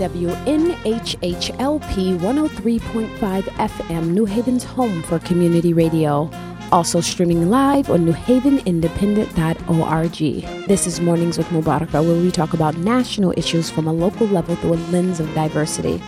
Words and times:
WNHHLP 0.00 1.84
103.5 2.18 3.42
FM, 3.42 4.06
New 4.06 4.24
Haven's 4.24 4.64
home 4.64 5.02
for 5.02 5.18
community 5.18 5.74
radio. 5.74 6.30
Also 6.72 7.02
streaming 7.02 7.50
live 7.50 7.90
on 7.90 8.06
newhavenindependent.org. 8.06 10.66
This 10.66 10.86
is 10.86 11.02
Mornings 11.02 11.36
with 11.36 11.48
Mubaraka, 11.48 12.02
where 12.02 12.18
we 12.18 12.30
talk 12.30 12.54
about 12.54 12.78
national 12.78 13.34
issues 13.36 13.68
from 13.68 13.86
a 13.86 13.92
local 13.92 14.26
level 14.28 14.56
through 14.56 14.72
a 14.72 14.80
lens 14.90 15.20
of 15.20 15.30
diversity. 15.34 16.02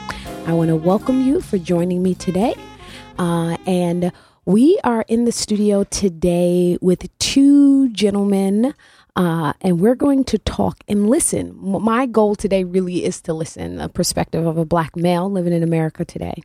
I 0.47 0.55
want 0.55 0.69
to 0.69 0.77
welcome 0.77 1.21
you 1.21 1.43
for 1.43 1.59
joining 1.59 2.03
me 2.03 2.15
today. 2.15 2.55
Uh, 3.19 3.59
and 3.67 4.11
we 4.47 4.81
are 4.85 5.05
in 5.07 5.27
the 5.27 5.33
studio 5.33 5.85
today 5.85 6.79
with 6.81 7.11
two 7.19 7.91
gentlemen 7.91 8.73
uh, 9.15 9.53
and 9.61 9.81
we're 9.81 9.95
going 9.95 10.25
to 10.25 10.39
talk 10.39 10.79
and 10.89 11.11
listen. 11.11 11.55
My 11.61 12.07
goal 12.07 12.35
today 12.35 12.65
really 12.65 13.05
is 13.05 13.21
to 13.23 13.35
listen, 13.35 13.81
a 13.81 13.89
perspective 13.89 14.47
of 14.47 14.57
a 14.57 14.65
black 14.65 14.97
male 14.97 15.31
living 15.31 15.53
in 15.53 15.63
America 15.63 16.05
today. 16.05 16.43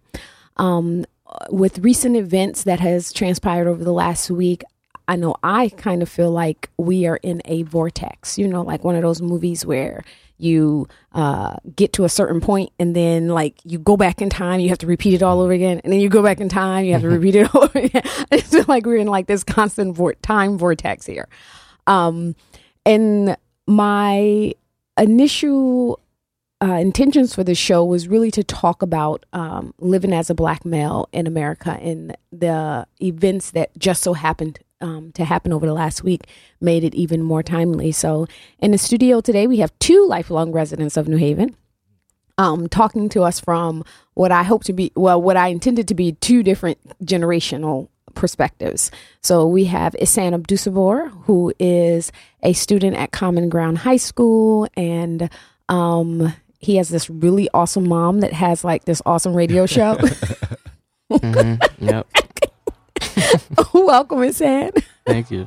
Um, 0.57 1.05
with 1.49 1.79
recent 1.79 2.15
events 2.15 2.63
that 2.63 2.79
has 2.79 3.13
transpired 3.13 3.67
over 3.67 3.83
the 3.83 3.93
last 3.93 4.29
week, 4.29 4.63
I 5.07 5.15
know 5.15 5.35
I 5.41 5.69
kind 5.69 6.01
of 6.01 6.09
feel 6.09 6.31
like 6.31 6.69
we 6.77 7.07
are 7.07 7.17
in 7.23 7.41
a 7.45 7.63
vortex, 7.63 8.37
you 8.37 8.47
know, 8.47 8.61
like 8.61 8.83
one 8.83 8.95
of 8.95 9.01
those 9.01 9.21
movies 9.21 9.65
where 9.65 10.03
you 10.37 10.87
uh, 11.13 11.55
get 11.75 11.93
to 11.93 12.03
a 12.03 12.09
certain 12.09 12.41
point 12.41 12.71
and 12.77 12.95
then 12.95 13.29
like 13.29 13.55
you 13.63 13.79
go 13.79 13.95
back 13.95 14.21
in 14.21 14.29
time, 14.29 14.59
you 14.59 14.69
have 14.69 14.77
to 14.79 14.87
repeat 14.87 15.13
it 15.13 15.23
all 15.23 15.39
over 15.39 15.53
again, 15.53 15.79
and 15.83 15.93
then 15.93 16.01
you 16.01 16.09
go 16.09 16.21
back 16.21 16.41
in 16.41 16.49
time, 16.49 16.83
you 16.83 16.91
have 16.91 17.01
to 17.01 17.09
repeat 17.19 17.35
it 17.35 17.55
all 17.55 17.63
over 17.63 17.79
again. 17.79 18.03
I 18.31 18.41
feel 18.41 18.65
like 18.67 18.85
we're 18.85 18.97
in 18.97 19.07
like 19.07 19.27
this 19.27 19.45
constant 19.45 19.95
vor- 19.95 20.15
time 20.15 20.57
vortex 20.57 21.05
here. 21.05 21.29
Um, 21.87 22.35
and 22.87 23.35
my 23.67 24.53
initial 24.97 25.99
uh, 26.63 26.73
intentions 26.73 27.35
for 27.35 27.43
the 27.43 27.53
show 27.53 27.83
was 27.83 28.07
really 28.07 28.31
to 28.31 28.43
talk 28.43 28.81
about 28.81 29.25
um, 29.33 29.73
living 29.77 30.13
as 30.13 30.29
a 30.29 30.33
black 30.33 30.63
male 30.63 31.09
in 31.11 31.27
America 31.27 31.77
and 31.81 32.15
the 32.31 32.87
events 33.01 33.51
that 33.51 33.77
just 33.77 34.01
so 34.01 34.13
happened 34.13 34.59
um, 34.79 35.11
to 35.11 35.25
happen 35.25 35.51
over 35.51 35.65
the 35.65 35.73
last 35.73 36.01
week 36.03 36.27
made 36.61 36.85
it 36.85 36.95
even 36.95 37.21
more 37.21 37.43
timely. 37.43 37.91
So, 37.91 38.25
in 38.59 38.71
the 38.71 38.77
studio 38.77 39.19
today, 39.19 39.47
we 39.47 39.57
have 39.57 39.77
two 39.79 40.07
lifelong 40.07 40.51
residents 40.53 40.95
of 40.95 41.07
New 41.07 41.17
Haven. 41.17 41.57
Um, 42.39 42.69
talking 42.69 43.09
to 43.09 43.23
us 43.23 43.39
from 43.39 43.83
what 44.13 44.31
I 44.31 44.43
hope 44.43 44.63
to 44.65 44.73
be, 44.73 44.91
well, 44.95 45.19
what 45.19 45.35
I 45.35 45.47
intended 45.47 45.87
to 45.87 45.95
be 45.95 46.11
two 46.13 46.43
different 46.43 46.77
generational 47.03 47.89
perspectives. 48.17 48.91
So 49.21 49.47
we 49.47 49.65
have 49.65 49.95
Isan 50.01 50.33
Abdusabor, 50.33 51.09
who 51.23 51.53
is 51.59 52.11
a 52.43 52.53
student 52.53 52.97
at 52.97 53.11
Common 53.11 53.49
Ground 53.49 53.77
High 53.79 53.97
School, 53.97 54.67
and 54.75 55.29
um, 55.69 56.33
he 56.59 56.77
has 56.77 56.89
this 56.89 57.09
really 57.09 57.47
awesome 57.53 57.87
mom 57.87 58.21
that 58.21 58.33
has 58.33 58.63
like 58.63 58.85
this 58.85 59.01
awesome 59.05 59.33
radio 59.33 59.65
show. 59.65 59.95
mm-hmm. 61.11 61.85
Yep. 61.85 62.07
Welcome, 63.73 64.23
Isan. 64.23 64.71
Thank 65.07 65.31
you. 65.31 65.45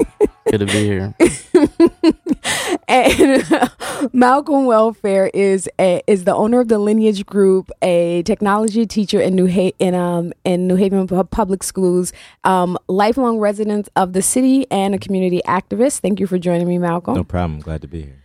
Good 0.51 0.59
to 0.59 0.67
be 0.67 0.85
here. 0.85 1.15
and 2.89 3.53
uh, 3.53 3.69
Malcolm 4.13 4.65
Welfare 4.65 5.31
is 5.33 5.69
a, 5.79 6.03
is 6.07 6.25
the 6.25 6.35
owner 6.35 6.61
of 6.61 6.69
the 6.69 6.79
Lineage 6.79 7.27
Group, 7.27 7.71
a 7.83 8.23
technology 8.23 8.87
teacher 8.87 9.21
in 9.21 9.37
New 9.37 9.47
ha- 9.47 9.75
in 9.79 9.95
um 9.95 10.33
in 10.45 10.67
New 10.67 10.77
Haven 10.77 11.07
Public 11.07 11.63
Schools, 11.63 12.13
um, 12.45 12.79
lifelong 12.89 13.39
resident 13.39 13.89
of 13.97 14.13
the 14.15 14.23
city 14.23 14.67
and 14.71 14.95
a 14.95 14.99
community 14.99 15.43
activist. 15.47 16.01
Thank 16.01 16.21
you 16.21 16.27
for 16.27 16.39
joining 16.39 16.67
me, 16.67 16.79
Malcolm. 16.79 17.15
No 17.15 17.25
problem. 17.25 17.61
Glad 17.61 17.83
to 17.83 17.89
be 17.89 18.03
here. 18.03 18.23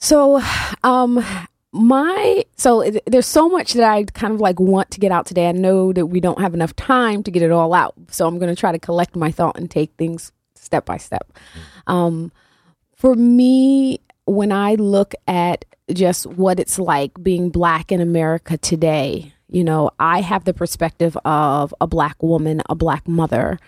So, 0.00 0.40
um, 0.82 1.24
my 1.72 2.44
so 2.56 2.80
it, 2.80 3.02
there's 3.06 3.26
so 3.26 3.48
much 3.48 3.74
that 3.74 3.84
I 3.84 4.04
kind 4.04 4.32
of 4.32 4.40
like 4.40 4.58
want 4.58 4.90
to 4.92 5.00
get 5.00 5.12
out 5.12 5.26
today. 5.26 5.48
I 5.48 5.52
know 5.52 5.92
that 5.92 6.06
we 6.06 6.20
don't 6.20 6.40
have 6.40 6.54
enough 6.54 6.74
time 6.76 7.22
to 7.24 7.30
get 7.30 7.42
it 7.42 7.50
all 7.50 7.74
out, 7.74 7.94
so 8.10 8.26
I'm 8.26 8.38
going 8.38 8.54
to 8.54 8.58
try 8.58 8.72
to 8.72 8.78
collect 8.78 9.14
my 9.14 9.30
thought 9.30 9.58
and 9.58 9.70
take 9.70 9.92
things 9.98 10.32
step 10.64 10.84
by 10.84 10.96
step. 10.96 11.32
Mm-hmm. 11.32 11.92
Um, 11.92 12.32
for 12.96 13.14
me, 13.14 14.00
when 14.26 14.52
I 14.52 14.74
look 14.74 15.14
at 15.26 15.64
just 15.92 16.26
what 16.26 16.60
it's 16.60 16.78
like 16.78 17.22
being 17.22 17.50
black 17.50 17.90
in 17.92 18.00
America 18.00 18.58
today, 18.58 19.32
you 19.48 19.64
know, 19.64 19.90
I 19.98 20.20
have 20.20 20.44
the 20.44 20.52
perspective 20.52 21.16
of 21.24 21.74
a 21.80 21.86
black 21.86 22.22
woman, 22.22 22.62
a 22.68 22.74
black 22.74 23.08
mother. 23.08 23.58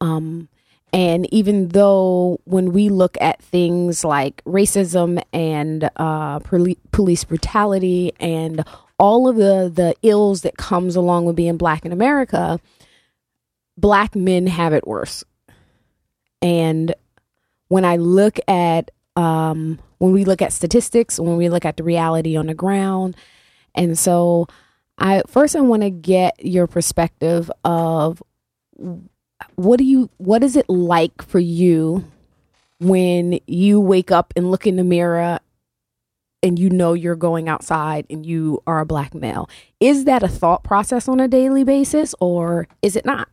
Um, 0.00 0.48
and 0.92 1.32
even 1.32 1.68
though 1.68 2.40
when 2.44 2.72
we 2.72 2.88
look 2.88 3.16
at 3.20 3.40
things 3.42 4.04
like 4.04 4.44
racism 4.44 5.22
and 5.32 5.88
uh, 5.96 6.40
police 6.40 7.24
brutality 7.24 8.12
and 8.18 8.64
all 8.98 9.28
of 9.28 9.36
the, 9.36 9.70
the 9.72 9.94
ills 10.02 10.42
that 10.42 10.56
comes 10.56 10.96
along 10.96 11.24
with 11.24 11.36
being 11.36 11.56
black 11.56 11.86
in 11.86 11.92
America, 11.92 12.60
black 13.78 14.14
men 14.14 14.46
have 14.46 14.72
it 14.72 14.86
worse. 14.86 15.24
And 16.42 16.94
when 17.68 17.84
I 17.84 17.96
look 17.96 18.38
at 18.48 18.90
um, 19.16 19.78
when 19.98 20.12
we 20.12 20.24
look 20.24 20.40
at 20.40 20.52
statistics, 20.52 21.18
when 21.18 21.36
we 21.36 21.48
look 21.48 21.64
at 21.64 21.76
the 21.76 21.82
reality 21.82 22.36
on 22.36 22.46
the 22.46 22.54
ground. 22.54 23.16
And 23.74 23.98
so 23.98 24.46
I 24.98 25.22
first 25.26 25.54
I 25.54 25.60
want 25.60 25.82
to 25.82 25.90
get 25.90 26.44
your 26.44 26.66
perspective 26.66 27.50
of 27.64 28.22
what 29.56 29.78
do 29.78 29.84
you 29.84 30.10
what 30.16 30.42
is 30.42 30.56
it 30.56 30.68
like 30.68 31.22
for 31.22 31.38
you 31.38 32.10
when 32.78 33.38
you 33.46 33.78
wake 33.78 34.10
up 34.10 34.32
and 34.36 34.50
look 34.50 34.66
in 34.66 34.76
the 34.76 34.84
mirror 34.84 35.38
and 36.42 36.58
you 36.58 36.70
know 36.70 36.94
you're 36.94 37.16
going 37.16 37.48
outside 37.48 38.06
and 38.08 38.24
you 38.24 38.62
are 38.66 38.80
a 38.80 38.86
black 38.86 39.14
male. 39.14 39.48
Is 39.78 40.04
that 40.06 40.22
a 40.22 40.28
thought 40.28 40.64
process 40.64 41.06
on 41.06 41.20
a 41.20 41.28
daily 41.28 41.64
basis 41.64 42.14
or 42.20 42.66
is 42.80 42.96
it 42.96 43.04
not? 43.04 43.28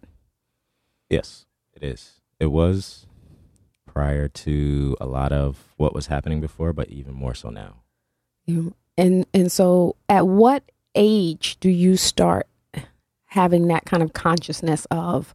Yes, 1.10 1.46
it 1.74 1.84
is. 1.84 2.17
It 2.40 2.48
was 2.48 3.06
prior 3.86 4.28
to 4.28 4.96
a 5.02 5.06
lot 5.06 5.32
of 5.32 5.74
what 5.78 5.94
was 5.94 6.08
happening 6.08 6.40
before, 6.40 6.72
but 6.72 6.90
even 6.90 7.14
more 7.14 7.34
so 7.34 7.50
now. 7.50 7.78
Yeah. 8.46 8.70
And 8.98 9.26
and 9.34 9.52
so, 9.52 9.96
at 10.10 10.28
what 10.28 10.64
age 10.96 11.58
do 11.60 11.70
you 11.70 11.98
start 11.98 12.48
having 13.26 13.68
that 13.68 13.86
kind 13.86 14.02
of 14.02 14.14
consciousness 14.14 14.88
of 14.90 15.34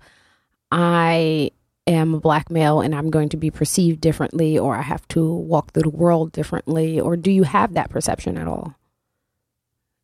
I 0.71 1.51
am 1.87 2.15
a 2.15 2.21
black 2.21 2.51
male 2.51 2.81
and 2.81 2.95
I'm 2.95 3.11
going 3.11 3.29
to 3.31 3.37
be 3.37 3.51
perceived 3.51 4.01
differently, 4.01 4.59
or 4.59 4.77
I 4.77 4.83
have 4.83 5.07
to 5.09 5.33
walk 5.33 5.73
through 5.73 5.83
the 5.83 5.91
world 5.91 6.33
differently, 6.33 7.01
or 7.01 7.17
do 7.17 7.31
you 7.31 7.43
have 7.43 7.75
that 7.75 7.91
perception 7.91 8.39
at 8.39 8.49
all? 8.49 8.75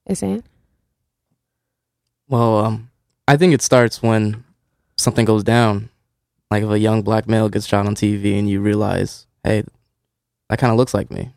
Is 0.07 0.23
it? 0.23 0.45
Well, 2.29 2.59
um, 2.59 2.91
I 3.27 3.37
think 3.37 3.55
it 3.55 3.63
starts 3.63 4.03
when 4.03 4.45
something 4.97 5.25
goes 5.25 5.45
down 5.45 5.91
like 6.51 6.63
if 6.63 6.71
a 6.71 6.79
young 6.79 7.03
black 7.03 7.29
male 7.29 7.49
gets 7.49 7.67
shot 7.67 7.87
on 7.87 7.95
TV 7.95 8.39
and 8.39 8.49
you 8.49 8.61
realize, 8.61 9.27
hey, 9.45 9.65
that 10.49 10.59
kind 10.59 10.71
of 10.71 10.79
looks 10.79 10.95
like 10.95 11.11
me. 11.11 11.33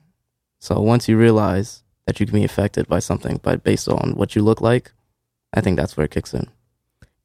So 0.59 0.79
once 0.79 1.09
you 1.09 1.17
realize 1.17 1.83
that 2.05 2.19
you 2.19 2.25
can 2.25 2.35
be 2.35 2.45
affected 2.45 2.87
by 2.87 2.99
something, 2.99 3.39
but 3.43 3.63
based 3.63 3.89
on 3.89 4.15
what 4.15 4.35
you 4.35 4.41
look 4.41 4.61
like, 4.61 4.91
I 5.53 5.61
think 5.61 5.77
that's 5.77 5.97
where 5.97 6.05
it 6.05 6.11
kicks 6.11 6.33
in. 6.33 6.47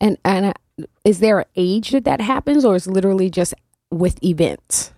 And 0.01 0.19
and 0.25 0.47
uh, 0.47 0.85
is 1.05 1.21
there 1.21 1.41
an 1.41 1.47
age 1.57 1.91
that 1.91 2.05
that 2.05 2.21
happens, 2.21 2.65
or 2.65 2.75
is 2.77 2.87
literally 2.87 3.31
just 3.31 3.55
with 3.91 4.23
events? 4.23 4.93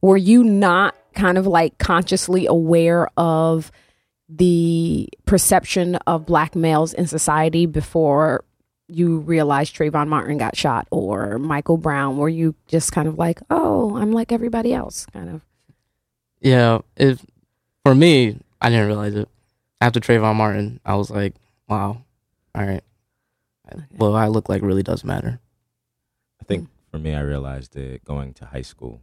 Were 0.00 0.16
you 0.16 0.44
not 0.44 0.94
kind 1.14 1.36
of 1.36 1.46
like 1.46 1.78
consciously 1.78 2.46
aware 2.46 3.08
of 3.16 3.70
the 4.28 5.08
perception 5.26 5.96
of 6.06 6.24
black 6.24 6.54
males 6.54 6.94
in 6.94 7.06
society 7.06 7.66
before 7.66 8.44
you 8.90 9.18
realized 9.20 9.74
Trayvon 9.74 10.08
Martin 10.08 10.38
got 10.38 10.56
shot 10.56 10.86
or 10.90 11.38
Michael 11.38 11.76
Brown? 11.76 12.16
Were 12.16 12.28
you 12.28 12.54
just 12.66 12.92
kind 12.92 13.08
of 13.08 13.18
like, 13.18 13.40
oh, 13.50 13.96
I'm 13.96 14.12
like 14.12 14.32
everybody 14.32 14.72
else, 14.72 15.06
kind 15.12 15.28
of? 15.30 15.42
Yeah, 16.40 16.80
it 16.96 17.20
for 17.84 17.94
me, 17.94 18.38
I 18.60 18.70
didn't 18.70 18.86
realize 18.86 19.14
it. 19.14 19.28
After 19.80 20.00
Trayvon 20.00 20.36
Martin, 20.36 20.80
I 20.84 20.94
was 20.96 21.10
like, 21.10 21.34
wow, 21.68 22.02
all 22.54 22.66
right. 22.66 22.82
Okay. 23.72 23.82
Well, 23.96 24.14
I 24.14 24.26
look 24.26 24.48
like 24.48 24.62
really 24.62 24.82
does 24.82 25.04
matter. 25.04 25.40
I 26.40 26.44
think 26.44 26.68
for 26.90 26.98
me, 26.98 27.14
I 27.14 27.20
realized 27.20 27.76
it 27.76 28.04
going 28.04 28.34
to 28.34 28.46
high 28.46 28.62
school. 28.62 29.00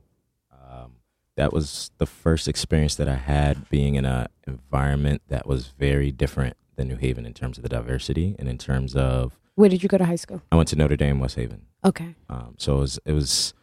Um, 0.52 0.94
that 1.36 1.54
was 1.54 1.92
the 1.98 2.06
first 2.06 2.48
experience 2.48 2.96
that 2.96 3.08
I 3.08 3.16
had 3.16 3.70
being 3.70 3.96
in 3.96 4.06
an 4.06 4.28
environment 4.46 5.22
that 5.30 5.48
was 5.48 5.68
very 5.68 6.12
different 6.12 6.58
than 6.76 6.88
New 6.88 6.98
Haven 6.98 7.26
in 7.26 7.34
terms 7.34 7.58
of 7.58 7.64
the 7.64 7.70
diversity 7.70 8.36
and 8.38 8.48
in 8.48 8.58
terms 8.58 8.96
of 8.96 9.40
where 9.58 9.70
did 9.70 9.82
you 9.82 9.90
go 9.90 9.98
to 9.98 10.06
high 10.06 10.16
school? 10.16 10.42
I 10.52 10.56
went 10.56 10.70
to 10.70 10.76
Notre 10.76 10.96
Dame, 10.96 11.20
West 11.20 11.36
Haven. 11.36 11.64
Okay. 11.84 12.16
Um, 12.30 12.54
so 12.58 12.78
it 12.78 12.80
was 12.80 13.00
it 13.06 13.14
was 13.14 13.54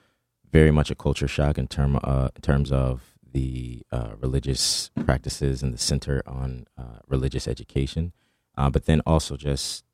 very 0.50 0.72
much 0.72 0.90
a 0.90 0.94
culture 0.94 1.28
shock 1.28 1.56
in 1.56 1.68
term 1.68 1.98
uh, 2.02 2.28
in 2.34 2.42
terms 2.42 2.72
of 2.72 3.16
the 3.32 3.82
uh, 3.92 4.14
religious 4.20 4.90
practices 5.04 5.62
and 5.62 5.72
the 5.72 5.78
center 5.78 6.22
on 6.26 6.66
uh, 6.76 6.98
religious 7.08 7.48
education, 7.48 8.12
uh, 8.56 8.70
but 8.70 8.86
then 8.86 9.00
also 9.06 9.36
just 9.36 9.84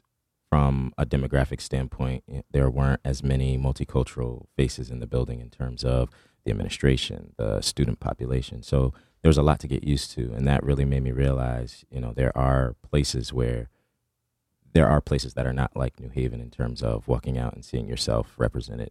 from 0.48 0.92
a 0.98 1.06
demographic 1.06 1.60
standpoint, 1.60 2.24
there 2.50 2.68
weren't 2.68 3.00
as 3.04 3.22
many 3.22 3.56
multicultural 3.56 4.46
faces 4.56 4.90
in 4.90 5.00
the 5.00 5.06
building 5.06 5.40
in 5.40 5.48
terms 5.48 5.84
of 5.84 6.10
the 6.44 6.50
administration, 6.50 7.34
the 7.36 7.60
student 7.60 8.00
population. 8.00 8.62
So 8.62 8.92
there 9.22 9.28
was 9.28 9.38
a 9.38 9.42
lot 9.42 9.60
to 9.60 9.68
get 9.68 9.84
used 9.84 10.10
to, 10.12 10.32
and 10.32 10.46
that 10.48 10.64
really 10.64 10.84
made 10.84 11.02
me 11.02 11.12
realize, 11.12 11.84
you 11.90 12.00
know, 12.00 12.12
there 12.12 12.36
are 12.36 12.74
places 12.82 13.32
where 13.32 13.68
there 14.72 14.88
are 14.88 15.00
places 15.00 15.34
that 15.34 15.46
are 15.46 15.52
not 15.52 15.76
like 15.76 15.98
New 16.00 16.08
Haven 16.08 16.40
in 16.40 16.50
terms 16.50 16.82
of 16.82 17.06
walking 17.08 17.38
out 17.38 17.54
and 17.54 17.64
seeing 17.64 17.88
yourself 17.88 18.34
represented. 18.36 18.90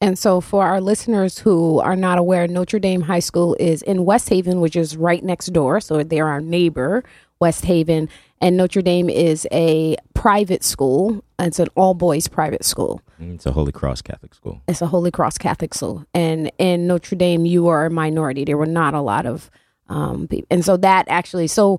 And 0.00 0.18
so, 0.18 0.40
for 0.40 0.66
our 0.66 0.80
listeners 0.80 1.38
who 1.38 1.80
are 1.80 1.96
not 1.96 2.18
aware, 2.18 2.46
Notre 2.46 2.78
Dame 2.78 3.02
High 3.02 3.20
School 3.20 3.56
is 3.58 3.80
in 3.80 4.04
West 4.04 4.28
Haven, 4.28 4.60
which 4.60 4.76
is 4.76 4.96
right 4.96 5.24
next 5.24 5.46
door. 5.46 5.80
So, 5.80 6.02
they're 6.02 6.28
our 6.28 6.40
neighbor, 6.40 7.04
West 7.40 7.64
Haven. 7.64 8.08
And 8.40 8.56
Notre 8.56 8.82
Dame 8.82 9.08
is 9.08 9.46
a 9.50 9.96
private 10.12 10.62
school. 10.62 11.24
It's 11.38 11.58
an 11.58 11.68
all 11.74 11.94
boys 11.94 12.28
private 12.28 12.64
school. 12.64 13.00
It's 13.18 13.46
a 13.46 13.52
Holy 13.52 13.72
Cross 13.72 14.02
Catholic 14.02 14.34
school. 14.34 14.60
It's 14.68 14.82
a 14.82 14.86
Holy 14.86 15.10
Cross 15.10 15.38
Catholic 15.38 15.72
school. 15.72 16.04
And 16.12 16.52
in 16.58 16.86
Notre 16.86 17.16
Dame, 17.16 17.46
you 17.46 17.68
are 17.68 17.86
a 17.86 17.90
minority. 17.90 18.44
There 18.44 18.58
were 18.58 18.66
not 18.66 18.92
a 18.92 19.00
lot 19.00 19.24
of 19.24 19.50
um, 19.88 20.28
people. 20.28 20.48
And 20.50 20.64
so, 20.64 20.76
that 20.76 21.06
actually, 21.08 21.46
so 21.46 21.78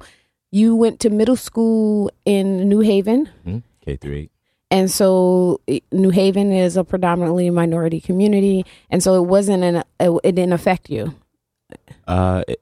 you 0.56 0.74
went 0.74 1.02
to 1.02 1.10
middle 1.10 1.36
school 1.36 2.10
in 2.24 2.70
New 2.70 2.80
Haven. 2.80 3.30
Mm-hmm. 3.46 3.58
K 3.82 3.98
through 3.98 4.16
eight. 4.16 4.32
And 4.72 4.90
so 4.90 5.60
New 5.92 6.12
Haven 6.12 6.52
is 6.52 6.78
a 6.78 6.84
predominantly 6.84 7.50
minority 7.50 8.00
community, 8.00 8.66
and 8.90 9.04
so 9.04 9.22
it 9.22 9.28
wasn't 9.28 9.64
an 9.64 9.84
it, 10.00 10.20
it 10.24 10.32
didn't 10.34 10.54
affect 10.54 10.90
you. 10.90 11.14
Uh, 12.08 12.44
it, 12.48 12.62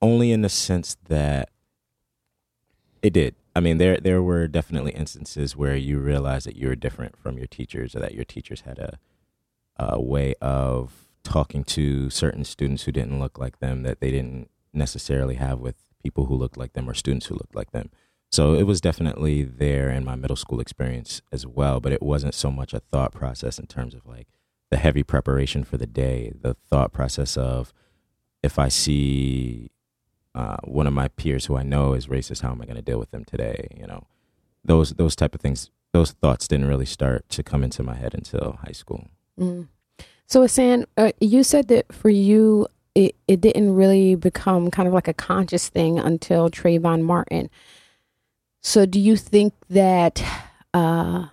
only 0.00 0.30
in 0.30 0.42
the 0.42 0.48
sense 0.48 0.96
that 1.08 1.50
it 3.02 3.12
did. 3.12 3.34
I 3.56 3.60
mean, 3.60 3.78
there 3.78 3.98
there 3.98 4.22
were 4.22 4.46
definitely 4.46 4.92
instances 4.92 5.56
where 5.56 5.76
you 5.76 5.98
realized 5.98 6.46
that 6.46 6.56
you 6.56 6.68
were 6.68 6.76
different 6.76 7.16
from 7.16 7.36
your 7.36 7.48
teachers, 7.48 7.96
or 7.96 8.00
that 8.00 8.14
your 8.14 8.24
teachers 8.24 8.62
had 8.62 8.78
a 8.78 8.98
a 9.76 10.00
way 10.00 10.34
of 10.40 11.08
talking 11.24 11.64
to 11.64 12.10
certain 12.10 12.44
students 12.44 12.84
who 12.84 12.92
didn't 12.92 13.18
look 13.18 13.38
like 13.38 13.58
them 13.58 13.82
that 13.82 14.00
they 14.00 14.12
didn't 14.12 14.50
necessarily 14.72 15.34
have 15.34 15.58
with 15.58 15.76
people 16.04 16.26
who 16.26 16.36
looked 16.36 16.56
like 16.56 16.74
them 16.74 16.88
or 16.88 16.94
students 16.94 17.26
who 17.26 17.34
looked 17.34 17.56
like 17.56 17.72
them. 17.72 17.90
So 18.30 18.54
it 18.54 18.64
was 18.64 18.80
definitely 18.80 19.42
there 19.42 19.90
in 19.90 20.04
my 20.04 20.14
middle 20.14 20.36
school 20.36 20.60
experience 20.60 21.22
as 21.32 21.46
well, 21.46 21.80
but 21.80 21.92
it 21.92 22.02
wasn't 22.02 22.34
so 22.34 22.50
much 22.50 22.74
a 22.74 22.80
thought 22.80 23.12
process 23.12 23.58
in 23.58 23.66
terms 23.66 23.94
of 23.94 24.06
like 24.06 24.28
the 24.70 24.76
heavy 24.76 25.02
preparation 25.02 25.64
for 25.64 25.76
the 25.76 25.86
day, 25.86 26.32
the 26.40 26.54
thought 26.54 26.92
process 26.92 27.36
of 27.36 27.72
if 28.42 28.58
I 28.58 28.68
see 28.68 29.70
uh, 30.34 30.56
one 30.64 30.86
of 30.86 30.92
my 30.92 31.08
peers 31.08 31.46
who 31.46 31.56
I 31.56 31.62
know 31.62 31.94
is 31.94 32.08
racist, 32.08 32.42
how 32.42 32.50
am 32.50 32.60
I 32.60 32.64
going 32.64 32.76
to 32.76 32.82
deal 32.82 32.98
with 32.98 33.10
them 33.10 33.24
today? 33.24 33.68
You 33.76 33.86
know, 33.86 34.06
those 34.64 34.90
those 34.94 35.14
type 35.14 35.34
of 35.34 35.40
things, 35.40 35.70
those 35.92 36.10
thoughts 36.12 36.48
didn't 36.48 36.66
really 36.66 36.86
start 36.86 37.28
to 37.30 37.42
come 37.42 37.62
into 37.62 37.82
my 37.82 37.94
head 37.94 38.14
until 38.14 38.58
high 38.64 38.72
school. 38.72 39.08
Mm. 39.38 39.68
So, 40.26 40.42
Asan, 40.42 40.86
uh, 40.96 41.12
you 41.20 41.44
said 41.44 41.68
that 41.68 41.92
for 41.92 42.08
you, 42.08 42.66
it, 42.94 43.14
it 43.26 43.40
didn't 43.40 43.74
really 43.74 44.14
become 44.14 44.70
kind 44.70 44.86
of 44.86 44.94
like 44.94 45.08
a 45.08 45.14
conscious 45.14 45.68
thing 45.68 45.98
until 45.98 46.48
Trayvon 46.48 47.02
Martin. 47.02 47.50
So, 48.62 48.86
do 48.86 48.98
you 48.98 49.16
think 49.16 49.52
that 49.68 50.24
uh, 50.72 51.26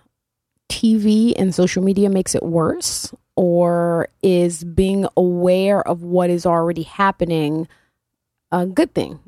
TV 0.68 1.32
and 1.36 1.54
social 1.54 1.82
media 1.82 2.10
makes 2.10 2.34
it 2.34 2.42
worse, 2.42 3.14
or 3.36 4.08
is 4.22 4.64
being 4.64 5.06
aware 5.16 5.86
of 5.86 6.02
what 6.02 6.30
is 6.30 6.44
already 6.44 6.82
happening 6.82 7.68
a 8.50 8.66
good 8.66 8.92
thing, 8.94 9.18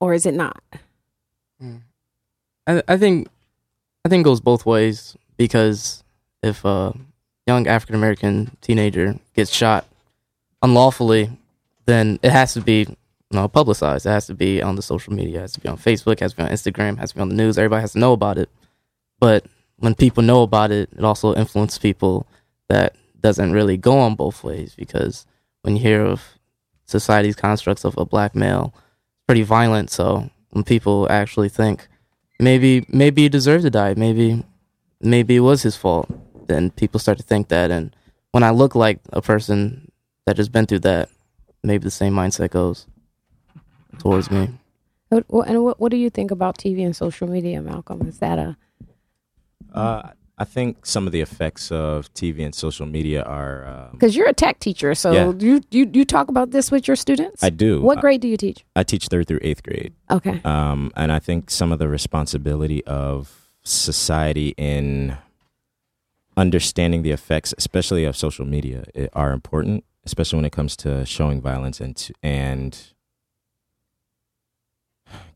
or 0.00 0.12
is 0.12 0.26
it 0.26 0.34
not? 0.34 0.62
I, 2.66 2.82
I 2.86 2.96
think 2.98 3.28
I 4.04 4.08
think 4.08 4.22
it 4.22 4.24
goes 4.24 4.40
both 4.40 4.66
ways 4.66 5.16
because 5.36 6.04
if 6.42 6.64
a 6.64 6.94
young 7.46 7.66
African 7.66 7.96
American 7.96 8.56
teenager 8.60 9.18
gets 9.34 9.50
shot 9.50 9.86
unlawfully, 10.62 11.30
then 11.88 12.18
it 12.22 12.30
has 12.30 12.52
to 12.52 12.60
be 12.60 12.80
you 12.80 12.96
know, 13.32 13.48
publicized. 13.48 14.04
It 14.04 14.10
has 14.10 14.26
to 14.26 14.34
be 14.34 14.60
on 14.62 14.76
the 14.76 14.82
social 14.82 15.12
media. 15.12 15.38
It 15.38 15.42
has 15.42 15.52
to 15.52 15.60
be 15.60 15.68
on 15.68 15.78
Facebook. 15.78 16.12
It 16.12 16.20
has 16.20 16.32
to 16.32 16.36
be 16.36 16.42
on 16.42 16.50
Instagram. 16.50 16.92
It 16.92 16.98
has 16.98 17.10
to 17.10 17.16
be 17.16 17.22
on 17.22 17.30
the 17.30 17.34
news. 17.34 17.56
Everybody 17.56 17.80
has 17.80 17.92
to 17.92 17.98
know 17.98 18.12
about 18.12 18.36
it. 18.36 18.50
But 19.18 19.46
when 19.78 19.94
people 19.94 20.22
know 20.22 20.42
about 20.42 20.70
it, 20.70 20.90
it 20.96 21.02
also 21.02 21.34
influences 21.34 21.78
people 21.78 22.26
that 22.68 22.94
doesn't 23.20 23.52
really 23.52 23.78
go 23.78 23.98
on 23.98 24.14
both 24.14 24.44
ways 24.44 24.74
because 24.76 25.26
when 25.62 25.76
you 25.76 25.82
hear 25.82 26.04
of 26.04 26.38
society's 26.84 27.36
constructs 27.36 27.84
of 27.84 27.96
a 27.96 28.04
black 28.04 28.34
male, 28.34 28.74
it's 29.14 29.24
pretty 29.26 29.42
violent. 29.42 29.90
So 29.90 30.30
when 30.50 30.64
people 30.64 31.06
actually 31.10 31.48
think 31.48 31.88
maybe 32.38 32.84
maybe 32.88 33.22
he 33.22 33.28
deserved 33.30 33.64
to 33.64 33.70
die, 33.70 33.94
maybe 33.96 34.44
maybe 35.00 35.36
it 35.36 35.40
was 35.40 35.62
his 35.62 35.76
fault, 35.76 36.08
then 36.48 36.70
people 36.70 37.00
start 37.00 37.16
to 37.18 37.24
think 37.24 37.48
that. 37.48 37.70
And 37.70 37.96
when 38.32 38.42
I 38.42 38.50
look 38.50 38.74
like 38.74 39.00
a 39.10 39.22
person 39.22 39.90
that 40.26 40.36
has 40.36 40.48
been 40.48 40.66
through 40.66 40.80
that, 40.80 41.08
maybe 41.62 41.84
the 41.84 41.90
same 41.90 42.14
mindset 42.14 42.50
goes 42.50 42.86
towards 43.98 44.30
me. 44.30 44.48
What, 45.08 45.24
what, 45.28 45.48
and 45.48 45.64
what, 45.64 45.80
what 45.80 45.90
do 45.90 45.96
you 45.96 46.10
think 46.10 46.30
about 46.30 46.58
TV 46.58 46.84
and 46.84 46.94
social 46.94 47.28
media, 47.28 47.62
Malcolm? 47.62 48.06
Is 48.06 48.18
that 48.18 48.38
a 48.38 48.56
Uh, 49.72 50.10
I 50.40 50.44
think 50.44 50.86
some 50.86 51.06
of 51.06 51.12
the 51.12 51.20
effects 51.20 51.72
of 51.72 52.12
TV 52.14 52.44
and 52.44 52.54
social 52.54 52.86
media 52.86 53.22
are. 53.24 53.66
Um, 53.66 53.88
because 53.92 54.14
you're 54.14 54.28
a 54.28 54.32
tech 54.32 54.60
teacher, 54.60 54.94
so 54.94 55.10
Yeah. 55.12 55.32
you, 55.38 55.60
you 55.70 55.90
you 55.92 56.04
talk 56.04 56.28
about 56.28 56.50
this 56.52 56.70
with 56.70 56.86
your 56.86 56.94
students? 56.96 57.42
I 57.42 57.50
do. 57.50 57.80
What 57.82 57.98
I- 57.98 58.00
grade 58.02 58.20
do 58.20 58.28
you 58.28 58.36
teach? 58.36 58.64
I 58.76 58.82
teach 58.84 59.08
third 59.08 59.26
through 59.26 59.40
eighth 59.42 59.62
grade. 59.64 59.92
Okay. 60.10 60.40
Um, 60.44 60.92
and 60.94 61.10
I 61.10 61.18
think 61.18 61.50
some 61.50 61.72
of 61.72 61.78
the 61.80 61.88
responsibility 61.88 62.84
of 62.84 63.48
society 63.64 64.54
in 64.56 65.16
understanding 66.36 67.02
the 67.02 67.10
effects, 67.10 67.52
especially 67.58 68.04
of 68.04 68.16
social 68.16 68.44
media, 68.44 68.84
are 69.14 69.32
important, 69.32 69.84
especially 70.08 70.38
when 70.38 70.46
it 70.46 70.52
comes 70.52 70.74
to 70.78 71.04
showing 71.04 71.38
violence 71.42 71.80
and 71.80 71.94
to, 71.94 72.14
and 72.22 72.94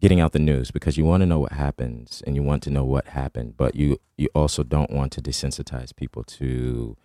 getting 0.00 0.19
out 0.19 0.32
the 0.32 0.38
news 0.38 0.70
because 0.70 0.96
you 0.96 1.04
want 1.04 1.20
to 1.20 1.26
know 1.26 1.38
what 1.38 1.52
happens 1.52 2.22
and 2.26 2.34
you 2.34 2.42
want 2.42 2.62
to 2.62 2.70
know 2.70 2.82
what 2.84 3.08
happened, 3.08 3.54
but 3.56 3.74
you 3.76 3.98
you 4.16 4.28
also 4.34 4.62
don't 4.62 4.90
want 4.90 5.12
to 5.12 5.20
desensitize 5.20 5.94
people 5.94 6.24
to 6.24 6.96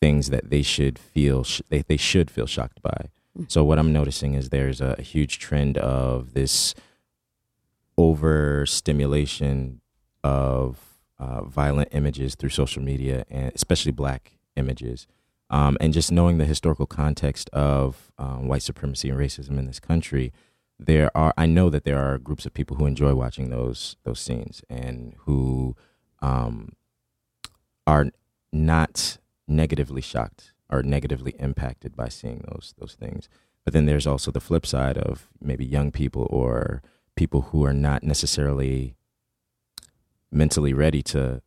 things 0.00 0.30
that 0.30 0.50
they 0.50 0.62
should 0.62 0.98
feel 0.98 1.42
sh- 1.42 1.62
they 1.68 1.82
they 1.82 1.96
should 1.96 2.30
feel 2.30 2.46
shocked 2.46 2.80
by. 2.80 3.10
So 3.48 3.64
what 3.64 3.78
I'm 3.80 3.92
noticing 3.92 4.34
is 4.34 4.48
there's 4.48 4.80
a 4.80 5.02
huge 5.02 5.40
trend 5.40 5.78
of 5.78 6.34
this 6.34 6.74
overstimulation 7.98 9.80
of 10.22 10.78
uh, 11.18 11.42
violent 11.42 11.88
images 11.92 12.34
through 12.36 12.50
social 12.50 12.82
media, 12.82 13.24
and 13.28 13.52
especially 13.54 13.92
black 13.92 14.38
images. 14.56 15.08
Um, 15.50 15.76
and 15.80 15.92
just 15.92 16.12
knowing 16.12 16.38
the 16.38 16.44
historical 16.44 16.86
context 16.86 17.50
of 17.50 18.12
um, 18.18 18.46
white 18.46 18.62
supremacy 18.62 19.08
and 19.10 19.18
racism 19.18 19.58
in 19.58 19.66
this 19.66 19.80
country, 19.80 20.32
there 20.78 21.10
are 21.14 21.34
I 21.36 21.46
know 21.46 21.68
that 21.70 21.84
there 21.84 21.98
are 21.98 22.18
groups 22.18 22.46
of 22.46 22.54
people 22.54 22.76
who 22.76 22.86
enjoy 22.86 23.14
watching 23.14 23.50
those 23.50 23.96
those 24.04 24.20
scenes 24.20 24.62
and 24.70 25.14
who 25.18 25.76
um, 26.22 26.72
are 27.86 28.06
not 28.52 29.18
negatively 29.46 30.00
shocked 30.00 30.52
or 30.70 30.82
negatively 30.82 31.34
impacted 31.38 31.96
by 31.96 32.08
seeing 32.08 32.44
those 32.48 32.74
those 32.78 32.94
things. 32.94 33.28
But 33.64 33.74
then 33.74 33.86
there's 33.86 34.06
also 34.06 34.30
the 34.30 34.40
flip 34.40 34.64
side 34.64 34.96
of 34.96 35.28
maybe 35.40 35.66
young 35.66 35.90
people 35.90 36.26
or 36.30 36.82
people 37.16 37.42
who 37.42 37.64
are 37.64 37.74
not 37.74 38.02
necessarily 38.02 38.96
mentally 40.32 40.72
ready 40.72 41.02
to 41.02 41.42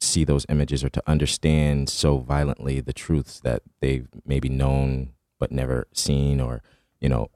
see 0.00 0.24
those 0.24 0.46
images 0.48 0.84
or 0.84 0.88
to 0.90 1.02
understand 1.06 1.88
so 1.88 2.18
violently 2.18 2.80
the 2.80 2.92
truths 2.92 3.40
that 3.40 3.62
they've 3.80 4.08
maybe 4.26 4.48
known 4.48 5.12
but 5.38 5.50
never 5.50 5.86
seen 5.92 6.40
or 6.40 6.62
you 7.00 7.08
know 7.08 7.28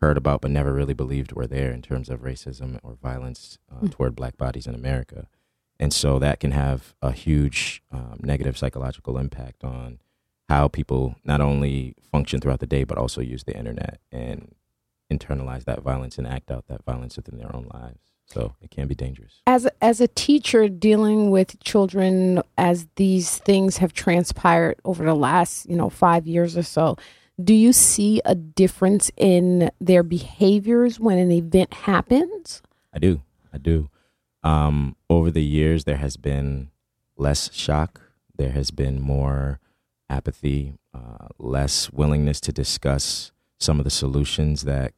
heard 0.00 0.16
about 0.16 0.40
but 0.40 0.50
never 0.50 0.72
really 0.72 0.94
believed 0.94 1.32
were 1.32 1.46
there 1.46 1.72
in 1.72 1.82
terms 1.82 2.08
of 2.08 2.20
racism 2.20 2.78
or 2.82 2.94
violence 3.02 3.58
uh, 3.70 3.80
Mm. 3.86 3.90
toward 3.90 4.14
black 4.16 4.36
bodies 4.36 4.66
in 4.66 4.74
America. 4.74 5.26
And 5.80 5.92
so 5.92 6.18
that 6.20 6.40
can 6.40 6.50
have 6.52 6.94
a 7.02 7.12
huge 7.12 7.82
um, 7.92 8.18
negative 8.22 8.56
psychological 8.58 9.18
impact 9.18 9.62
on 9.64 9.98
how 10.48 10.66
people 10.68 11.16
not 11.24 11.40
only 11.40 11.94
function 12.12 12.40
throughout 12.40 12.60
the 12.60 12.66
day, 12.66 12.82
but 12.84 12.98
also 12.98 13.20
use 13.20 13.44
the 13.44 13.56
internet 13.56 14.00
and 14.10 14.54
internalize 15.12 15.64
that 15.64 15.82
violence 15.82 16.18
and 16.18 16.26
act 16.26 16.50
out 16.50 16.66
that 16.68 16.84
violence 16.84 17.16
within 17.16 17.38
their 17.38 17.54
own 17.54 17.68
lives. 17.72 18.00
So 18.28 18.54
it 18.60 18.70
can 18.70 18.86
be 18.86 18.94
dangerous. 18.94 19.40
As 19.46 19.64
a, 19.64 19.84
as 19.84 20.00
a 20.00 20.08
teacher 20.08 20.68
dealing 20.68 21.30
with 21.30 21.58
children 21.60 22.42
as 22.58 22.86
these 22.96 23.38
things 23.38 23.78
have 23.78 23.92
transpired 23.94 24.76
over 24.84 25.04
the 25.04 25.14
last, 25.14 25.68
you 25.68 25.76
know, 25.76 25.88
5 25.88 26.26
years 26.26 26.56
or 26.56 26.62
so, 26.62 26.96
do 27.42 27.54
you 27.54 27.72
see 27.72 28.20
a 28.24 28.34
difference 28.34 29.10
in 29.16 29.70
their 29.80 30.02
behaviors 30.02 31.00
when 31.00 31.18
an 31.18 31.30
event 31.30 31.72
happens? 31.72 32.62
I 32.92 32.98
do. 32.98 33.22
I 33.52 33.58
do. 33.58 33.88
Um, 34.42 34.96
over 35.08 35.30
the 35.30 35.44
years, 35.44 35.84
there 35.84 35.96
has 35.96 36.16
been 36.16 36.70
less 37.16 37.52
shock. 37.54 38.00
There 38.36 38.50
has 38.50 38.70
been 38.70 39.00
more 39.00 39.60
apathy, 40.10 40.74
uh, 40.92 41.28
less 41.38 41.90
willingness 41.92 42.40
to 42.42 42.52
discuss 42.52 43.32
some 43.58 43.78
of 43.78 43.84
the 43.84 43.90
solutions 43.90 44.62
that 44.62 44.92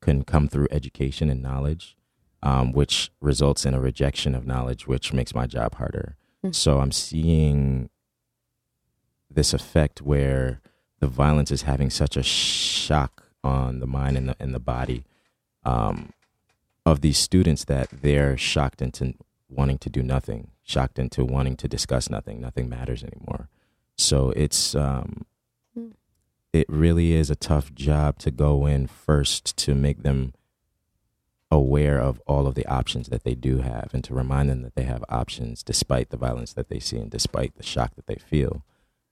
can 0.00 0.24
come 0.24 0.48
through 0.48 0.68
education 0.70 1.30
and 1.30 1.42
knowledge, 1.42 1.96
um, 2.42 2.72
which 2.72 3.10
results 3.20 3.64
in 3.64 3.74
a 3.74 3.80
rejection 3.80 4.34
of 4.34 4.46
knowledge, 4.46 4.86
which 4.86 5.12
makes 5.12 5.34
my 5.34 5.46
job 5.46 5.76
harder. 5.76 6.16
Mm. 6.44 6.54
So 6.54 6.80
I'm 6.80 6.92
seeing 6.92 7.88
this 9.30 9.54
effect 9.54 10.02
where 10.02 10.60
the 11.00 11.06
violence 11.06 11.50
is 11.50 11.62
having 11.62 11.90
such 11.90 12.16
a 12.16 12.22
shock 12.22 13.24
on 13.42 13.80
the 13.80 13.86
mind 13.86 14.16
and 14.16 14.28
the 14.28 14.36
and 14.38 14.54
the 14.54 14.60
body 14.60 15.04
um, 15.64 16.12
of 16.84 17.00
these 17.00 17.18
students 17.18 17.64
that 17.64 17.88
they're 17.90 18.36
shocked 18.36 18.82
into 18.82 19.14
wanting 19.48 19.78
to 19.78 19.90
do 19.90 20.02
nothing, 20.02 20.50
shocked 20.62 20.98
into 20.98 21.24
wanting 21.24 21.56
to 21.56 21.68
discuss 21.68 22.08
nothing. 22.10 22.40
Nothing 22.40 22.68
matters 22.68 23.02
anymore. 23.02 23.48
So 23.96 24.30
it's 24.30 24.74
um, 24.74 25.26
Mm. 25.76 25.92
it 26.52 26.66
really 26.68 27.12
is 27.12 27.30
a 27.30 27.34
tough 27.34 27.74
job 27.74 28.18
to 28.18 28.30
go 28.30 28.66
in 28.66 28.86
first 28.86 29.56
to 29.56 29.74
make 29.74 30.02
them 30.02 30.34
aware 31.52 31.98
of 32.00 32.18
all 32.26 32.46
of 32.46 32.54
the 32.54 32.66
options 32.66 33.08
that 33.08 33.24
they 33.24 33.34
do 33.34 33.58
have 33.58 33.90
and 33.92 34.02
to 34.04 34.14
remind 34.14 34.48
them 34.48 34.62
that 34.62 34.74
they 34.74 34.84
have 34.84 35.04
options 35.10 35.62
despite 35.62 36.08
the 36.08 36.16
violence 36.16 36.54
that 36.54 36.70
they 36.70 36.80
see 36.80 36.96
and 36.96 37.10
despite 37.10 37.54
the 37.56 37.62
shock 37.62 37.94
that 37.94 38.06
they 38.06 38.16
feel. 38.16 38.64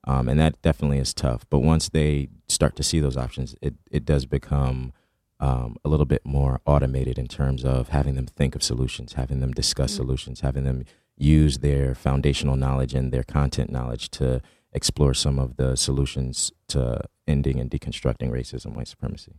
Um, 0.06 0.26
and 0.26 0.40
that 0.40 0.61
definitely 0.62 0.99
is 0.99 1.12
tough. 1.12 1.44
But 1.50 1.59
once 1.59 1.90
they 1.90 2.30
start 2.49 2.76
to 2.76 2.82
see 2.82 2.99
those 2.99 3.18
options, 3.18 3.54
it, 3.61 3.75
it 3.90 4.06
does 4.06 4.25
become 4.25 4.94
um, 5.38 5.76
a 5.85 5.88
little 5.90 6.06
bit 6.06 6.25
more 6.25 6.61
automated 6.64 7.18
in 7.18 7.28
terms 7.28 7.62
of 7.62 7.90
having 7.90 8.14
them 8.14 8.26
think 8.26 8.54
of 8.54 8.62
solutions, 8.62 9.12
having 9.14 9.40
them 9.40 9.52
discuss 9.52 9.92
Mm. 9.92 9.97
solutions, 9.97 10.40
having 10.40 10.64
them 10.64 10.85
use 11.18 11.59
their 11.59 11.94
foundational 11.94 12.56
knowledge 12.56 12.94
and 12.94 13.12
their 13.12 13.23
content 13.23 13.70
knowledge 13.70 14.09
to 14.11 14.40
explore 14.73 15.12
some 15.12 15.38
of 15.38 15.56
the 15.56 15.76
solutions 15.76 16.52
to 16.68 17.02
ending 17.26 17.61
and 17.61 17.70
deconstructing 17.70 18.30
racism, 18.30 18.75
white 18.75 18.88
supremacy. 18.88 19.35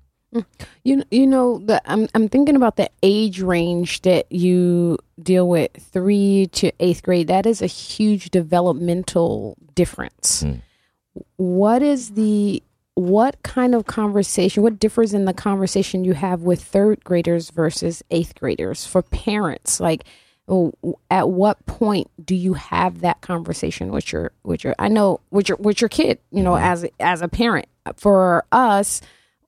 You 0.83 1.03
you 1.11 1.27
know 1.27 1.57
the 1.59 1.81
I'm 1.85 2.07
I'm 2.15 2.29
thinking 2.29 2.55
about 2.55 2.77
the 2.77 2.89
age 3.03 3.41
range 3.41 4.01
that 4.03 4.31
you 4.31 4.97
deal 5.21 5.47
with 5.47 5.71
three 5.77 6.47
to 6.53 6.71
eighth 6.79 7.03
grade. 7.03 7.27
That 7.27 7.45
is 7.45 7.61
a 7.61 7.67
huge 7.67 8.29
developmental 8.31 9.57
difference. 9.75 10.43
Mm. 10.43 10.61
What 11.35 11.81
is 11.81 12.11
the 12.11 12.63
what 12.95 13.41
kind 13.43 13.75
of 13.75 13.85
conversation? 13.85 14.63
What 14.63 14.79
differs 14.79 15.13
in 15.13 15.25
the 15.25 15.33
conversation 15.33 16.03
you 16.05 16.13
have 16.13 16.41
with 16.41 16.63
third 16.63 17.03
graders 17.03 17.49
versus 17.49 18.01
eighth 18.11 18.35
graders 18.35 18.85
for 18.85 19.01
parents? 19.01 19.79
Like, 19.79 20.03
at 21.09 21.29
what 21.29 21.65
point 21.65 22.09
do 22.25 22.35
you 22.35 22.53
have 22.53 23.01
that 23.01 23.21
conversation 23.21 23.91
with 23.91 24.11
your 24.11 24.31
with 24.43 24.63
your? 24.63 24.75
I 24.79 24.87
know 24.87 25.19
with 25.29 25.49
your 25.49 25.57
with 25.57 25.81
your 25.81 25.89
kid. 25.89 26.19
You 26.31 26.43
know, 26.43 26.53
Mhm. 26.53 26.61
as 26.61 26.85
as 26.99 27.21
a 27.21 27.27
parent. 27.27 27.67
For 27.97 28.45
us, 28.51 29.01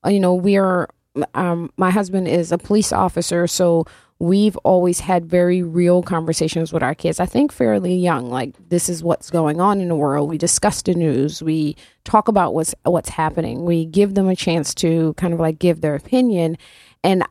you 0.07 0.19
know, 0.19 0.33
we're 0.33 0.87
um, 1.35 1.71
my 1.77 1.91
husband 1.91 2.27
is 2.27 2.51
a 2.51 2.57
police 2.57 2.91
officer, 2.91 3.47
so 3.47 3.85
we've 4.19 4.57
always 4.57 5.01
had 5.01 5.25
very 5.25 5.61
real 5.61 6.01
conversations 6.01 6.71
with 6.73 6.81
our 6.81 6.95
kids. 6.95 7.19
I 7.19 7.25
think 7.25 7.51
fairly 7.51 7.95
young, 7.95 8.29
like 8.29 8.55
this 8.69 8.89
is 8.89 9.03
what's 9.03 9.29
going 9.29 9.61
on 9.61 9.79
in 9.79 9.89
the 9.89 9.95
world. 9.95 10.29
We 10.29 10.37
discuss 10.37 10.81
the 10.81 10.93
news. 10.95 11.43
We 11.43 11.75
talk 12.03 12.27
about 12.27 12.53
what's 12.53 12.73
what's 12.83 13.09
happening. 13.09 13.65
We 13.65 13.85
give 13.85 14.15
them 14.15 14.27
a 14.27 14.35
chance 14.35 14.73
to 14.75 15.13
kind 15.15 15.33
of 15.33 15.39
like 15.39 15.59
give 15.59 15.81
their 15.81 15.95
opinion, 15.95 16.57
and 17.03 17.23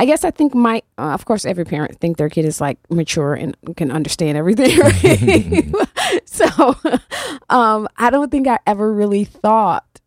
I 0.00 0.06
guess 0.06 0.24
I 0.24 0.30
think 0.30 0.54
my, 0.54 0.82
uh, 0.96 1.12
of 1.12 1.26
course, 1.26 1.44
every 1.44 1.66
parent 1.66 2.00
think 2.00 2.16
their 2.16 2.30
kid 2.30 2.46
is 2.46 2.58
like 2.58 2.78
mature 2.88 3.34
and 3.34 3.54
can 3.76 3.90
understand 3.90 4.38
everything. 4.38 4.78
Right? 4.80 6.24
so, 6.24 6.74
um, 7.50 7.86
I 7.98 8.08
don't 8.08 8.30
think 8.30 8.48
I 8.48 8.58
ever 8.66 8.90
really 8.94 9.24
thought. 9.24 9.99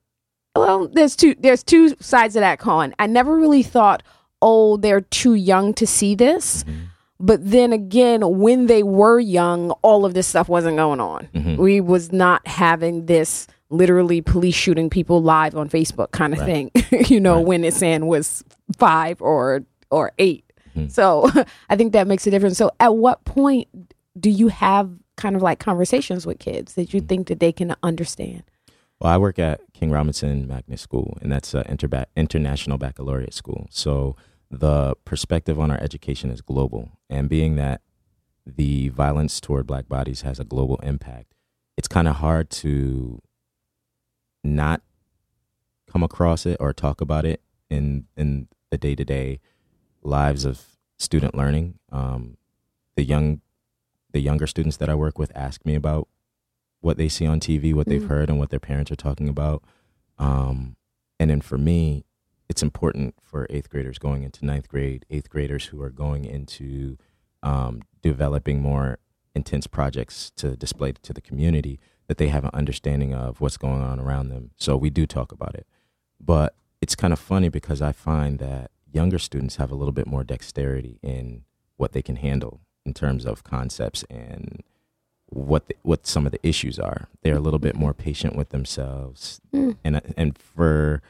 Well, 0.55 0.87
there's 0.87 1.15
two. 1.15 1.35
There's 1.39 1.63
two 1.63 1.95
sides 1.99 2.35
of 2.35 2.41
that 2.41 2.59
coin. 2.59 2.93
I 2.99 3.07
never 3.07 3.35
really 3.35 3.63
thought, 3.63 4.03
oh, 4.41 4.77
they're 4.77 5.01
too 5.01 5.33
young 5.33 5.73
to 5.75 5.87
see 5.87 6.13
this. 6.15 6.63
But 7.19 7.39
then 7.49 7.71
again, 7.73 8.21
when 8.39 8.67
they 8.67 8.83
were 8.83 9.19
young, 9.19 9.71
all 9.81 10.03
of 10.05 10.13
this 10.13 10.27
stuff 10.27 10.49
wasn't 10.49 10.77
going 10.77 10.99
on. 10.99 11.27
Mhm. 11.33 11.57
We 11.57 11.79
was 11.81 12.11
not 12.11 12.45
having 12.47 13.05
this 13.05 13.47
literally 13.69 14.21
police 14.21 14.55
shooting 14.55 14.89
people 14.89 15.23
live 15.23 15.55
on 15.55 15.69
Facebook 15.69 16.11
kind 16.11 16.33
of 16.33 16.39
Right. 16.41 16.71
thing. 16.73 17.05
you 17.09 17.19
know, 17.19 17.37
Right. 17.37 17.45
when 17.45 17.63
it's 17.63 17.81
in 17.81 18.05
was 18.07 18.43
five 18.77 19.21
or 19.21 19.63
or 19.89 20.11
8 20.17 20.43
Mhm. 20.75 20.91
So 20.91 21.29
I 21.69 21.75
think 21.75 21.93
that 21.93 22.07
makes 22.07 22.25
a 22.27 22.31
difference. 22.31 22.57
So 22.57 22.71
at 22.79 22.95
what 22.95 23.23
point 23.25 23.67
do 24.19 24.29
you 24.29 24.49
have 24.49 24.89
kind 25.17 25.35
of 25.35 25.41
like 25.41 25.59
conversations 25.59 26.25
with 26.25 26.39
kids 26.39 26.73
that 26.73 26.93
you 26.93 26.99
think 27.01 27.27
that 27.27 27.39
they 27.39 27.51
can 27.51 27.75
understand? 27.83 28.43
Well, 28.99 29.11
I 29.11 29.17
work 29.17 29.37
at 29.39 29.61
King 29.73 29.91
Robinson 29.91 30.47
Magnet 30.47 30.79
School, 30.79 31.17
and 31.21 31.31
that's 31.31 31.53
an 31.53 31.65
international 32.15 32.77
baccalaureate 32.77 33.33
school. 33.33 33.67
So 33.69 34.15
the 34.49 34.95
perspective 35.03 35.59
on 35.59 35.71
our 35.71 35.79
education 35.81 36.29
is 36.29 36.41
global. 36.41 36.91
And 37.09 37.27
being 37.27 37.55
that 37.55 37.81
the 38.45 38.89
violence 38.89 39.41
toward 39.41 39.67
black 39.67 39.89
bodies 39.89 40.21
has 40.21 40.39
a 40.39 40.45
global 40.45 40.77
impact, 40.77 41.33
it's 41.77 41.87
kind 41.87 42.07
of 42.07 42.17
hard 42.17 42.49
to 42.51 43.19
not 44.43 44.81
come 45.87 46.03
across 46.03 46.45
it 46.45 46.57
or 46.59 46.73
talk 46.73 47.01
about 47.01 47.25
it 47.25 47.41
in 47.69 48.05
in 48.17 48.47
the 48.69 48.77
day 48.77 48.95
to 48.95 49.05
day 49.05 49.39
lives 50.01 50.45
of 50.45 50.61
student 50.97 51.35
learning. 51.35 51.79
Um, 51.91 52.37
the 52.95 53.03
young 53.03 53.41
the 54.11 54.19
younger 54.19 54.47
students 54.47 54.77
that 54.77 54.89
I 54.89 54.95
work 54.95 55.17
with 55.17 55.31
ask 55.35 55.65
me 55.65 55.75
about 55.75 56.07
what 56.83 56.97
they 56.97 57.07
see 57.07 57.25
on 57.25 57.39
TV, 57.39 57.73
what 57.73 57.87
they've 57.87 58.03
Mhm. 58.03 58.07
heard, 58.09 58.29
and 58.29 58.37
what 58.37 58.49
their 58.49 58.59
parents 58.59 58.91
are 58.91 58.97
talking 58.97 59.29
about. 59.29 59.63
Um, 60.17 60.75
and 61.17 61.29
then 61.31 61.39
for 61.39 61.57
me, 61.57 62.03
it's 62.49 62.61
important 62.61 63.15
for 63.23 63.47
eighth 63.49 63.69
graders 63.69 63.97
going 63.97 64.23
into 64.23 64.45
ninth 64.45 64.67
grade, 64.67 65.05
eighth 65.09 65.29
graders 65.29 65.67
who 65.67 65.81
are 65.81 65.89
going 65.89 66.25
into 66.25 66.97
um, 67.41 67.81
developing 68.01 68.61
more 68.61 68.99
intense 69.35 69.67
projects 69.67 70.31
to 70.37 70.55
display 70.55 70.93
to 71.01 71.11
the 71.13 71.19
community 71.21 71.77
that 72.07 72.17
they 72.17 72.27
have 72.29 72.43
an 72.45 72.49
understanding 72.53 73.13
of 73.13 73.41
what's 73.41 73.57
going 73.57 73.81
on 73.81 73.99
around 73.99 74.29
them. 74.29 74.51
So 74.57 74.77
we 74.77 74.89
do 74.89 75.05
talk 75.05 75.31
about 75.33 75.53
it. 75.55 75.65
But 76.21 76.55
it's 76.81 76.95
kind 76.95 77.11
of 77.11 77.19
funny 77.19 77.49
because 77.49 77.81
I 77.81 77.91
find 77.91 78.39
that 78.39 78.71
younger 78.91 79.19
students 79.19 79.55
have 79.57 79.71
a 79.71 79.75
little 79.75 79.91
bit 79.93 80.07
more 80.07 80.23
dexterity 80.23 80.99
in 81.01 81.43
what 81.77 81.91
they 81.93 82.01
can 82.01 82.15
handle 82.17 82.61
in 82.85 82.93
terms 82.93 83.25
of 83.25 83.43
concepts 83.43 84.03
and 84.09 84.61
what 85.33 85.67
the, 85.67 85.75
what 85.83 86.05
some 86.07 86.25
of 86.25 86.31
the 86.31 86.45
issues 86.47 86.77
are. 86.79 87.07
They're 87.21 87.35
a 87.35 87.39
little 87.41 87.59
bit 87.59 87.75
more 87.75 87.93
patient 87.93 88.35
with 88.35 88.49
themselves, 88.49 89.41
Mm. 89.53 89.77
and 89.83 90.13
and 90.17 90.37
for 90.37 91.01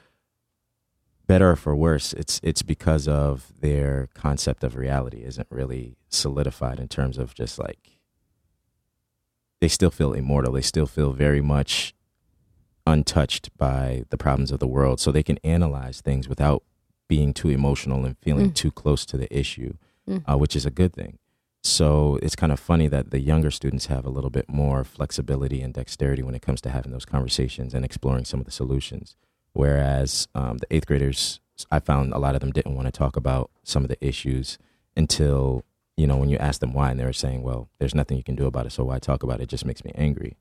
better 1.28 1.52
or 1.52 1.56
for 1.56 1.76
worse, 1.76 2.14
it's 2.14 2.40
it's 2.44 2.62
because 2.64 3.08
of 3.08 3.52
their 3.62 4.10
concept 4.14 4.64
of 4.64 4.76
reality 4.76 5.24
isn't 5.24 5.48
really 5.50 5.96
solidified 6.10 6.80
in 6.80 6.88
terms 6.88 7.18
of 7.18 7.34
just 7.34 7.58
like 7.60 8.00
they 9.62 9.68
still 9.68 9.92
feel 9.92 10.14
immortal. 10.14 10.54
They 10.54 10.62
still 10.62 10.86
feel 10.88 11.14
very 11.14 11.42
much 11.42 11.94
untouched 12.86 13.56
by 13.58 14.04
the 14.10 14.18
problems 14.18 14.52
of 14.52 14.60
the 14.60 14.68
world, 14.68 15.00
so 15.00 15.12
they 15.12 15.24
can 15.24 15.38
analyze 15.44 16.02
things 16.02 16.28
without 16.28 16.64
being 17.08 17.34
too 17.34 17.50
emotional 17.50 18.06
and 18.06 18.18
feeling 18.20 18.52
Mm. 18.52 18.56
too 18.56 18.72
close 18.72 19.06
to 19.06 19.18
the 19.18 19.34
issue, 19.38 19.76
Mm. 20.10 20.24
uh, 20.30 20.38
which 20.38 20.56
is 20.56 20.66
a 20.66 20.72
good 20.72 20.94
thing. 20.94 21.18
So 21.66 22.20
it's 22.22 22.36
kind 22.36 22.52
of 22.52 22.60
funny 22.60 22.90
that 22.90 23.12
the 23.12 23.20
younger 23.20 23.50
students 23.50 23.86
have 23.86 24.06
a 24.06 24.10
little 24.10 24.30
bit 24.30 24.50
more 24.50 24.84
flexibility 24.84 25.62
and 25.62 25.74
dexterity 25.74 26.22
when 26.22 26.36
it 26.36 26.42
comes 26.42 26.60
to 26.62 26.70
having 26.70 26.92
those 26.92 27.06
conversations 27.06 27.74
and 27.74 27.86
exploring 27.86 28.26
some 28.26 28.42
of 28.42 28.46
the 28.46 28.52
solutions. 28.52 29.16
Whereas 29.54 30.28
um, 30.36 30.58
the 30.58 30.68
eighth 30.72 30.88
graders, 30.88 31.40
I 31.72 31.80
found 31.80 32.14
a 32.14 32.18
lot 32.18 32.36
of 32.36 32.42
them 32.42 32.52
didn't 32.52 32.76
want 32.76 32.88
to 32.88 32.92
talk 32.92 33.16
about 33.16 33.50
some 33.64 33.84
of 33.84 33.90
the 33.90 34.06
issues 34.06 34.58
until, 34.98 35.64
you 35.96 36.06
know, 36.06 36.18
when 36.18 36.30
you 36.30 36.38
ask 36.38 36.60
them 36.60 36.74
why, 36.74 36.92
and 36.92 37.00
they 37.00 37.06
were 37.06 37.14
saying, 37.14 37.44
well, 37.44 37.70
there's 37.80 37.96
nothing 37.96 38.18
you 38.18 38.24
can 38.24 38.36
do 38.36 38.46
about 38.46 38.66
it, 38.66 38.72
so 38.72 38.84
why 38.84 39.00
talk 39.00 39.24
about 39.24 39.40
it? 39.40 39.44
It 39.44 39.50
just 39.50 39.66
makes 39.66 39.86
me 39.86 39.92
angry. 39.96 40.36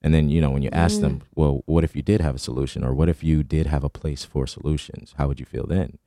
And 0.00 0.14
then, 0.14 0.28
you 0.28 0.40
know, 0.40 0.50
when 0.50 0.62
you 0.62 0.70
ask 0.72 1.00
them, 1.00 1.22
well, 1.34 1.62
what 1.66 1.82
if 1.82 1.96
you 1.96 2.02
did 2.02 2.20
have 2.20 2.36
a 2.36 2.38
solution, 2.38 2.84
or 2.84 2.94
what 2.94 3.08
if 3.08 3.24
you 3.24 3.42
did 3.42 3.66
have 3.66 3.82
a 3.82 3.90
place 3.90 4.24
for 4.24 4.46
solutions? 4.46 5.12
How 5.18 5.26
would 5.26 5.40
you 5.40 5.46
feel 5.46 5.66
then? 5.66 5.98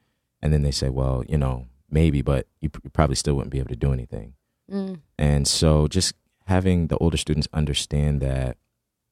And 0.41 0.53
then 0.53 0.61
they 0.61 0.71
say, 0.71 0.87
well, 0.87 1.25
you 1.27 1.37
know, 1.37 1.67
maybe, 1.89 2.21
but 2.21 2.47
you, 2.61 2.69
pr- 2.69 2.79
you 2.85 2.89
probably 2.89 3.17
still 3.17 3.33
wouldn't 3.33 3.51
be 3.51 3.59
able 3.59 3.69
to 3.69 3.75
do 3.75 3.91
anything. 3.91 4.35
Mm. 4.71 4.99
And 5.17 5.47
so 5.47 5.87
just 5.87 6.13
having 6.45 6.87
the 6.87 6.97
older 6.97 7.17
students 7.17 7.47
understand 7.53 8.21
that, 8.21 8.57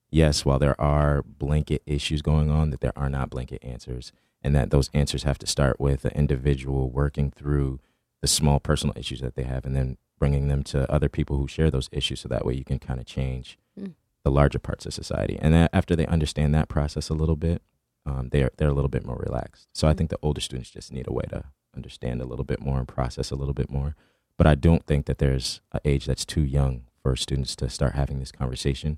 yes, 0.10 0.46
while 0.46 0.60
there 0.60 0.80
are 0.80 1.24
blanket 1.24 1.82
issues 1.86 2.22
going 2.22 2.50
on, 2.50 2.70
that 2.72 2.82
there 2.82 2.98
are 2.98 3.10
not 3.10 3.30
blanket 3.30 3.64
answers, 3.64 4.12
and 4.42 4.56
that 4.56 4.72
those 4.72 4.90
answers 4.94 5.24
have 5.24 5.38
to 5.40 5.48
start 5.48 5.80
with 5.80 6.06
an 6.06 6.12
individual 6.16 6.90
working 6.90 7.30
through 7.32 7.80
the 8.22 8.28
small 8.28 8.60
personal 8.60 8.94
issues 8.98 9.20
that 9.22 9.36
they 9.36 9.44
have 9.44 9.66
and 9.66 9.76
then 9.76 9.98
bringing 10.18 10.48
them 10.50 10.64
to 10.64 10.90
other 10.92 11.08
people 11.10 11.38
who 11.38 11.48
share 11.48 11.72
those 11.72 11.88
issues 11.92 12.20
so 12.20 12.28
that 12.30 12.46
way 12.46 12.54
you 12.54 12.64
can 12.66 12.80
kind 12.80 13.00
of 13.00 13.06
change 13.06 13.58
Mm. 13.80 13.94
the 14.24 14.32
larger 14.32 14.60
parts 14.60 14.86
of 14.86 14.94
society. 14.94 15.38
And 15.42 15.54
that 15.54 15.70
after 15.72 15.96
they 15.96 16.06
understand 16.08 16.54
that 16.54 16.68
process 16.68 17.08
a 17.10 17.14
little 17.14 17.38
bit, 17.38 17.62
um, 18.06 18.28
they're, 18.30 18.50
they're 18.58 18.68
a 18.70 18.74
little 18.74 18.90
bit 18.90 19.06
more 19.06 19.16
relaxed. 19.16 19.68
So 19.74 19.88
I 19.88 19.94
Mm. 19.94 19.98
think 19.98 20.10
the 20.10 20.20
older 20.22 20.42
students 20.42 20.70
just 20.72 20.92
need 20.92 21.08
a 21.08 21.14
way 21.14 21.24
to 21.30 21.46
understand 21.76 22.22
a 22.22 22.26
little 22.26 22.44
bit 22.44 22.60
more 22.60 22.80
and 22.80 22.88
process 22.88 23.32
a 23.32 23.36
little 23.36 23.54
bit 23.54 23.70
more 23.70 23.96
but 24.40 24.48
I 24.48 24.56
don't 24.56 24.86
think 24.86 25.06
that 25.08 25.18
there's 25.18 25.60
an 25.74 25.82
age 25.84 26.06
that's 26.06 26.24
too 26.24 26.44
young 26.44 26.84
for 27.04 27.16
students 27.18 27.58
to 27.58 27.70
start 27.70 27.94
having 27.94 28.20
this 28.20 28.32
conversation 28.32 28.98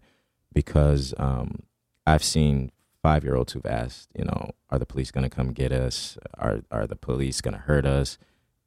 because 0.54 1.16
um, 1.18 1.64
I've 2.06 2.24
seen 2.24 2.72
five 3.02 3.24
year 3.24 3.36
olds 3.36 3.54
who've 3.54 3.66
asked, 3.66 4.10
you 4.16 4.24
know, 4.24 4.52
are 4.70 4.78
the 4.78 4.86
police 4.86 5.10
going 5.10 5.28
to 5.28 5.36
come 5.36 5.52
get 5.52 5.72
us? 5.72 6.18
Are 6.38 6.62
are 6.70 6.86
the 6.86 6.96
police 6.96 7.42
going 7.42 7.56
to 7.56 7.62
hurt 7.62 7.88
us? 7.88 8.20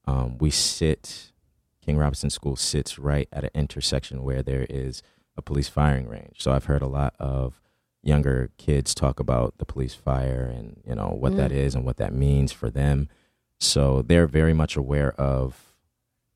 Um, 0.06 0.36
we 0.38 0.50
sit, 0.50 1.32
King 1.80 1.96
Robinson 1.96 2.30
School 2.30 2.56
sits 2.56 2.98
right 2.98 3.28
at 3.32 3.44
an 3.44 3.50
intersection 3.54 4.24
where 4.24 4.42
there 4.42 4.66
is 4.68 5.00
a 5.36 5.42
police 5.42 5.68
firing 5.68 6.08
range. 6.08 6.36
So 6.38 6.50
I've 6.52 6.64
heard 6.66 6.82
a 6.82 6.88
lot 6.88 7.14
of 7.20 7.60
younger 8.02 8.50
kids 8.58 8.94
talk 8.94 9.20
about 9.20 9.58
the 9.58 9.64
police 9.64 9.94
fire 9.94 10.52
and 10.52 10.82
you 10.86 10.94
know 10.96 11.16
what 11.18 11.36
that 11.36 11.52
Mm. 11.52 11.56
is 11.66 11.74
and 11.76 11.84
what 11.84 11.98
that 11.98 12.12
means 12.12 12.50
for 12.52 12.68
them. 12.68 13.08
So 13.60 14.02
they're 14.02 14.26
very 14.26 14.52
much 14.54 14.76
aware 14.76 15.12
of, 15.12 15.73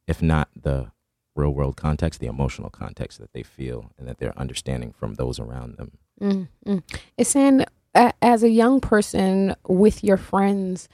if 0.08 0.20
not 0.20 0.48
the 0.60 0.90
real 1.36 1.50
world 1.50 1.76
context, 1.76 2.18
the 2.18 2.26
emotional 2.26 2.70
context 2.70 3.20
that 3.20 3.32
they 3.32 3.44
feel 3.44 3.92
and 3.96 4.08
that 4.08 4.18
they're 4.18 4.36
understanding 4.36 4.92
from 4.92 5.14
those 5.14 5.38
around 5.38 5.76
them. 5.76 5.92
Mm, 6.20 6.48
mm. 6.66 6.82
It's 7.16 7.36
a- 7.36 8.12
as 8.20 8.42
a 8.42 8.48
young 8.48 8.80
person 8.80 9.54
with 9.68 10.02
your 10.02 10.16
friends, 10.16 10.88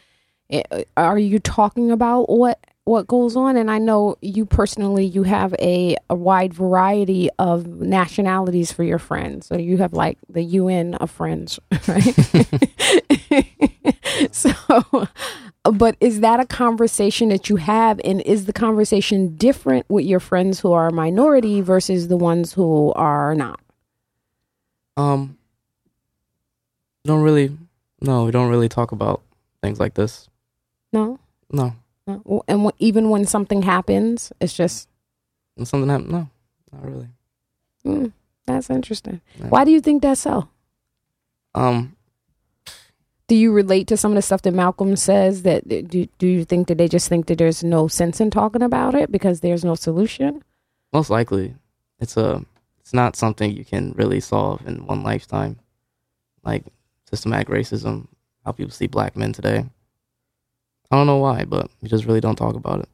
eh, 0.50 0.62
are 0.96 1.18
you 1.18 1.38
talking 1.38 1.90
about 1.90 2.28
what 2.28 2.58
what 2.86 3.06
goes 3.06 3.34
on? 3.34 3.56
And 3.56 3.70
I 3.70 3.78
know 3.78 4.16
you 4.20 4.44
personally, 4.44 5.06
you 5.06 5.22
have 5.22 5.54
a, 5.58 5.96
a 6.10 6.14
wide 6.14 6.52
variety 6.52 7.30
of 7.38 7.66
nationalities 7.66 8.72
for 8.72 8.84
your 8.84 8.98
friends. 8.98 9.46
So 9.46 9.56
you 9.56 9.78
have 9.78 9.94
like 9.94 10.18
the 10.28 10.42
UN 10.42 10.94
of 10.96 11.10
friends, 11.10 11.58
right? 11.88 12.14
so, 14.32 14.52
but 15.64 15.96
is 16.00 16.20
that 16.20 16.40
a 16.40 16.46
conversation 16.46 17.28
that 17.30 17.48
you 17.48 17.56
have? 17.56 18.00
And 18.04 18.20
is 18.22 18.46
the 18.46 18.52
conversation 18.52 19.36
different 19.36 19.86
with 19.88 20.04
your 20.04 20.20
friends 20.20 20.60
who 20.60 20.72
are 20.72 20.88
a 20.88 20.92
minority 20.92 21.60
versus 21.60 22.08
the 22.08 22.16
ones 22.16 22.52
who 22.52 22.92
are 22.94 23.34
not? 23.34 23.60
Um, 24.96 25.36
don't 27.04 27.22
really. 27.22 27.56
No, 28.00 28.24
we 28.24 28.30
don't 28.30 28.50
really 28.50 28.68
talk 28.68 28.92
about 28.92 29.22
things 29.62 29.80
like 29.80 29.94
this. 29.94 30.28
No. 30.92 31.18
No, 31.50 31.74
No. 32.06 32.42
And 32.48 32.66
wh- 32.66 32.76
even 32.78 33.08
when 33.10 33.24
something 33.26 33.62
happens, 33.62 34.32
it's 34.40 34.54
just 34.54 34.88
when 35.54 35.64
something 35.66 35.88
happened. 35.88 36.10
No, 36.10 36.28
not 36.72 36.84
really. 36.84 37.08
mm, 37.84 38.12
that's 38.46 38.68
interesting. 38.70 39.20
Yeah. 39.38 39.46
Why 39.48 39.64
do 39.64 39.70
you 39.70 39.80
think 39.80 40.02
that's 40.02 40.20
so? 40.20 40.48
Um, 41.54 41.96
Do 43.26 43.34
you 43.34 43.52
relate 43.52 43.86
to 43.88 43.96
some 43.96 44.12
of 44.12 44.16
the 44.16 44.22
stuff 44.22 44.42
that 44.42 44.52
Malcolm 44.52 44.96
says? 44.96 45.42
That 45.42 45.66
do 45.66 46.06
do 46.18 46.26
you 46.26 46.44
think 46.44 46.68
that 46.68 46.78
they 46.78 46.88
just 46.88 47.08
think 47.08 47.26
that 47.26 47.38
there's 47.38 47.64
no 47.64 47.88
sense 47.88 48.20
in 48.20 48.30
talking 48.30 48.62
about 48.62 48.94
it 48.94 49.10
because 49.10 49.40
there's 49.40 49.64
no 49.64 49.74
solution? 49.74 50.42
most 50.94 51.10
likely, 51.10 51.54
it's 51.98 52.16
a. 52.16 52.42
It's 52.78 52.94
not 52.94 53.16
something 53.16 53.50
you 53.50 53.64
can 53.64 53.92
really 53.96 54.20
solve 54.20 54.66
in 54.66 54.86
one 54.86 55.02
lifetime. 55.02 55.58
Like 56.44 56.64
systematic 57.08 57.48
racism, 57.48 58.08
how 58.44 58.52
people 58.52 58.72
see 58.72 58.86
black 58.86 59.16
men 59.16 59.32
today. 59.32 59.64
I 60.90 60.96
don't 60.96 61.06
know 61.06 61.16
why, 61.16 61.44
but 61.44 61.70
we 61.80 61.88
just 61.88 62.04
really 62.04 62.20
don't 62.20 62.36
talk 62.36 62.54
about 62.54 62.80
it. 62.80 62.88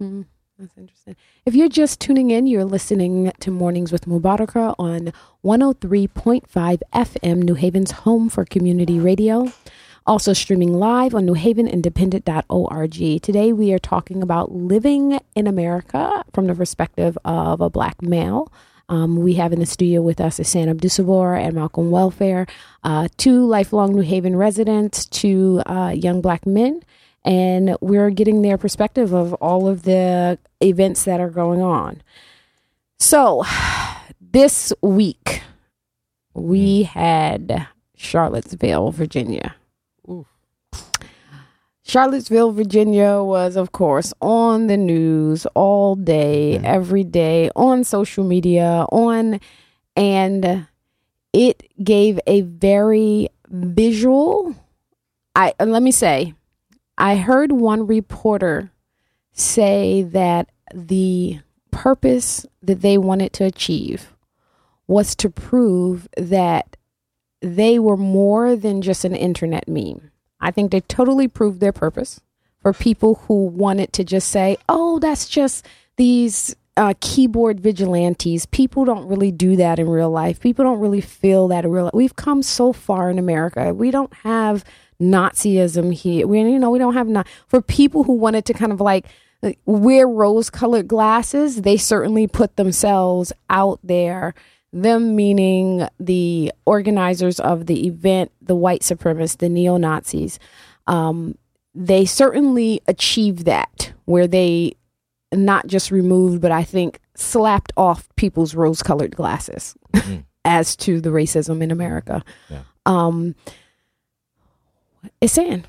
Mm, 0.00 0.24
that's 0.58 0.76
interesting. 0.76 1.14
If 1.46 1.54
you're 1.54 1.68
just 1.68 2.00
tuning 2.00 2.30
in, 2.30 2.46
you're 2.46 2.64
listening 2.64 3.30
to 3.40 3.50
Mornings 3.50 3.92
with 3.92 4.06
Mubaraka 4.06 4.74
on 4.78 5.12
103.5 5.44 6.80
FM, 6.92 7.42
New 7.44 7.54
Haven's 7.54 7.92
home 7.92 8.28
for 8.28 8.44
community 8.44 8.98
radio. 8.98 9.52
Also 10.04 10.32
streaming 10.32 10.72
live 10.72 11.14
on 11.14 11.26
newhavenindependent.org. 11.26 13.22
Today 13.22 13.52
we 13.52 13.72
are 13.72 13.78
talking 13.78 14.22
about 14.22 14.50
living 14.50 15.20
in 15.36 15.46
America 15.46 16.24
from 16.32 16.46
the 16.46 16.54
perspective 16.54 17.16
of 17.24 17.60
a 17.60 17.70
black 17.70 18.02
male. 18.02 18.50
Um, 18.88 19.16
we 19.16 19.34
have 19.34 19.52
in 19.52 19.60
the 19.60 19.66
studio 19.66 20.00
with 20.00 20.20
us 20.20 20.40
Asan 20.40 20.68
Abdusabor 20.68 21.38
and 21.38 21.54
Malcolm 21.54 21.90
Welfare, 21.90 22.46
uh, 22.82 23.08
two 23.18 23.46
lifelong 23.46 23.92
New 23.92 24.00
Haven 24.00 24.34
residents, 24.34 25.04
two 25.04 25.62
uh, 25.66 25.92
young 25.94 26.22
black 26.22 26.46
men 26.46 26.80
and 27.28 27.76
we're 27.82 28.08
getting 28.08 28.40
their 28.40 28.56
perspective 28.56 29.12
of 29.12 29.34
all 29.34 29.68
of 29.68 29.82
the 29.82 30.38
events 30.62 31.04
that 31.04 31.20
are 31.20 31.28
going 31.28 31.60
on. 31.60 32.02
So, 32.98 33.44
this 34.20 34.72
week 34.82 35.42
we 36.32 36.84
had 36.84 37.68
Charlottesville, 37.94 38.90
Virginia. 38.92 39.54
Charlottesville, 41.82 42.52
Virginia 42.52 43.22
was, 43.22 43.56
of 43.56 43.72
course, 43.72 44.12
on 44.20 44.66
the 44.66 44.76
news 44.76 45.46
all 45.54 45.96
day, 45.96 46.58
Mhm. 46.60 46.64
every 46.64 47.02
day, 47.04 47.50
on 47.56 47.82
social 47.82 48.24
media, 48.24 48.84
on, 48.92 49.40
and 49.96 50.66
it 51.32 51.62
gave 51.82 52.20
a 52.26 52.42
very 52.42 53.28
visual. 53.48 54.54
I 55.34 55.54
let 55.64 55.82
me 55.82 55.90
say, 55.90 56.34
I 56.98 57.16
heard 57.16 57.52
one 57.52 57.86
reporter 57.86 58.72
say 59.32 60.02
that 60.02 60.50
the 60.74 61.38
purpose 61.70 62.44
that 62.60 62.82
they 62.82 62.98
wanted 62.98 63.32
to 63.34 63.44
achieve 63.44 64.12
was 64.88 65.14
to 65.14 65.30
prove 65.30 66.08
that 66.16 66.76
they 67.40 67.78
were 67.78 67.96
more 67.96 68.56
than 68.56 68.82
just 68.82 69.04
an 69.04 69.14
internet 69.14 69.68
meme. 69.68 70.10
I 70.40 70.50
think 70.50 70.72
they 70.72 70.80
totally 70.80 71.28
proved 71.28 71.60
their 71.60 71.72
purpose 71.72 72.20
for 72.60 72.72
people 72.72 73.22
who 73.26 73.46
wanted 73.46 73.92
to 73.92 74.02
just 74.02 74.28
say, 74.28 74.56
oh, 74.68 74.98
that's 74.98 75.28
just 75.28 75.64
these 75.96 76.56
uh, 76.76 76.94
keyboard 77.00 77.60
vigilantes. 77.60 78.46
People 78.46 78.84
don't 78.84 79.06
really 79.06 79.30
do 79.30 79.54
that 79.56 79.78
in 79.78 79.88
real 79.88 80.10
life. 80.10 80.40
People 80.40 80.64
don't 80.64 80.80
really 80.80 81.00
feel 81.00 81.46
that 81.48 81.64
in 81.64 81.70
real 81.70 81.84
life. 81.84 81.94
We've 81.94 82.16
come 82.16 82.42
so 82.42 82.72
far 82.72 83.08
in 83.08 83.18
America. 83.18 83.72
We 83.72 83.92
don't 83.92 84.12
have 84.24 84.64
Nazism 85.00 85.92
here. 85.94 86.26
We, 86.26 86.40
you 86.40 86.58
know, 86.58 86.70
we 86.70 86.78
don't 86.78 86.94
have 86.94 87.08
not 87.08 87.26
for 87.46 87.60
people 87.62 88.04
who 88.04 88.14
wanted 88.14 88.44
to 88.46 88.54
kind 88.54 88.72
of 88.72 88.80
like 88.80 89.06
wear 89.66 90.08
rose-colored 90.08 90.88
glasses. 90.88 91.62
They 91.62 91.76
certainly 91.76 92.26
put 92.26 92.56
themselves 92.56 93.32
out 93.48 93.78
there. 93.82 94.34
Them 94.72 95.16
meaning 95.16 95.86
the 95.98 96.52
organizers 96.66 97.40
of 97.40 97.66
the 97.66 97.86
event, 97.86 98.32
the 98.42 98.56
white 98.56 98.82
supremacists, 98.82 99.38
the 99.38 99.48
neo 99.48 99.76
Nazis. 99.76 100.38
Um, 100.86 101.38
they 101.74 102.04
certainly 102.04 102.80
achieved 102.88 103.44
that, 103.46 103.92
where 104.04 104.26
they 104.26 104.74
not 105.32 105.66
just 105.68 105.90
removed, 105.90 106.40
but 106.42 106.50
I 106.50 106.64
think 106.64 107.00
slapped 107.14 107.72
off 107.76 108.08
people's 108.16 108.54
rose-colored 108.54 109.14
glasses 109.14 109.74
Mhm. 109.94 110.24
as 110.44 110.74
to 110.76 111.00
the 111.00 111.10
racism 111.10 111.62
in 111.62 111.70
America. 111.70 112.24
Yeah. 112.50 112.62
Um, 112.86 113.34
it's 115.20 115.32
saying, 115.32 115.64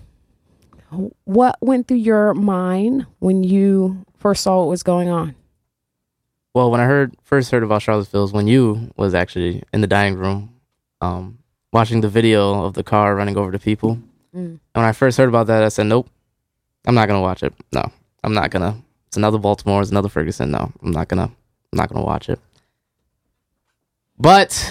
what 1.25 1.57
went 1.61 1.87
through 1.87 1.97
your 1.97 2.33
mind 2.33 3.05
when 3.19 3.43
you 3.43 4.05
first 4.17 4.43
saw 4.43 4.59
what 4.59 4.67
was 4.69 4.83
going 4.83 5.09
on? 5.09 5.35
Well, 6.53 6.71
when 6.71 6.81
I 6.81 6.85
heard 6.85 7.15
first 7.23 7.51
heard 7.51 7.63
about 7.63 7.81
Charlottesville 7.81 8.23
was 8.23 8.33
when 8.33 8.47
you 8.47 8.91
was 8.97 9.13
actually 9.13 9.63
in 9.71 9.81
the 9.81 9.87
dining 9.87 10.17
room, 10.17 10.53
um, 10.99 11.37
watching 11.71 12.01
the 12.01 12.09
video 12.09 12.63
of 12.65 12.73
the 12.73 12.83
car 12.83 13.15
running 13.15 13.37
over 13.37 13.51
the 13.51 13.59
people. 13.59 13.95
Mm. 14.35 14.59
And 14.59 14.59
when 14.73 14.85
I 14.85 14.91
first 14.91 15.17
heard 15.17 15.29
about 15.29 15.47
that, 15.47 15.63
I 15.63 15.69
said, 15.69 15.85
"Nope, 15.85 16.09
I'm 16.87 16.95
not 16.95 17.07
gonna 17.07 17.21
watch 17.21 17.43
it. 17.43 17.53
No, 17.71 17.91
I'm 18.23 18.33
not 18.33 18.49
gonna. 18.49 18.75
It's 19.07 19.17
another 19.17 19.37
Baltimore. 19.37 19.81
It's 19.81 19.91
another 19.91 20.09
Ferguson. 20.09 20.51
No, 20.51 20.71
I'm 20.81 20.91
not 20.91 21.07
gonna. 21.07 21.31
I'm 21.71 21.77
not 21.77 21.89
gonna 21.89 22.05
watch 22.05 22.29
it." 22.29 22.39
But 24.17 24.69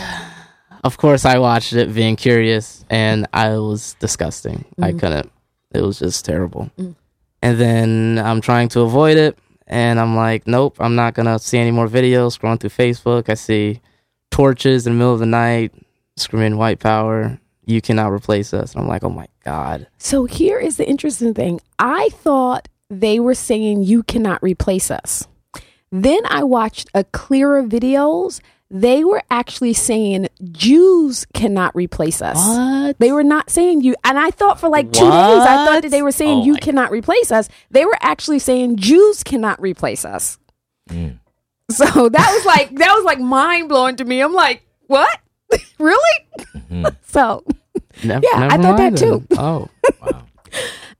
of 0.85 0.97
course, 0.97 1.25
I 1.25 1.39
watched 1.39 1.73
it, 1.73 1.95
being 1.95 2.17
curious, 2.17 2.85
and 2.91 3.27
I 3.33 3.57
was 3.59 3.95
disgusting. 4.01 4.65
I 4.81 4.93
Mhm. 4.93 5.01
couldn't. 5.01 5.31
It 5.73 5.83
was 5.83 5.99
just 5.99 6.25
terrible. 6.25 6.71
Mm. 6.79 6.95
And 7.43 7.59
then 7.61 8.19
I'm 8.25 8.41
trying 8.41 8.69
to 8.71 8.81
avoid 8.81 9.17
it, 9.17 9.39
and 9.67 10.01
I'm 10.01 10.17
like, 10.17 10.47
"Nope, 10.47 10.77
I'm 10.81 10.95
not 10.95 11.15
gonna 11.15 11.39
see 11.39 11.59
any 11.59 11.71
more 11.71 11.89
videos." 11.89 12.39
Scrolling 12.39 12.59
through 12.61 12.71
Facebook, 12.71 13.29
I 13.29 13.35
see 13.35 13.81
torches 14.31 14.87
in 14.87 14.95
the 14.95 14.99
middle 14.99 15.15
of 15.15 15.21
the 15.21 15.27
night 15.27 15.73
screaming 16.17 16.57
"White 16.59 16.79
Power." 16.81 17.39
You 17.65 17.81
cannot 17.83 18.13
replace 18.13 18.55
us. 18.55 18.73
And 18.73 18.81
I'm 18.83 18.89
like, 18.89 19.05
oh 19.05 19.11
my 19.11 19.27
god. 19.45 19.87
So 19.99 20.25
here 20.25 20.59
is 20.59 20.79
the 20.79 20.89
interesting 20.89 21.35
thing. 21.35 21.61
I 21.79 22.09
thought 22.15 22.67
they 22.89 23.21
were 23.21 23.35
saying 23.35 23.83
you 23.83 24.03
cannot 24.03 24.43
replace 24.43 24.91
us. 24.91 25.27
Then 25.93 26.21
I 26.31 26.45
watched 26.45 26.89
a 26.95 27.05
clearer 27.05 27.63
videos. 27.63 28.41
They 28.71 29.03
were 29.03 29.23
actually 29.31 29.73
saying 29.73 30.29
Jews 30.53 31.25
cannot 31.33 31.75
replace 31.75 32.21
us. 32.21 32.37
What? 32.37 32.99
They 32.99 33.13
were 33.13 33.25
not 33.25 33.49
saying 33.49 33.81
you. 33.81 33.95
And 34.05 34.19
I 34.19 34.31
thought 34.31 34.61
for 34.61 34.69
like 34.69 34.93
two 34.93 35.05
days, 35.05 35.11
I 35.13 35.65
thought 35.65 35.83
that 35.83 35.91
they 35.91 36.03
were 36.03 36.13
saying 36.13 36.41
Oh 36.41 36.45
you 36.45 36.57
cannot 36.57 36.91
replace 36.91 37.33
us. 37.33 37.49
They 37.71 37.87
were 37.87 37.97
actually 38.01 38.41
saying 38.41 38.77
Jews 38.77 39.23
cannot 39.25 39.61
replace 39.61 40.05
us. 40.05 40.39
Mm. 40.91 41.19
So 41.71 41.85
that 42.09 42.33
was 42.35 42.45
like 42.45 42.75
that 42.77 42.95
was 42.95 43.05
like 43.05 43.21
mind 43.21 43.71
blowing 43.71 43.97
to 43.97 44.05
me. 44.05 44.21
I'm 44.21 44.35
like, 44.35 44.63
what? 44.87 45.19
really? 45.79 46.27
Mhm. 46.71 46.95
So 47.09 47.43
Yeah, 48.03 48.21
I 48.35 48.59
thought 48.59 48.77
that 48.77 48.97
too. 48.99 49.27
Oh, 49.39 49.69
Wow. 50.03 50.25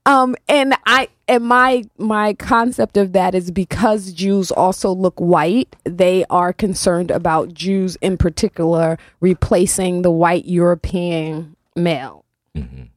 Um 0.09 0.35
and 0.47 0.73
I 0.87 1.07
and 1.27 1.43
my 1.43 1.83
my 1.99 2.33
concept 2.33 2.97
of 2.97 3.13
that 3.13 3.35
is 3.35 3.51
because 3.51 4.11
Jews 4.11 4.49
also 4.51 4.91
look 4.91 5.17
white, 5.19 5.75
they 5.83 6.25
are 6.31 6.51
concerned 6.51 7.11
about 7.11 7.53
Jews 7.53 7.95
in 8.01 8.17
particular 8.17 8.97
replacing 9.21 10.01
the 10.01 10.11
white 10.11 10.45
European 10.45 11.55
male. 11.75 12.25
Mhm. 12.57 12.87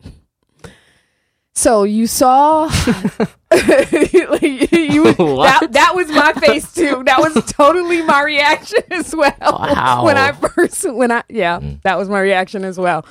So 1.55 1.83
you 1.85 2.07
saw 2.07 2.63
like, 2.63 2.73
you, 4.43 5.05
that, 5.13 5.69
that 5.73 5.93
was 5.95 6.09
my 6.09 6.33
face 6.33 6.73
too. 6.73 7.03
That 7.05 7.19
was 7.19 7.35
totally 7.53 8.03
my 8.03 8.23
reaction 8.23 8.81
as 8.91 9.15
well. 9.15 9.35
Wow. 9.41 10.05
When 10.05 10.17
I 10.17 10.33
first 10.33 10.91
when 10.91 11.13
I 11.13 11.23
yeah, 11.29 11.61
that 11.85 11.99
was 11.99 12.09
my 12.09 12.21
reaction 12.21 12.65
as 12.65 12.79
well. 12.79 13.05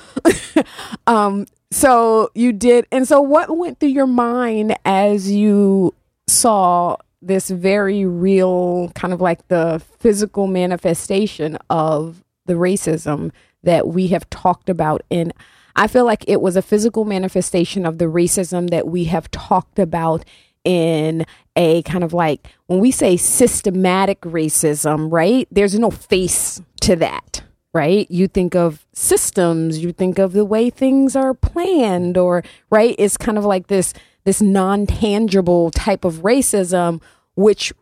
um 1.06 1.46
so 1.70 2.30
you 2.34 2.52
did 2.52 2.86
and 2.92 3.06
so 3.08 3.20
what 3.20 3.56
went 3.56 3.80
through 3.80 3.88
your 3.90 4.06
mind 4.06 4.76
as 4.84 5.30
you 5.30 5.94
saw 6.26 6.96
this 7.22 7.48
very 7.48 8.04
real 8.04 8.90
kind 8.94 9.14
of 9.14 9.20
like 9.20 9.46
the 9.48 9.80
physical 9.98 10.46
manifestation 10.46 11.56
of 11.70 12.22
the 12.46 12.54
racism 12.54 13.30
that 13.62 13.88
we 13.88 14.08
have 14.08 14.28
talked 14.28 14.68
about 14.68 15.02
in 15.08 15.32
I 15.76 15.86
feel 15.86 16.04
like 16.04 16.24
it 16.28 16.40
was 16.40 16.56
a 16.56 16.62
physical 16.62 17.04
manifestation 17.04 17.86
of 17.86 17.98
the 17.98 18.06
racism 18.06 18.70
that 18.70 18.86
we 18.86 19.04
have 19.04 19.30
talked 19.30 19.78
about 19.78 20.24
in 20.64 21.26
a 21.56 21.82
kind 21.82 22.04
of 22.04 22.12
like 22.12 22.48
when 22.66 22.78
we 22.78 22.90
say 22.90 23.16
systematic 23.16 24.20
racism, 24.22 25.10
right? 25.10 25.48
There's 25.50 25.78
no 25.78 25.90
face 25.90 26.60
to 26.82 26.96
that, 26.96 27.42
right? 27.74 28.10
You 28.10 28.28
think 28.28 28.54
of 28.54 28.86
systems, 28.92 29.78
you 29.78 29.92
think 29.92 30.18
of 30.18 30.32
the 30.32 30.44
way 30.44 30.70
things 30.70 31.16
are 31.16 31.34
planned 31.34 32.16
or 32.16 32.44
right? 32.70 32.94
It's 32.98 33.16
kind 33.16 33.38
of 33.38 33.44
like 33.44 33.66
this 33.66 33.92
this 34.24 34.40
non-tangible 34.40 35.72
type 35.72 36.04
of 36.04 36.22
racism 36.22 37.02
which 37.34 37.72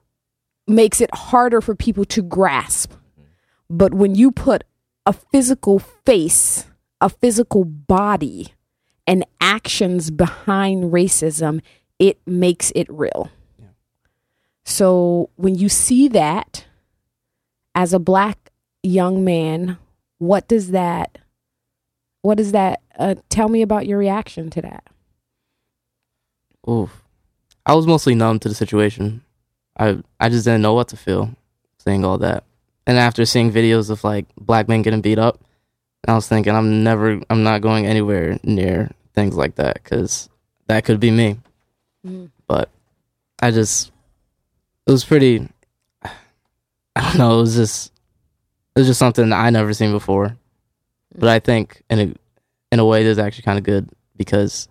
makes 0.66 1.00
it 1.00 1.14
harder 1.14 1.60
for 1.60 1.74
people 1.74 2.04
to 2.06 2.22
grasp. 2.22 2.92
But 3.68 3.92
when 3.92 4.14
you 4.14 4.30
put 4.30 4.64
a 5.04 5.12
physical 5.12 5.80
face 5.80 6.64
a 7.00 7.08
physical 7.08 7.64
body 7.64 8.54
and 9.06 9.24
actions 9.40 10.10
behind 10.10 10.92
racism, 10.92 11.60
it 11.98 12.18
makes 12.26 12.72
it 12.74 12.86
real. 12.90 13.30
Yeah. 13.58 13.66
So 14.64 15.30
when 15.36 15.54
you 15.54 15.68
see 15.68 16.08
that 16.08 16.66
as 17.74 17.92
a 17.92 17.98
black 17.98 18.50
young 18.82 19.24
man, 19.24 19.78
what 20.18 20.48
does 20.48 20.70
that 20.70 21.18
what 22.22 22.36
does 22.36 22.52
that 22.52 22.82
uh, 22.98 23.14
tell 23.30 23.48
me 23.48 23.62
about 23.62 23.86
your 23.86 23.98
reaction 23.98 24.50
to 24.50 24.62
that? 24.62 24.84
Oof. 26.68 27.02
I 27.64 27.74
was 27.74 27.86
mostly 27.86 28.14
numb 28.14 28.38
to 28.40 28.48
the 28.48 28.54
situation. 28.54 29.22
I 29.78 29.98
I 30.18 30.28
just 30.28 30.44
didn't 30.44 30.62
know 30.62 30.74
what 30.74 30.88
to 30.88 30.96
feel 30.96 31.30
seeing 31.78 32.04
all 32.04 32.18
that. 32.18 32.44
And 32.86 32.98
after 32.98 33.24
seeing 33.24 33.52
videos 33.52 33.90
of 33.90 34.04
like 34.04 34.26
black 34.36 34.68
men 34.68 34.82
getting 34.82 35.00
beat 35.00 35.18
up, 35.18 35.40
I 36.08 36.14
was 36.14 36.28
thinking 36.28 36.54
I'm 36.54 36.82
never 36.82 37.20
I'm 37.30 37.42
not 37.42 37.60
going 37.60 37.86
anywhere 37.86 38.38
near 38.42 38.90
things 39.14 39.34
like 39.34 39.56
that 39.56 39.82
cuz 39.84 40.28
that 40.66 40.84
could 40.84 41.00
be 41.00 41.10
me. 41.10 41.38
Mm. 42.06 42.30
But 42.46 42.70
I 43.40 43.50
just 43.50 43.92
it 44.86 44.92
was 44.92 45.04
pretty 45.04 45.48
I 46.02 47.02
don't 47.02 47.18
know, 47.18 47.38
it 47.38 47.42
was 47.42 47.54
just 47.54 47.92
it 48.74 48.80
was 48.80 48.86
just 48.88 48.98
something 48.98 49.32
I 49.32 49.50
never 49.50 49.74
seen 49.74 49.92
before. 49.92 50.36
But 51.14 51.28
I 51.28 51.40
think 51.40 51.82
in 51.90 51.98
a 51.98 52.14
in 52.72 52.78
a 52.78 52.84
way 52.84 53.00
it 53.00 53.06
is 53.06 53.18
actually 53.18 53.42
kind 53.42 53.58
of 53.58 53.64
good 53.64 53.88
because 54.16 54.68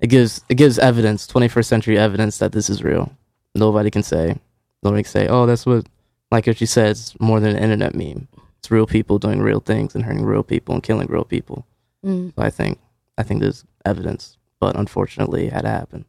it 0.00 0.08
gives 0.08 0.44
it 0.48 0.54
gives 0.54 0.78
evidence, 0.78 1.26
21st 1.26 1.64
century 1.64 1.98
evidence 1.98 2.38
that 2.38 2.52
this 2.52 2.70
is 2.70 2.84
real. 2.84 3.12
Nobody 3.54 3.90
can 3.90 4.02
say, 4.02 4.36
nobody 4.82 5.02
can 5.02 5.10
say, 5.10 5.26
oh, 5.28 5.46
that's 5.46 5.66
what, 5.66 5.86
like 6.30 6.46
what 6.46 6.58
said, 6.58 6.90
it's 6.90 7.18
more 7.20 7.40
than 7.40 7.56
an 7.56 7.62
internet 7.62 7.94
meme. 7.94 8.28
It's 8.58 8.70
real 8.70 8.86
people 8.86 9.18
doing 9.18 9.40
real 9.40 9.60
things 9.60 9.94
and 9.94 10.04
hurting 10.04 10.24
real 10.24 10.42
people 10.42 10.74
and 10.74 10.82
killing 10.82 11.08
real 11.08 11.24
people. 11.24 11.66
Mm. 12.04 12.34
So 12.34 12.42
I 12.42 12.50
think 12.50 12.78
I 13.16 13.22
think 13.22 13.40
there's 13.40 13.64
evidence, 13.84 14.36
but 14.60 14.76
unfortunately, 14.76 15.46
it 15.46 15.52
had 15.52 15.62
to 15.62 15.70
happen. 15.70 16.04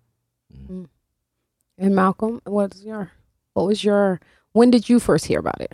And 1.77 1.95
Malcolm, 1.95 2.41
what's 2.45 2.83
your 2.83 3.11
what 3.53 3.65
was 3.65 3.83
your 3.83 4.19
when 4.51 4.71
did 4.71 4.89
you 4.89 4.99
first 4.99 5.25
hear 5.25 5.39
about 5.39 5.61
it? 5.61 5.73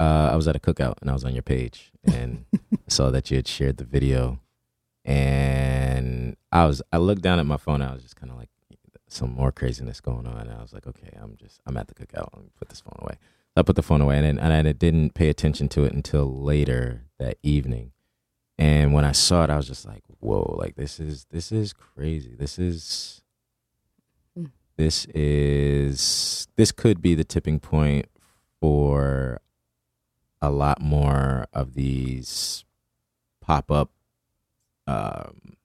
Uh, 0.00 0.30
I 0.32 0.36
was 0.36 0.48
at 0.48 0.56
a 0.56 0.58
cookout 0.58 1.00
and 1.00 1.10
I 1.10 1.12
was 1.12 1.24
on 1.24 1.32
your 1.32 1.42
page 1.42 1.92
and 2.04 2.44
saw 2.88 3.10
that 3.10 3.30
you 3.30 3.36
had 3.36 3.46
shared 3.46 3.76
the 3.76 3.84
video. 3.84 4.40
And 5.04 6.36
I 6.50 6.66
was, 6.66 6.82
I 6.92 6.98
looked 6.98 7.22
down 7.22 7.38
at 7.38 7.46
my 7.46 7.56
phone. 7.56 7.82
I 7.82 7.92
was 7.92 8.02
just 8.02 8.16
kind 8.16 8.32
of 8.32 8.38
like, 8.38 8.48
some 9.08 9.34
more 9.34 9.52
craziness 9.52 10.00
going 10.00 10.26
on. 10.26 10.48
And 10.48 10.52
I 10.52 10.62
was 10.62 10.72
like, 10.72 10.86
okay, 10.86 11.10
I'm 11.20 11.36
just, 11.36 11.60
I'm 11.66 11.76
at 11.76 11.86
the 11.86 11.94
cookout. 11.94 12.30
Let 12.34 12.44
me 12.44 12.50
put 12.58 12.70
this 12.70 12.80
phone 12.80 12.98
away. 13.00 13.18
I 13.56 13.62
put 13.62 13.76
the 13.76 13.82
phone 13.82 14.00
away 14.00 14.18
and, 14.18 14.40
and 14.40 14.52
I 14.52 14.72
didn't 14.72 15.14
pay 15.14 15.28
attention 15.28 15.68
to 15.70 15.84
it 15.84 15.92
until 15.92 16.42
later 16.42 17.04
that 17.18 17.36
evening. 17.42 17.92
And 18.58 18.92
when 18.94 19.04
I 19.04 19.12
saw 19.12 19.44
it, 19.44 19.50
I 19.50 19.56
was 19.56 19.66
just 19.66 19.86
like, 19.86 20.02
whoa, 20.20 20.56
like 20.58 20.76
this 20.76 20.98
is, 21.00 21.26
this 21.30 21.52
is 21.52 21.72
crazy. 21.72 22.34
This 22.38 22.58
is, 22.58 23.22
Hmm. 24.34 24.46
this 24.76 25.06
is, 25.14 26.48
this 26.56 26.72
could 26.72 27.02
be 27.02 27.14
the 27.14 27.24
tipping 27.24 27.60
point 27.60 28.06
for 28.60 29.40
a 30.40 30.50
lot 30.50 30.80
more 30.80 31.46
of 31.52 31.74
these 31.74 32.64
pop 33.40 33.70
up 33.70 33.90
um, 34.86 35.56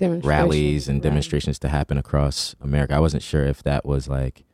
rallies 0.00 0.88
and 0.88 0.96
right. 0.96 1.02
demonstrations 1.02 1.58
to 1.60 1.68
happen 1.68 1.98
across 1.98 2.56
America. 2.60 2.94
I 2.94 3.00
wasn't 3.00 3.22
sure 3.22 3.44
if 3.44 3.62
that 3.62 3.84
was 3.84 4.08
like 4.08 4.44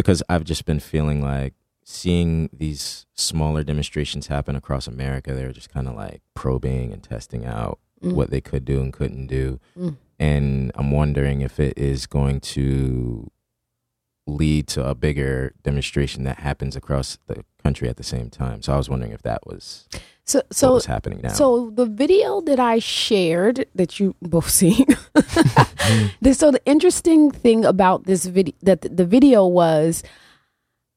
because 0.00 0.22
I've 0.28 0.44
just 0.44 0.64
been 0.64 0.80
feeling 0.80 1.22
like 1.22 1.54
seeing 1.84 2.48
these 2.52 3.06
smaller 3.14 3.64
demonstrations 3.64 4.26
happen 4.28 4.56
across 4.56 4.86
America. 4.86 5.34
They're 5.34 5.52
just 5.52 5.70
kind 5.72 5.88
of 5.88 5.94
like 5.94 6.22
probing 6.34 6.92
and 6.92 7.02
testing 7.02 7.44
out 7.46 7.78
Mm. 8.02 8.14
what 8.14 8.30
they 8.30 8.40
could 8.40 8.64
do 8.64 8.80
and 8.80 8.94
couldn't 8.94 9.26
do. 9.26 9.60
Mm. 9.78 9.96
And 10.18 10.72
I'm 10.74 10.90
wondering 10.90 11.42
if 11.42 11.60
it 11.60 11.76
is 11.76 12.06
going 12.06 12.40
to 12.40 13.30
lead 14.30 14.66
to 14.68 14.88
a 14.88 14.94
bigger 14.94 15.52
demonstration 15.62 16.24
that 16.24 16.38
happens 16.38 16.76
across 16.76 17.18
the 17.26 17.44
country 17.62 17.88
at 17.88 17.96
the 17.96 18.02
same 18.02 18.30
time. 18.30 18.62
So 18.62 18.72
I 18.72 18.76
was 18.76 18.88
wondering 18.88 19.12
if 19.12 19.22
that 19.22 19.46
was 19.46 19.88
So 20.24 20.38
what 20.38 20.54
so 20.54 20.74
was 20.74 20.86
happening 20.86 21.20
now. 21.22 21.32
So 21.32 21.70
the 21.70 21.86
video 21.86 22.40
that 22.42 22.60
I 22.60 22.78
shared 22.78 23.66
that 23.74 24.00
you 24.00 24.14
both 24.22 24.50
the, 26.20 26.34
so 26.34 26.50
the 26.50 26.62
interesting 26.64 27.30
thing 27.30 27.64
about 27.64 28.04
this 28.04 28.24
video 28.24 28.54
that 28.62 28.96
the 28.96 29.04
video 29.04 29.46
was 29.46 30.02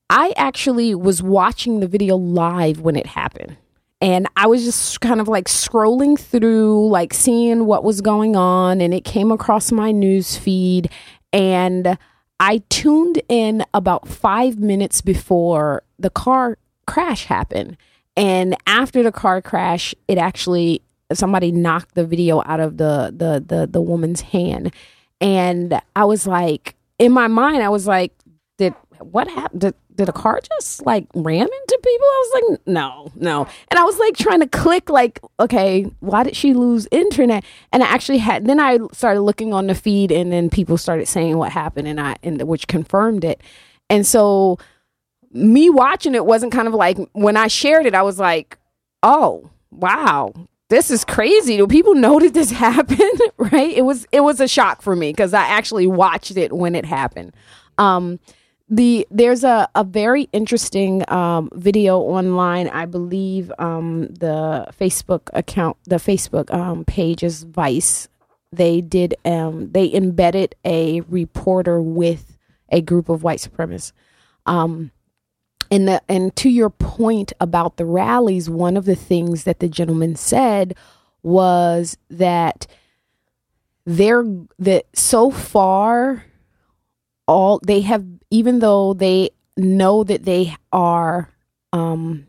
I 0.10 0.34
actually 0.38 0.94
was 0.94 1.24
watching 1.24 1.80
the 1.80 1.88
video 1.88 2.16
live 2.18 2.82
when 2.82 2.96
it 2.96 3.08
happened. 3.08 3.58
And 4.00 4.28
I 4.36 4.48
was 4.48 4.66
just 4.66 5.00
kind 5.00 5.22
of 5.22 5.30
like 5.30 5.46
scrolling 5.46 6.20
through, 6.20 6.90
like 6.90 7.14
seeing 7.14 7.66
what 7.66 7.86
was 7.86 8.02
going 8.02 8.36
on, 8.36 8.82
and 8.82 8.94
it 8.94 9.06
came 9.06 9.32
across 9.32 9.72
my 9.72 9.92
news 9.92 10.38
feed. 10.38 10.90
And 11.32 11.98
I 12.40 12.62
tuned 12.70 13.22
in 13.30 13.64
about 13.74 14.08
five 14.08 14.60
minutes 14.60 15.02
before 15.02 15.84
the 15.98 16.10
car 16.10 16.58
crash 16.86 17.26
happened. 17.26 17.78
And 18.16 18.56
after 18.68 19.02
the 19.02 19.12
car 19.12 19.42
crash, 19.42 19.96
it 20.08 20.18
actually 20.18 20.82
somebody 21.12 21.52
knocked 21.52 21.96
the 21.96 22.06
video 22.06 22.42
out 22.46 22.60
of 22.60 22.78
the 22.78 23.14
the 23.16 23.44
the, 23.46 23.68
the 23.68 23.82
woman's 23.82 24.22
hand. 24.22 24.74
And 25.22 25.80
I 25.96 26.06
was 26.06 26.28
like, 26.28 26.76
in 27.00 27.12
my 27.12 27.28
mind, 27.28 27.64
I 27.64 27.70
was 27.70 27.88
like, 27.88 28.14
did 28.58 28.74
what 29.08 29.28
happened? 29.28 29.62
Did, 29.62 29.76
did 29.96 30.10
a 30.10 30.14
car 30.14 30.40
just 30.58 30.86
like 30.86 31.08
ram 31.14 31.48
into 31.48 31.80
people? 31.84 32.08
I 32.08 32.24
was 32.26 32.42
like, 32.50 32.68
no, 32.68 33.12
no. 33.16 33.48
And 33.70 33.80
I 33.80 33.84
was 33.84 33.98
like 34.00 34.16
trying 34.16 34.40
to 34.40 34.48
click, 34.48 34.90
like, 34.90 35.20
okay, 35.40 35.84
why 36.00 36.24
did 36.24 36.36
she 36.36 36.54
lose 36.54 36.88
internet? 36.92 37.44
And 37.72 37.84
I 37.84 37.88
actually 37.88 38.18
had. 38.20 38.46
Then 38.46 38.60
I 38.60 38.80
started 38.92 39.22
looking 39.22 39.54
on 39.54 39.68
the 39.68 39.76
feed, 39.76 40.12
and 40.12 40.32
then 40.32 40.50
people 40.50 40.78
started 40.78 41.08
saying 41.08 41.38
what 41.38 41.52
happened, 41.52 41.88
and 41.88 42.00
I 42.00 42.16
and 42.24 42.42
which 42.44 42.68
confirmed 42.68 43.24
it. 43.24 43.42
And 43.90 44.06
so 44.06 44.58
me 45.32 45.70
watching 45.70 46.16
it 46.16 46.26
wasn't 46.26 46.52
kind 46.52 46.68
of 46.68 46.74
like 46.74 46.98
when 47.14 47.38
I 47.38 47.48
shared 47.48 47.86
it, 47.86 47.96
I 47.96 48.02
was 48.02 48.20
like, 48.20 48.58
oh 49.02 49.50
wow, 49.72 50.34
this 50.70 50.90
is 50.90 51.04
crazy. 51.06 51.58
Do 51.58 51.68
people 51.68 51.96
know 51.96 52.20
that 52.20 52.34
this 52.34 52.52
happened? 52.66 53.22
right? 53.38 53.76
It 53.76 53.84
was 53.86 54.08
it 54.12 54.22
was 54.22 54.40
a 54.40 54.48
shock 54.48 54.82
for 54.82 54.96
me 54.96 55.12
because 55.12 55.34
I 55.34 55.46
actually 55.46 55.88
watched 55.88 56.38
it 56.38 56.54
when 56.54 56.76
it 56.76 56.86
happened. 56.86 57.34
Um, 57.78 58.20
the 58.70 59.06
there's 59.12 59.44
a, 59.44 59.68
a 59.76 59.84
very 59.84 60.24
interesting 60.32 61.04
um, 61.12 61.50
video 61.54 62.00
online. 62.00 62.70
I 62.70 62.86
believe 62.86 63.52
um, 63.60 64.08
the 64.08 64.68
Facebook 64.80 65.30
account, 65.34 65.78
the 65.86 65.98
Facebook 65.98 66.54
um, 66.54 66.86
page 66.86 67.24
is 67.24 67.44
Vice. 67.44 68.08
They 68.52 68.82
did 68.82 69.16
um, 69.26 69.72
they 69.72 69.94
embedded 69.94 70.56
a 70.66 71.02
reporter 71.02 71.82
with 71.82 72.38
a 72.70 72.82
group 72.82 73.10
of 73.10 73.24
white 73.24 73.40
supremacists. 73.40 73.92
Um, 74.46 74.92
and 75.70 75.88
the 75.88 76.02
and 76.08 76.36
to 76.38 76.50
your 76.50 76.70
point 76.70 77.34
about 77.40 77.78
the 77.78 77.86
rallies, 77.86 78.50
one 78.50 78.78
of 78.78 78.86
the 78.86 78.96
things 78.96 79.44
that 79.44 79.60
the 79.60 79.70
gentleman 79.70 80.16
said 80.16 80.76
was 81.22 81.98
that 82.10 82.68
they're 83.86 84.26
that 84.60 84.86
so 84.94 85.32
far 85.32 86.26
all 87.28 87.60
they 87.66 87.82
have 87.82 88.06
even 88.34 88.60
though 88.60 88.94
they 88.94 89.30
know 89.56 90.04
that 90.04 90.24
they 90.26 90.56
are 90.72 91.30
um 91.72 92.28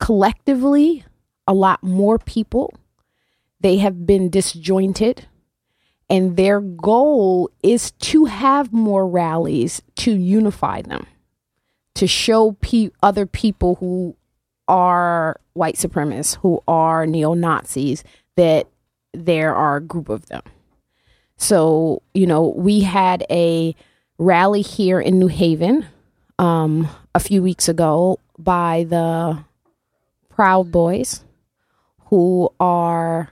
collectively 0.00 1.04
a 1.46 1.54
lot 1.54 1.82
more 1.82 2.18
people 2.18 2.72
they 3.60 3.78
have 3.78 4.06
been 4.06 4.30
disjointed 4.30 5.26
and 6.10 6.36
their 6.36 6.60
goal 6.60 7.50
is 7.62 7.90
to 7.92 8.24
have 8.24 8.72
more 8.72 9.06
rallies 9.06 9.82
to 9.96 10.12
unify 10.12 10.82
them, 10.82 11.06
to 11.94 12.06
show 12.06 12.52
pe- 12.60 12.90
other 13.02 13.26
people 13.26 13.74
who 13.76 14.16
are 14.66 15.40
white 15.52 15.74
supremacists, 15.74 16.36
who 16.36 16.62
are 16.66 17.06
neo 17.06 17.34
Nazis, 17.34 18.04
that 18.36 18.68
there 19.12 19.54
are 19.54 19.76
a 19.76 19.82
group 19.82 20.08
of 20.08 20.26
them. 20.26 20.42
So, 21.36 22.02
you 22.14 22.26
know, 22.26 22.48
we 22.56 22.80
had 22.80 23.24
a 23.30 23.74
rally 24.18 24.62
here 24.62 25.00
in 25.00 25.18
New 25.18 25.28
Haven 25.28 25.86
um, 26.38 26.88
a 27.14 27.20
few 27.20 27.42
weeks 27.42 27.68
ago 27.68 28.18
by 28.36 28.84
the 28.88 29.44
Proud 30.28 30.70
Boys, 30.70 31.24
who 32.06 32.52
are 32.60 33.30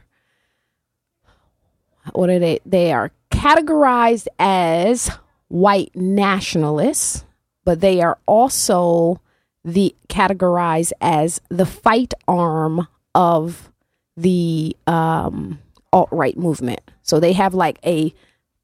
what 2.13 2.31
are 2.31 2.39
they? 2.39 2.61
They 2.65 2.93
are 2.93 3.11
categorized 3.31 4.29
as 4.39 5.11
white 5.49 5.91
nationalists, 5.95 7.25
but 7.65 7.81
they 7.81 8.01
are 8.01 8.19
also 8.27 9.21
the 9.65 9.95
categorized 10.09 10.93
as 11.01 11.41
the 11.49 11.67
fight 11.67 12.15
arm 12.29 12.87
of 13.15 13.73
the 14.17 14.77
um, 14.87 15.59
alt 15.93 16.09
right 16.13 16.37
movement. 16.37 16.81
So 17.03 17.19
they 17.19 17.33
have 17.33 17.55
like 17.55 17.79
a 17.85 18.15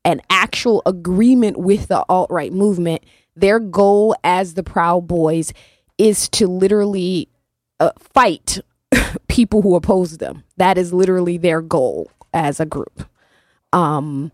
an 0.04 0.20
actual 0.30 0.82
agreement 0.86 1.56
with 1.58 1.88
the 1.88 2.04
alt 2.08 2.30
right 2.30 2.52
movement. 2.52 3.04
Their 3.36 3.58
goal 3.58 4.14
as 4.24 4.54
the 4.54 4.62
Proud 4.62 5.06
Boys 5.06 5.52
is 5.98 6.28
to 6.30 6.46
literally 6.46 7.28
uh, 7.80 7.92
fight 7.98 8.58
people 9.28 9.62
who 9.62 9.74
oppose 9.74 10.18
them. 10.18 10.44
That 10.56 10.78
is 10.78 10.92
literally 10.92 11.38
their 11.38 11.62
goal 11.62 12.10
as 12.34 12.60
a 12.60 12.66
group. 12.66 13.06
Um, 13.72 14.32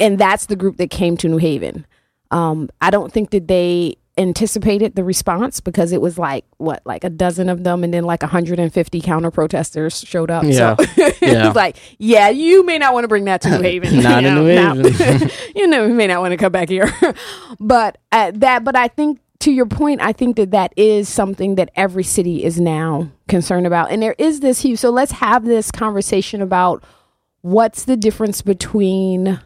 and 0.00 0.18
that's 0.18 0.46
the 0.46 0.56
group 0.56 0.76
that 0.76 0.90
came 0.90 1.16
to 1.18 1.28
New 1.28 1.38
Haven. 1.38 1.86
Um, 2.30 2.68
I 2.80 2.90
don't 2.90 3.12
think 3.12 3.30
that 3.30 3.48
they 3.48 3.96
anticipated 4.16 4.94
the 4.94 5.02
response 5.02 5.58
because 5.60 5.90
it 5.90 6.00
was 6.00 6.16
like 6.18 6.44
what 6.58 6.80
like 6.84 7.02
a 7.02 7.10
dozen 7.10 7.48
of 7.48 7.64
them 7.64 7.82
and 7.82 7.92
then 7.92 8.04
like 8.04 8.22
150 8.22 9.00
counter 9.00 9.30
protesters 9.30 10.00
showed 10.06 10.30
up 10.30 10.44
Yeah. 10.44 10.76
so 10.76 10.84
it 10.96 11.16
Yeah. 11.20 11.46
was 11.48 11.56
like 11.56 11.76
yeah 11.98 12.28
you 12.28 12.64
may 12.64 12.78
not 12.78 12.94
want 12.94 13.02
to 13.04 13.08
bring 13.08 13.24
that 13.24 13.42
to 13.42 13.50
new 13.50 13.60
haven 13.62 14.02
Not 14.02 14.22
you 14.22 14.28
in 14.28 14.34
know, 14.36 14.44
New 14.44 14.54
now- 14.54 14.74
Haven. 14.76 15.30
you 15.56 15.66
know 15.66 15.86
you 15.86 15.94
may 15.94 16.06
not 16.06 16.20
want 16.20 16.30
to 16.30 16.36
come 16.36 16.52
back 16.52 16.68
here 16.68 16.88
but 17.58 17.98
uh, 18.12 18.30
that 18.36 18.62
but 18.62 18.76
i 18.76 18.86
think 18.86 19.18
to 19.40 19.50
your 19.50 19.66
point 19.66 20.00
i 20.00 20.12
think 20.12 20.36
that 20.36 20.52
that 20.52 20.72
is 20.76 21.08
something 21.08 21.56
that 21.56 21.70
every 21.74 22.04
city 22.04 22.44
is 22.44 22.60
now 22.60 23.10
concerned 23.26 23.66
about 23.66 23.90
and 23.90 24.00
there 24.00 24.14
is 24.16 24.38
this 24.40 24.60
huge 24.60 24.78
so 24.78 24.90
let's 24.90 25.10
have 25.12 25.44
this 25.44 25.72
conversation 25.72 26.40
about 26.40 26.84
what's 27.40 27.84
the 27.84 27.96
difference 27.96 28.42
between 28.42 29.40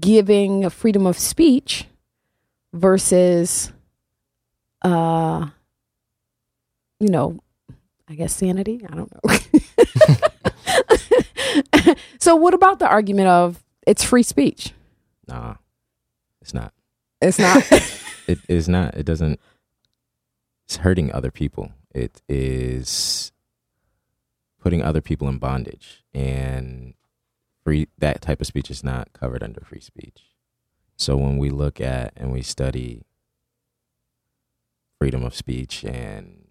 giving 0.00 0.70
freedom 0.70 1.06
of 1.06 1.18
speech 1.18 1.84
versus 2.72 3.72
uh 4.82 5.46
you 7.00 7.08
know 7.08 7.38
i 8.08 8.14
guess 8.14 8.34
sanity 8.34 8.86
i 8.90 8.94
don't 8.94 9.12
know 9.12 9.20
so 12.18 12.36
what 12.36 12.54
about 12.54 12.78
the 12.78 12.88
argument 12.88 13.28
of 13.28 13.62
it's 13.86 14.04
free 14.04 14.22
speech 14.22 14.72
Nah, 15.28 15.54
it's 16.42 16.52
not. 16.52 16.72
it's 17.20 17.38
not 17.38 17.62
It 18.26 18.38
is 18.48 18.68
not. 18.68 18.94
It 18.96 19.04
doesn't. 19.06 19.38
It's 20.66 20.76
hurting 20.76 21.12
other 21.12 21.30
people. 21.32 21.70
It 21.94 22.20
is 22.28 23.30
putting 24.60 24.82
other 24.82 25.00
people 25.00 25.28
in 25.28 25.38
bondage, 25.38 26.04
and 26.14 26.94
free 27.64 27.86
that 27.98 28.20
type 28.22 28.40
of 28.40 28.46
speech 28.48 28.70
is 28.70 28.82
not 28.84 29.12
covered 29.12 29.42
under 29.42 29.60
free 29.62 29.80
speech. 29.80 30.22
So 30.96 31.16
when 31.16 31.38
we 31.38 31.50
look 31.50 31.80
at 31.80 32.12
and 32.16 32.32
we 32.32 32.42
study 32.42 33.02
freedom 35.00 35.24
of 35.24 35.34
speech 35.34 35.82
and 35.84 36.44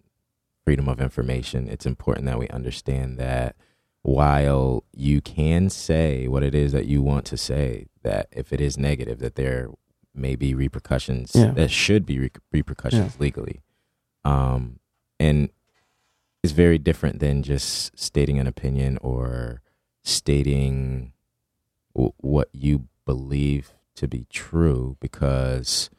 freedom 0.64 0.88
of 0.88 1.00
information, 1.00 1.68
it's 1.68 1.86
important 1.86 2.26
that 2.26 2.38
we 2.38 2.48
understand 2.48 3.16
that 3.18 3.54
while 4.02 4.84
you 4.92 5.20
can 5.20 5.70
say 5.70 6.26
what 6.26 6.42
it 6.42 6.54
is 6.54 6.72
that 6.72 6.86
you 6.86 7.00
want 7.00 7.24
to 7.26 7.36
say, 7.36 7.86
that 8.02 8.28
if 8.32 8.52
it 8.52 8.60
is 8.60 8.76
negative, 8.76 9.18
that 9.20 9.36
there 9.36 9.68
may 10.14 10.34
be 10.34 10.54
repercussions. 10.54 11.32
Yeah. 11.34 11.52
That 11.52 11.70
should 11.70 12.04
be 12.04 12.18
re- 12.18 12.30
repercussions 12.52 13.20
legally, 13.20 13.62
um, 14.24 14.80
and 15.18 15.50
it's 16.42 16.52
very 16.52 16.78
different 16.78 17.20
than 17.20 17.42
just 17.42 17.96
stating 17.98 18.38
an 18.38 18.46
opinion 18.46 18.98
or 19.02 19.60
stating 20.02 21.12
w- 21.94 22.14
what 22.16 22.48
you 22.52 22.88
believe 23.04 23.72
to 23.96 24.08
be 24.08 24.26
true 24.30 24.96
because 25.00 25.90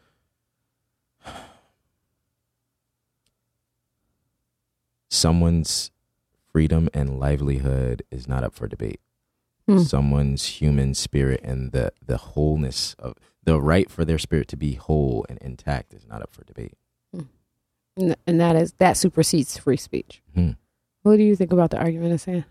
someone's 5.21 5.91
freedom 6.51 6.89
and 6.93 7.19
livelihood 7.19 8.03
is 8.11 8.27
not 8.27 8.43
up 8.43 8.53
for 8.53 8.67
debate. 8.67 8.99
Hmm. 9.67 9.79
Someone's 9.79 10.45
human 10.61 10.93
spirit 10.95 11.41
and 11.43 11.71
the 11.71 11.93
the 12.05 12.17
wholeness 12.17 12.95
of 12.99 13.13
the 13.43 13.59
right 13.61 13.89
for 13.89 14.03
their 14.05 14.17
spirit 14.17 14.47
to 14.49 14.57
be 14.57 14.73
whole 14.73 15.25
and 15.29 15.37
intact 15.39 15.93
is 15.93 16.05
not 16.07 16.21
up 16.21 16.33
for 16.33 16.43
debate. 16.43 16.73
N- 17.99 18.15
and 18.25 18.39
that 18.39 18.55
is 18.55 18.73
that 18.79 18.97
supersedes 18.97 19.57
free 19.57 19.77
speech 19.77 20.21
Hmm. 20.33 20.51
what 21.03 21.17
do 21.17 21.23
you 21.23 21.35
think 21.35 21.51
about 21.51 21.71
the 21.71 21.77
argument 21.77 22.13
of 22.13 22.21
saying 22.21 22.45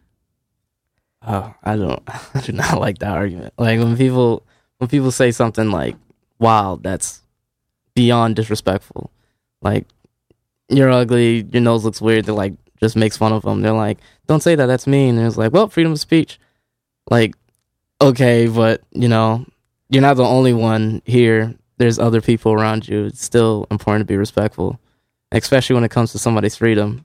Oh, 1.22 1.54
I 1.62 1.76
don't. 1.76 2.02
I 2.34 2.40
do 2.40 2.52
not 2.52 2.80
like 2.80 2.98
that 2.98 3.16
argument. 3.16 3.52
Like 3.58 3.78
when 3.78 3.96
people 3.96 4.46
when 4.78 4.88
people 4.88 5.10
say 5.10 5.30
something 5.32 5.70
like 5.70 5.96
"Wow, 6.38 6.78
that's 6.80 7.22
beyond 7.94 8.36
disrespectful." 8.36 9.10
Like 9.60 9.86
you're 10.70 10.90
ugly, 10.90 11.46
your 11.52 11.62
nose 11.62 11.84
looks 11.84 12.00
weird. 12.00 12.24
They're 12.24 12.34
like 12.34 12.54
just 12.80 12.96
makes 12.96 13.16
fun 13.16 13.32
of 13.32 13.42
them. 13.42 13.60
They're 13.60 13.72
like, 13.72 13.98
"Don't 14.26 14.42
say 14.42 14.54
that. 14.54 14.66
That's 14.66 14.86
mean." 14.86 15.18
And 15.18 15.26
it's 15.26 15.36
like, 15.36 15.52
"Well, 15.52 15.68
freedom 15.68 15.92
of 15.92 16.00
speech." 16.00 16.38
Like, 17.10 17.34
okay, 18.00 18.46
but 18.46 18.82
you 18.92 19.08
know, 19.08 19.44
you're 19.90 20.02
not 20.02 20.16
the 20.16 20.24
only 20.24 20.54
one 20.54 21.02
here. 21.04 21.54
There's 21.78 21.98
other 21.98 22.20
people 22.20 22.52
around 22.52 22.88
you. 22.88 23.06
It's 23.06 23.24
still 23.24 23.66
important 23.70 24.06
to 24.06 24.12
be 24.12 24.16
respectful, 24.16 24.78
especially 25.32 25.74
when 25.74 25.84
it 25.84 25.90
comes 25.90 26.12
to 26.12 26.18
somebody's 26.18 26.56
freedom. 26.56 27.04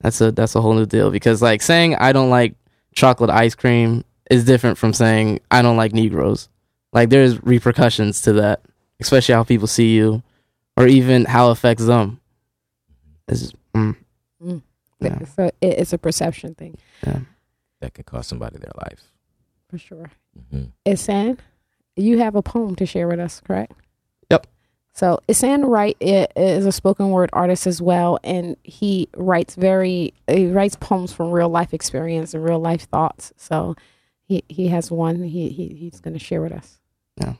That's 0.00 0.20
a 0.20 0.32
that's 0.32 0.54
a 0.54 0.60
whole 0.60 0.74
new 0.74 0.86
deal 0.86 1.10
because 1.10 1.42
like 1.42 1.62
saying 1.62 1.96
I 1.96 2.12
don't 2.12 2.30
like 2.30 2.54
chocolate 2.94 3.30
ice 3.30 3.54
cream 3.54 4.04
is 4.30 4.44
different 4.44 4.78
from 4.78 4.92
saying 4.92 5.40
I 5.50 5.62
don't 5.62 5.76
like 5.76 5.92
Negroes. 5.92 6.48
Like 6.92 7.10
there's 7.10 7.42
repercussions 7.42 8.22
to 8.22 8.34
that, 8.34 8.62
especially 9.00 9.34
how 9.34 9.44
people 9.44 9.66
see 9.66 9.94
you, 9.94 10.22
or 10.76 10.86
even 10.86 11.24
how 11.24 11.48
it 11.48 11.52
affects 11.52 11.84
them. 11.86 12.20
It's 13.28 13.40
just, 13.40 13.56
mm, 13.72 13.96
Mm. 14.42 14.62
yeah, 15.00 15.24
so 15.36 15.44
it, 15.44 15.54
it's 15.78 15.92
a 15.92 15.98
perception 15.98 16.54
thing 16.54 16.76
Yeah. 17.06 17.20
That 17.80 17.94
could 17.94 18.06
cost 18.06 18.28
somebody 18.28 18.58
their 18.58 18.72
life. 18.76 19.10
for 19.70 19.78
sure 19.78 20.10
hmm 20.50 20.64
Isan, 20.84 21.38
you 21.96 22.18
have 22.18 22.34
a 22.34 22.42
poem 22.42 22.74
to 22.76 22.84
share 22.86 23.06
with 23.08 23.20
us, 23.20 23.40
correct? 23.40 23.72
Yep. 24.30 24.46
So 24.92 25.18
Isan 25.28 25.64
Wright 25.64 25.96
is 26.00 26.66
a 26.66 26.72
spoken 26.72 27.10
word 27.10 27.30
artist 27.32 27.66
as 27.66 27.80
well, 27.82 28.18
and 28.24 28.56
he 28.62 29.08
writes 29.16 29.54
very 29.56 30.12
he 30.28 30.46
writes 30.46 30.76
poems 30.76 31.12
from 31.12 31.30
real 31.32 31.48
life 31.48 31.72
experience 31.74 32.34
and 32.34 32.44
real 32.44 32.58
life 32.60 32.82
thoughts. 32.88 33.32
So 33.36 33.74
he 34.24 34.44
he 34.48 34.68
has 34.68 34.90
one 34.90 35.22
he, 35.22 35.48
he 35.50 35.68
he's 35.74 36.00
going 36.00 36.14
to 36.14 36.20
share 36.24 36.40
with 36.42 36.52
us. 36.52 36.78
Yeah, 37.16 37.34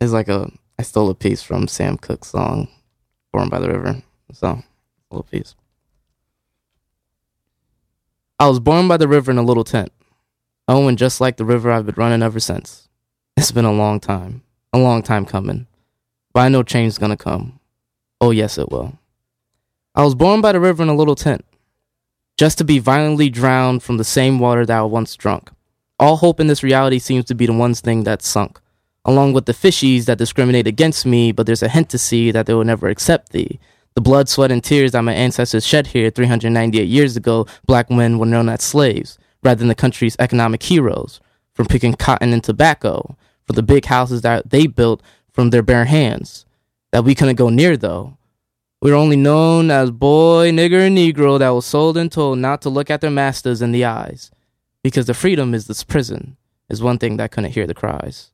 it's 0.00 0.12
like 0.12 0.28
a 0.28 0.50
I 0.78 0.82
stole 0.82 1.10
a 1.10 1.14
piece 1.14 1.42
from 1.42 1.66
Sam 1.68 1.96
Cooke's 1.98 2.28
song 2.28 2.68
"Born 3.32 3.48
by 3.48 3.58
the 3.58 3.68
River." 3.70 4.02
So 4.32 4.46
a 4.48 4.62
little 5.10 5.24
piece. 5.24 5.54
I 8.38 8.46
was 8.48 8.60
born 8.60 8.86
by 8.88 8.96
the 8.96 9.08
river 9.08 9.30
in 9.30 9.38
a 9.38 9.42
little 9.42 9.64
tent. 9.64 9.92
Oh, 10.68 10.86
and 10.86 10.98
just 10.98 11.20
like 11.20 11.36
the 11.36 11.44
river, 11.44 11.70
I've 11.70 11.86
been 11.86 11.94
running 11.96 12.22
ever 12.22 12.38
since. 12.38 12.88
It's 13.36 13.52
been 13.52 13.64
a 13.64 13.72
long 13.72 14.00
time, 14.00 14.42
a 14.72 14.78
long 14.78 15.02
time 15.02 15.24
coming. 15.24 15.66
But 16.32 16.40
I 16.40 16.48
know 16.48 16.62
change's 16.62 16.98
gonna 16.98 17.16
come. 17.16 17.58
Oh, 18.20 18.30
yes, 18.30 18.58
it 18.58 18.70
will. 18.70 18.98
I 19.94 20.04
was 20.04 20.14
born 20.14 20.40
by 20.40 20.52
the 20.52 20.60
river 20.60 20.82
in 20.82 20.88
a 20.88 20.94
little 20.94 21.16
tent, 21.16 21.44
just 22.36 22.58
to 22.58 22.64
be 22.64 22.78
violently 22.78 23.30
drowned 23.30 23.82
from 23.82 23.96
the 23.96 24.04
same 24.04 24.38
water 24.38 24.66
that 24.66 24.78
I 24.78 24.82
once 24.82 25.16
drunk. 25.16 25.50
All 25.98 26.16
hope 26.16 26.38
in 26.38 26.46
this 26.46 26.62
reality 26.62 26.98
seems 27.00 27.24
to 27.26 27.34
be 27.34 27.46
the 27.46 27.52
one 27.52 27.74
thing 27.74 28.04
that's 28.04 28.28
sunk, 28.28 28.60
along 29.04 29.32
with 29.32 29.46
the 29.46 29.52
fishies 29.52 30.04
that 30.04 30.18
discriminate 30.18 30.66
against 30.66 31.06
me, 31.06 31.32
but 31.32 31.46
there's 31.46 31.62
a 31.62 31.68
hint 31.68 31.88
to 31.90 31.98
see 31.98 32.30
that 32.30 32.46
they 32.46 32.54
will 32.54 32.64
never 32.64 32.88
accept 32.88 33.32
thee. 33.32 33.58
The 33.98 34.02
blood, 34.02 34.28
sweat, 34.28 34.52
and 34.52 34.62
tears 34.62 34.92
that 34.92 35.02
my 35.02 35.12
ancestors 35.12 35.66
shed 35.66 35.88
here 35.88 36.08
398 36.08 36.86
years 36.86 37.16
ago, 37.16 37.48
black 37.66 37.90
men 37.90 38.16
were 38.16 38.26
known 38.26 38.48
as 38.48 38.62
slaves, 38.62 39.18
rather 39.42 39.58
than 39.58 39.66
the 39.66 39.74
country's 39.74 40.14
economic 40.20 40.62
heroes, 40.62 41.20
from 41.52 41.66
picking 41.66 41.94
cotton 41.94 42.32
and 42.32 42.44
tobacco, 42.44 43.16
for 43.42 43.54
the 43.54 43.62
big 43.64 43.86
houses 43.86 44.20
that 44.20 44.50
they 44.50 44.68
built 44.68 45.02
from 45.32 45.50
their 45.50 45.64
bare 45.64 45.86
hands, 45.86 46.46
that 46.92 47.02
we 47.02 47.16
couldn't 47.16 47.34
go 47.34 47.48
near 47.48 47.76
though. 47.76 48.16
We 48.80 48.92
were 48.92 48.96
only 48.96 49.16
known 49.16 49.68
as 49.72 49.90
boy, 49.90 50.52
nigger, 50.52 50.86
and 50.86 50.96
negro 50.96 51.36
that 51.40 51.48
was 51.48 51.66
sold 51.66 51.96
and 51.96 52.12
told 52.12 52.38
not 52.38 52.62
to 52.62 52.70
look 52.70 52.90
at 52.90 53.00
their 53.00 53.10
masters 53.10 53.60
in 53.60 53.72
the 53.72 53.84
eyes, 53.84 54.30
because 54.84 55.06
the 55.06 55.12
freedom 55.12 55.54
is 55.54 55.66
this 55.66 55.82
prison, 55.82 56.36
is 56.68 56.80
one 56.80 56.98
thing 56.98 57.16
that 57.16 57.32
couldn't 57.32 57.50
hear 57.50 57.66
the 57.66 57.74
cries. 57.74 58.30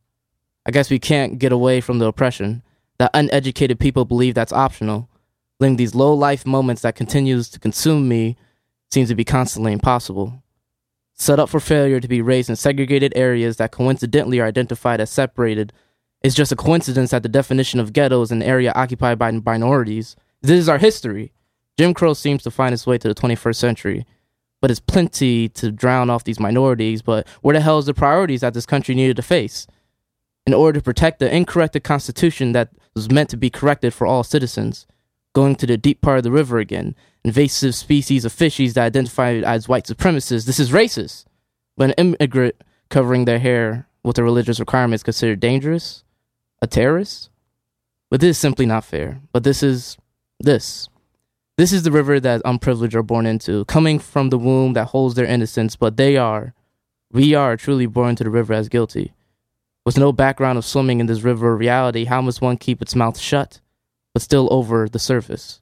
I 0.67 0.73
guess 0.73 0.91
we 0.91 0.99
can't 0.99 1.39
get 1.39 1.53
away 1.53 1.81
from 1.81 2.01
the 2.01 2.07
oppression 2.07 2.63
that 2.99 3.13
uneducated 3.15 3.81
people 3.81 4.05
believe 4.05 4.35
that's 4.35 4.53
optional. 4.53 5.09
Living 5.65 5.77
these 5.77 5.95
low 5.95 6.13
life 6.13 6.45
moments 6.45 6.83
that 6.83 6.95
continues 6.95 7.49
to 7.49 7.59
consume 7.59 8.07
me 8.07 8.37
seems 8.93 9.09
to 9.09 9.15
be 9.15 9.25
constantly 9.25 9.73
impossible. 9.73 10.43
Set 11.15 11.41
up 11.41 11.49
for 11.49 11.59
failure 11.59 12.01
to 12.01 12.07
be 12.07 12.21
raised 12.21 12.51
in 12.51 12.57
segregated 12.57 13.15
areas 13.17 13.57
that 13.57 13.73
coincidentally 13.73 14.41
are 14.41 14.47
identified 14.47 15.01
as 15.01 15.09
separated 15.09 15.73
it's 16.23 16.35
just 16.35 16.53
a 16.53 16.57
coincidence 16.57 17.13
that 17.13 17.23
the 17.23 17.31
definition 17.31 17.81
of 17.81 17.95
ghetto 17.95 18.21
is 18.21 18.31
an 18.31 18.43
area 18.43 18.73
occupied 18.75 19.19
by 19.19 19.31
minorities. 19.31 20.17
This 20.43 20.61
is 20.61 20.69
our 20.69 20.77
history. 20.77 21.33
Jim 21.79 21.95
Crow 21.95 22.13
seems 22.13 22.43
to 22.43 22.51
find 22.51 22.75
its 22.75 22.87
way 22.87 22.99
to 22.99 23.09
the 23.09 23.15
21st 23.15 23.57
century, 23.57 24.07
but 24.61 24.71
it's 24.71 24.81
plenty 24.81 25.49
to 25.49 25.73
drown 25.73 26.11
off 26.11 26.25
these 26.25 26.41
minorities. 26.41 27.01
But 27.01 27.27
where 27.41 27.55
the 27.55 27.61
hell 27.61 27.79
is 27.79 27.87
the 27.87 27.95
priorities 27.95 28.43
that 28.43 28.53
this 28.53 28.67
country 28.67 28.95
needed 28.95 29.17
to 29.17 29.23
face? 29.23 29.67
In 30.47 30.53
order 30.53 30.79
to 30.79 30.85
protect 30.85 31.21
the 31.21 31.35
incorrected 31.35 31.85
constitution 31.85 32.53
that 32.53 32.69
was 32.95 33.11
meant 33.11 33.31
to 33.31 33.39
be 33.39 33.49
corrected 33.49 33.95
for 33.95 34.07
all 34.07 34.25
citizens, 34.25 34.87
going 35.35 35.57
to 35.57 35.67
the 35.67 35.77
deep 35.77 36.01
part 36.01 36.19
of 36.19 36.25
the 36.25 36.31
river 36.31 36.59
again, 36.59 36.95
invasive 37.25 37.75
species 37.75 38.25
of 38.25 38.33
fishies 38.33 38.73
that 38.73 38.85
identify 38.85 39.35
as 39.35 39.69
white 39.69 39.85
supremacists, 39.85 40.47
this 40.47 40.61
is 40.61 40.71
racist. 40.71 41.27
But 41.77 41.91
an 41.99 42.15
immigrant 42.17 42.55
covering 42.89 43.25
their 43.25 43.41
hair 43.41 43.89
with 44.03 44.17
a 44.19 44.23
religious 44.23 44.61
requirement 44.61 44.95
is 44.95 45.03
considered 45.03 45.41
dangerous 45.41 46.05
a 46.63 46.67
terrorist? 46.67 47.31
But 48.11 48.21
this 48.21 48.37
is 48.37 48.39
simply 48.39 48.67
not 48.67 48.85
fair. 48.85 49.21
But 49.33 49.45
this 49.45 49.63
is 49.63 49.97
this. 50.41 50.89
This 51.57 51.73
is 51.73 51.85
the 51.85 51.93
river 51.93 52.19
that 52.19 52.43
unprivileged 52.45 52.97
are 52.97 53.03
born 53.03 53.27
into, 53.27 53.65
coming 53.67 54.01
from 54.01 54.31
the 54.31 54.39
womb 54.39 54.73
that 54.73 54.87
holds 54.87 55.15
their 55.15 55.27
innocence, 55.27 55.77
but 55.77 55.97
they 55.97 56.17
are, 56.17 56.53
we 57.13 57.35
are 57.35 57.57
truly 57.57 57.87
born 57.87 58.17
to 58.17 58.25
the 58.25 58.31
river 58.31 58.53
as 58.53 58.69
guilty. 58.69 59.15
With 59.87 59.97
no 59.97 60.11
background 60.11 60.59
of 60.59 60.65
swimming 60.65 60.99
in 60.99 61.07
this 61.07 61.23
river 61.23 61.53
of 61.53 61.61
reality, 61.61 62.07
how 62.07 62.21
must 62.23 62.41
one 62.41 62.57
keep 62.57 62.83
its 62.83 62.97
mouth 62.97 63.19
shut, 63.19 63.61
but 64.15 64.23
still 64.23 64.49
over 64.51 64.89
the 64.89 64.99
surface? 64.99 65.61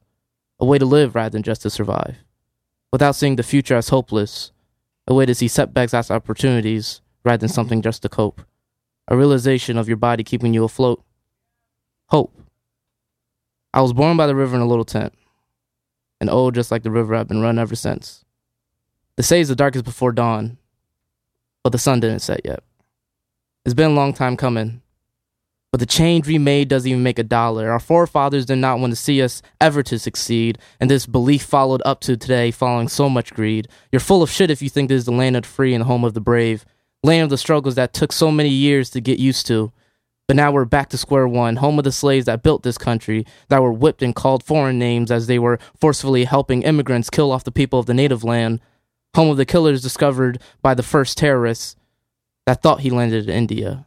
A 0.60 0.64
way 0.64 0.78
to 0.78 0.86
live 0.86 1.16
rather 1.16 1.30
than 1.30 1.42
just 1.42 1.62
to 1.62 1.70
survive. 1.70 2.18
Without 2.92 3.16
seeing 3.16 3.34
the 3.34 3.42
future 3.42 3.74
as 3.74 3.88
hopeless, 3.88 4.52
a 5.08 5.14
way 5.14 5.26
to 5.26 5.34
see 5.34 5.48
setbacks 5.48 5.92
as 5.92 6.12
opportunities 6.12 7.00
rather 7.24 7.38
than 7.38 7.48
something 7.48 7.82
just 7.82 8.02
to 8.02 8.08
cope 8.08 8.42
a 9.08 9.16
realization 9.16 9.76
of 9.76 9.88
your 9.88 9.96
body 9.96 10.24
keeping 10.24 10.54
you 10.54 10.64
afloat. 10.64 11.02
Hope. 12.08 12.34
I 13.74 13.80
was 13.80 13.92
born 13.92 14.16
by 14.16 14.26
the 14.26 14.34
river 14.34 14.54
in 14.54 14.62
a 14.62 14.66
little 14.66 14.84
tent, 14.84 15.14
and 16.20 16.28
old 16.28 16.54
just 16.54 16.70
like 16.70 16.82
the 16.82 16.90
river 16.90 17.14
I've 17.14 17.28
been 17.28 17.40
running 17.40 17.60
ever 17.60 17.74
since. 17.74 18.24
They 19.16 19.22
say 19.22 19.40
it's 19.40 19.48
the 19.48 19.56
darkest 19.56 19.84
before 19.84 20.12
dawn, 20.12 20.58
but 21.62 21.72
the 21.72 21.78
sun 21.78 22.00
didn't 22.00 22.20
set 22.20 22.42
yet. 22.44 22.62
It's 23.64 23.74
been 23.74 23.92
a 23.92 23.94
long 23.94 24.12
time 24.12 24.36
coming, 24.36 24.81
but 25.72 25.80
the 25.80 25.86
change 25.86 26.28
we 26.28 26.38
made 26.38 26.68
doesn't 26.68 26.88
even 26.88 27.02
make 27.02 27.18
a 27.18 27.24
dollar. 27.24 27.70
Our 27.70 27.80
forefathers 27.80 28.46
did 28.46 28.56
not 28.56 28.78
want 28.78 28.92
to 28.92 28.96
see 28.96 29.20
us 29.20 29.42
ever 29.60 29.82
to 29.82 29.98
succeed, 29.98 30.58
and 30.78 30.88
this 30.88 31.06
belief 31.06 31.42
followed 31.42 31.82
up 31.84 32.00
to 32.02 32.16
today, 32.16 32.52
following 32.52 32.88
so 32.88 33.08
much 33.08 33.34
greed. 33.34 33.66
You're 33.90 34.00
full 34.00 34.22
of 34.22 34.30
shit 34.30 34.50
if 34.50 34.62
you 34.62 34.68
think 34.68 34.88
this 34.88 35.00
is 35.00 35.04
the 35.06 35.12
land 35.12 35.34
of 35.34 35.42
the 35.42 35.48
free 35.48 35.74
and 35.74 35.80
the 35.80 35.86
home 35.86 36.04
of 36.04 36.14
the 36.14 36.20
brave 36.20 36.64
land 37.04 37.24
of 37.24 37.30
the 37.30 37.38
struggles 37.38 37.74
that 37.74 37.92
took 37.92 38.12
so 38.12 38.30
many 38.30 38.48
years 38.48 38.90
to 38.90 39.00
get 39.00 39.18
used 39.18 39.46
to. 39.48 39.72
But 40.28 40.36
now 40.36 40.52
we're 40.52 40.64
back 40.64 40.88
to 40.90 40.98
square 40.98 41.26
one, 41.26 41.56
home 41.56 41.78
of 41.78 41.84
the 41.84 41.92
slaves 41.92 42.26
that 42.26 42.42
built 42.42 42.62
this 42.62 42.78
country, 42.78 43.26
that 43.48 43.60
were 43.60 43.72
whipped 43.72 44.02
and 44.02 44.14
called 44.14 44.44
foreign 44.44 44.78
names 44.78 45.10
as 45.10 45.26
they 45.26 45.38
were 45.38 45.58
forcefully 45.78 46.24
helping 46.24 46.62
immigrants 46.62 47.10
kill 47.10 47.32
off 47.32 47.44
the 47.44 47.50
people 47.50 47.80
of 47.80 47.86
the 47.86 47.94
native 47.94 48.22
land, 48.22 48.60
home 49.16 49.30
of 49.30 49.36
the 49.36 49.44
killers 49.44 49.82
discovered 49.82 50.40
by 50.62 50.74
the 50.74 50.82
first 50.82 51.18
terrorists 51.18 51.76
that 52.46 52.62
thought 52.62 52.80
he 52.80 52.90
landed 52.90 53.28
in 53.28 53.34
India, 53.34 53.86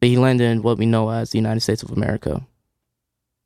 but 0.00 0.08
he 0.08 0.16
landed 0.16 0.44
in 0.44 0.62
what 0.62 0.78
we 0.78 0.86
know 0.86 1.10
as 1.10 1.30
the 1.30 1.38
United 1.38 1.60
States 1.60 1.82
of 1.82 1.90
America. 1.90 2.46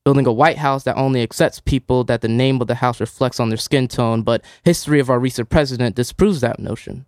Building 0.04 0.26
a 0.26 0.32
White 0.32 0.58
House 0.58 0.84
that 0.84 0.96
only 0.96 1.22
accepts 1.22 1.60
people 1.60 2.04
that 2.04 2.20
the 2.20 2.28
name 2.28 2.60
of 2.60 2.66
the 2.66 2.76
house 2.76 3.00
reflects 3.00 3.40
on 3.40 3.48
their 3.48 3.58
skin 3.58 3.88
tone, 3.88 4.22
but 4.22 4.44
history 4.62 5.00
of 5.00 5.10
our 5.10 5.18
recent 5.18 5.48
president 5.48 5.96
disproves 5.96 6.40
that 6.40 6.58
notion 6.58 7.06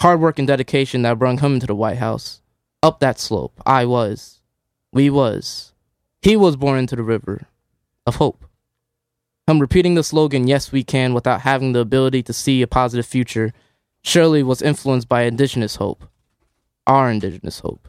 hard 0.00 0.20
work 0.20 0.38
and 0.38 0.48
dedication 0.48 1.02
that 1.02 1.18
brought 1.18 1.40
him 1.40 1.54
into 1.54 1.66
the 1.66 1.74
White 1.74 1.98
House. 1.98 2.42
Up 2.82 3.00
that 3.00 3.18
slope, 3.18 3.60
I 3.64 3.84
was. 3.84 4.40
We 4.92 5.10
was. 5.10 5.72
He 6.22 6.36
was 6.36 6.56
born 6.56 6.78
into 6.78 6.96
the 6.96 7.02
river 7.02 7.46
of 8.06 8.16
hope. 8.16 8.44
Him 9.46 9.60
repeating 9.60 9.94
the 9.94 10.02
slogan, 10.02 10.46
Yes, 10.46 10.72
we 10.72 10.84
can, 10.84 11.14
without 11.14 11.42
having 11.42 11.72
the 11.72 11.80
ability 11.80 12.22
to 12.24 12.32
see 12.32 12.62
a 12.62 12.66
positive 12.66 13.06
future, 13.06 13.52
surely 14.02 14.42
was 14.42 14.62
influenced 14.62 15.08
by 15.08 15.22
indigenous 15.22 15.76
hope. 15.76 16.04
Our 16.86 17.10
indigenous 17.10 17.60
hope. 17.60 17.88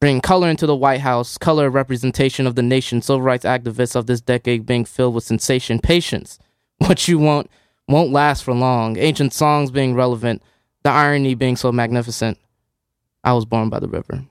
Bringing 0.00 0.22
color 0.22 0.48
into 0.48 0.66
the 0.66 0.74
White 0.74 1.02
House, 1.02 1.36
color 1.36 1.68
representation 1.68 2.46
of 2.46 2.54
the 2.54 2.62
nation, 2.62 3.02
civil 3.02 3.20
rights 3.20 3.44
activists 3.44 3.94
of 3.94 4.06
this 4.06 4.22
decade 4.22 4.64
being 4.64 4.86
filled 4.86 5.14
with 5.14 5.24
sensation, 5.24 5.78
patience. 5.78 6.38
What 6.78 7.06
you 7.06 7.18
want 7.18 7.50
won't 7.86 8.10
last 8.10 8.42
for 8.42 8.54
long. 8.54 8.96
Ancient 8.96 9.34
songs 9.34 9.70
being 9.70 9.94
relevant, 9.94 10.42
the 10.82 10.90
irony 10.90 11.34
being 11.34 11.56
so 11.56 11.70
magnificent, 11.70 12.38
I 13.22 13.34
was 13.34 13.44
born 13.44 13.68
by 13.68 13.80
the 13.80 13.88
river. 13.88 14.24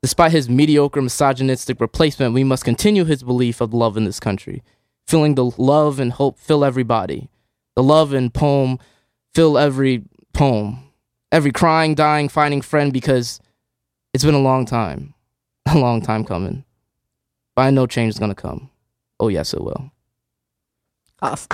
Despite 0.00 0.30
his 0.30 0.48
mediocre 0.48 1.02
misogynistic 1.02 1.80
replacement, 1.80 2.34
we 2.34 2.44
must 2.44 2.64
continue 2.64 3.04
his 3.04 3.24
belief 3.24 3.60
of 3.60 3.74
love 3.74 3.96
in 3.96 4.04
this 4.04 4.20
country. 4.20 4.62
Feeling 5.08 5.34
the 5.34 5.46
love 5.58 5.98
and 5.98 6.12
hope 6.12 6.38
fill 6.38 6.64
everybody. 6.64 7.28
The 7.74 7.82
love 7.82 8.12
and 8.12 8.32
poem 8.32 8.78
fill 9.34 9.58
every 9.58 10.04
poem. 10.32 10.84
Every 11.32 11.50
crying, 11.50 11.96
dying, 11.96 12.28
finding 12.28 12.62
friend 12.62 12.92
because 12.92 13.40
it's 14.12 14.24
been 14.24 14.34
a 14.34 14.40
long 14.40 14.64
time. 14.66 15.14
A 15.72 15.78
long 15.78 16.00
time 16.00 16.24
coming. 16.24 16.64
But 17.54 17.62
I 17.62 17.70
know 17.70 17.86
change 17.86 18.14
is 18.14 18.18
going 18.18 18.30
to 18.30 18.34
come. 18.34 18.70
Oh, 19.20 19.28
yes, 19.28 19.54
it 19.54 19.60
will. 19.62 19.92
Awesome. 21.22 21.48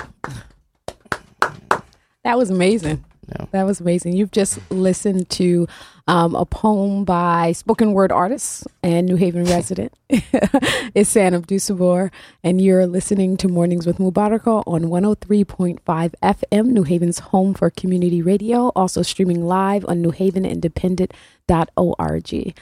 That 2.23 2.37
was 2.37 2.49
amazing. 2.49 3.03
Yeah. 3.29 3.45
That 3.51 3.65
was 3.65 3.81
amazing. 3.81 4.13
You've 4.15 4.31
just 4.31 4.57
listened 4.71 5.29
to 5.31 5.67
um, 6.07 6.33
a 6.35 6.45
poem 6.45 7.03
by 7.03 7.51
spoken 7.51 7.91
word 7.91 8.09
artist 8.11 8.65
and 8.81 9.05
New 9.05 9.17
Haven 9.17 9.43
resident. 9.45 9.93
it's 10.09 11.13
Sanam 11.13 11.45
Dusabor, 11.45 12.09
and 12.43 12.61
you're 12.61 12.87
listening 12.87 13.35
to 13.37 13.47
Mornings 13.49 13.85
with 13.85 13.97
Mubaraka 13.97 14.63
on 14.65 14.83
103.5 14.83 15.79
FM, 16.23 16.65
New 16.67 16.83
Haven's 16.83 17.19
home 17.19 17.53
for 17.53 17.69
community 17.69 18.21
radio, 18.21 18.69
also 18.75 19.01
streaming 19.01 19.45
live 19.45 19.83
on 19.89 20.01
newhavenindependent.org. 20.03 22.55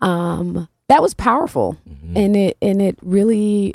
Um, 0.00 0.68
that 0.88 1.02
was 1.02 1.14
powerful, 1.14 1.76
Mm-hmm. 1.88 2.16
and 2.16 2.36
it 2.36 2.56
and 2.60 2.82
it 2.82 2.98
really 3.02 3.74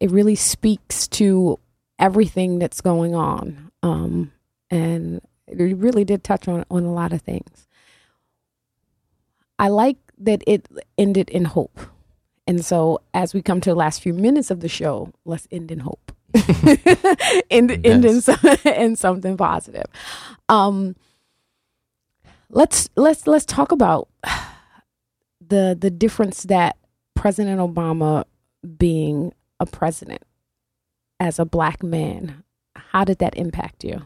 it 0.00 0.10
really 0.10 0.34
speaks 0.34 1.06
to 1.08 1.58
everything 1.98 2.58
that's 2.58 2.80
going 2.80 3.14
on. 3.14 3.70
Um, 3.82 4.32
and 4.70 5.20
it 5.52 5.76
really 5.76 6.04
did 6.04 6.24
touch 6.24 6.48
on, 6.48 6.64
on 6.70 6.84
a 6.84 6.92
lot 6.92 7.12
of 7.12 7.22
things. 7.22 7.66
I 9.58 9.68
like 9.68 9.98
that 10.18 10.42
it 10.46 10.68
ended 10.98 11.30
in 11.30 11.44
hope. 11.44 11.78
And 12.46 12.64
so 12.64 13.00
as 13.14 13.34
we 13.34 13.42
come 13.42 13.60
to 13.60 13.70
the 13.70 13.76
last 13.76 14.02
few 14.02 14.12
minutes 14.12 14.50
of 14.50 14.60
the 14.60 14.68
show, 14.68 15.12
let's 15.24 15.46
end 15.50 15.70
in 15.70 15.80
hope. 15.80 16.12
end, 17.50 17.70
end 17.84 18.04
in, 18.04 18.20
some, 18.20 18.38
in 18.64 18.96
something 18.96 19.36
positive. 19.36 19.86
Um, 20.48 20.96
let's 22.48 22.88
let's 22.96 23.26
let's 23.26 23.44
talk 23.44 23.72
about 23.72 24.08
the 25.46 25.76
the 25.78 25.90
difference 25.90 26.44
that 26.44 26.76
President 27.14 27.60
Obama 27.60 28.24
being 28.78 29.32
a 29.60 29.66
president 29.66 30.22
as 31.20 31.38
a 31.38 31.44
black 31.44 31.82
man, 31.82 32.42
how 32.74 33.04
did 33.04 33.18
that 33.18 33.36
impact 33.36 33.84
you? 33.84 34.02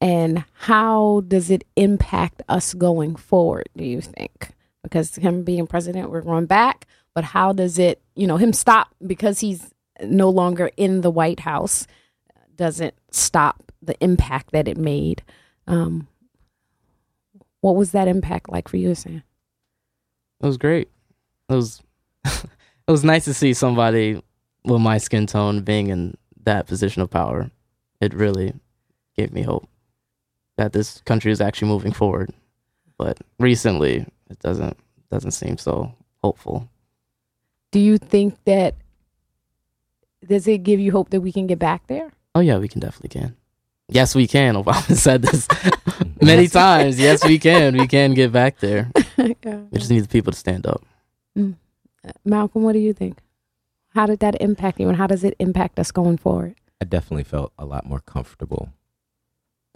And 0.00 0.44
how 0.52 1.22
does 1.26 1.50
it 1.50 1.64
impact 1.76 2.42
us 2.48 2.74
going 2.74 3.16
forward, 3.16 3.68
do 3.76 3.84
you 3.84 4.00
think? 4.00 4.52
Because 4.82 5.16
him 5.16 5.42
being 5.42 5.66
president, 5.66 6.10
we're 6.10 6.20
going 6.20 6.46
back, 6.46 6.86
but 7.14 7.24
how 7.24 7.52
does 7.52 7.78
it, 7.78 8.00
you 8.14 8.26
know, 8.26 8.36
him 8.36 8.52
stop 8.52 8.94
because 9.04 9.40
he's 9.40 9.72
no 10.00 10.30
longer 10.30 10.70
in 10.76 11.00
the 11.00 11.10
White 11.10 11.40
House 11.40 11.86
doesn't 12.54 12.94
stop 13.10 13.72
the 13.82 13.96
impact 14.02 14.52
that 14.52 14.68
it 14.68 14.76
made. 14.76 15.22
Um, 15.66 16.06
what 17.60 17.76
was 17.76 17.90
that 17.92 18.08
impact 18.08 18.48
like 18.48 18.68
for 18.68 18.76
you, 18.76 18.94
Sam? 18.94 19.22
It 20.40 20.46
was 20.46 20.56
great. 20.56 20.88
It 21.48 21.54
was 21.54 21.82
it 22.24 22.46
was 22.86 23.04
nice 23.04 23.24
to 23.24 23.34
see 23.34 23.52
somebody 23.52 24.22
with 24.64 24.80
my 24.80 24.98
skin 24.98 25.26
tone 25.26 25.62
being 25.62 25.88
in 25.88 26.16
that 26.44 26.66
position 26.66 27.02
of 27.02 27.10
power. 27.10 27.50
It 28.00 28.14
really 28.14 28.54
gave 29.16 29.32
me 29.32 29.42
hope 29.42 29.68
that 30.58 30.72
this 30.72 31.00
country 31.06 31.32
is 31.32 31.40
actually 31.40 31.68
moving 31.68 31.92
forward. 31.92 32.30
But 32.98 33.18
recently, 33.38 34.04
it 34.28 34.38
doesn't 34.40 34.76
doesn't 35.10 35.30
seem 35.30 35.56
so 35.56 35.94
hopeful. 36.22 36.68
Do 37.70 37.78
you 37.78 37.96
think 37.96 38.36
that 38.44 38.74
does 40.26 40.46
it 40.46 40.64
give 40.64 40.80
you 40.80 40.92
hope 40.92 41.10
that 41.10 41.22
we 41.22 41.32
can 41.32 41.46
get 41.46 41.58
back 41.58 41.86
there? 41.86 42.10
Oh 42.34 42.40
yeah, 42.40 42.58
we 42.58 42.68
can 42.68 42.80
definitely 42.80 43.20
can. 43.20 43.36
Yes, 43.88 44.14
we 44.14 44.26
can. 44.26 44.54
Obama 44.62 44.94
said 44.94 45.22
this 45.22 45.48
many 46.20 46.48
times. 46.48 46.98
Yes, 47.00 47.24
we 47.24 47.38
can. 47.38 47.78
We 47.78 47.86
can 47.86 48.12
get 48.12 48.32
back 48.32 48.58
there. 48.58 48.90
We 49.18 49.78
just 49.78 49.90
need 49.90 50.04
the 50.04 50.08
people 50.08 50.32
to 50.32 50.38
stand 50.38 50.64
up. 50.66 50.84
Mm. 51.36 51.56
Uh, 52.04 52.12
Malcolm, 52.24 52.62
what 52.62 52.72
do 52.72 52.78
you 52.78 52.92
think? 52.92 53.18
How 53.94 54.06
did 54.06 54.20
that 54.20 54.40
impact 54.40 54.78
you, 54.78 54.88
and 54.88 54.96
how 54.96 55.08
does 55.08 55.24
it 55.24 55.34
impact 55.38 55.78
us 55.78 55.90
going 55.90 56.18
forward? 56.18 56.54
I 56.80 56.84
definitely 56.84 57.24
felt 57.24 57.52
a 57.58 57.64
lot 57.64 57.84
more 57.84 57.98
comfortable 57.98 58.72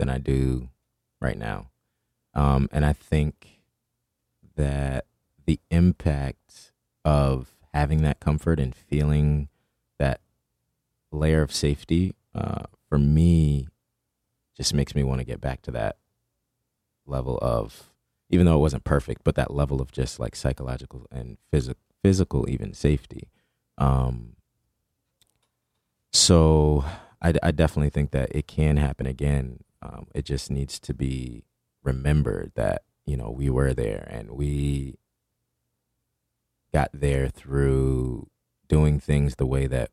than 0.03 0.11
I 0.11 0.19
do 0.19 0.69
right 1.21 1.39
now. 1.39 1.71
Um, 2.35 2.69
and 2.73 2.85
I 2.85 2.93
think 2.93 3.61
that 4.57 5.05
the 5.47 5.61
impact 5.71 6.73
of 7.05 7.57
having 7.73 8.03
that 8.03 8.19
comfort 8.19 8.59
and 8.59 8.75
feeling 8.75 9.49
that 10.01 10.21
layer 11.13 11.41
of 11.41 11.53
safety 11.53 12.17
uh, 12.35 12.65
for 12.89 12.99
me 12.99 13.69
just 14.57 14.75
makes 14.75 14.93
me 14.97 15.05
want 15.05 15.21
to 15.21 15.25
get 15.25 15.41
back 15.41 15.63
to 15.63 15.71
that 15.71 15.99
level 17.07 17.39
of 17.41 17.93
even 18.29 18.47
though 18.47 18.57
it 18.57 18.61
wasn't 18.61 18.83
perfect 18.83 19.23
but 19.23 19.37
that 19.37 19.53
level 19.55 19.81
of 19.81 19.93
just 19.93 20.19
like 20.19 20.35
psychological 20.35 21.07
and 21.11 21.37
physical 21.51 21.81
physical 22.03 22.49
even 22.49 22.73
safety 22.73 23.29
um 23.79 24.35
so 26.13 26.85
I, 27.21 27.35
I 27.43 27.51
definitely 27.51 27.91
think 27.91 28.13
that 28.13 28.35
it 28.35 28.47
can 28.47 28.77
happen 28.77 29.07
again 29.07 29.59
um, 29.83 30.07
it 30.15 30.25
just 30.25 30.51
needs 30.51 30.79
to 30.81 30.95
be 30.95 31.45
remembered 31.83 32.53
that 32.55 32.83
you 33.07 33.17
know 33.17 33.31
we 33.31 33.51
were 33.51 33.75
there 33.75 34.07
and 34.11 34.31
we 34.33 34.97
got 36.73 36.91
there 36.93 37.29
through 37.29 38.29
doing 38.69 38.99
things 38.99 39.37
the 39.37 39.47
way 39.47 39.67
that 39.67 39.91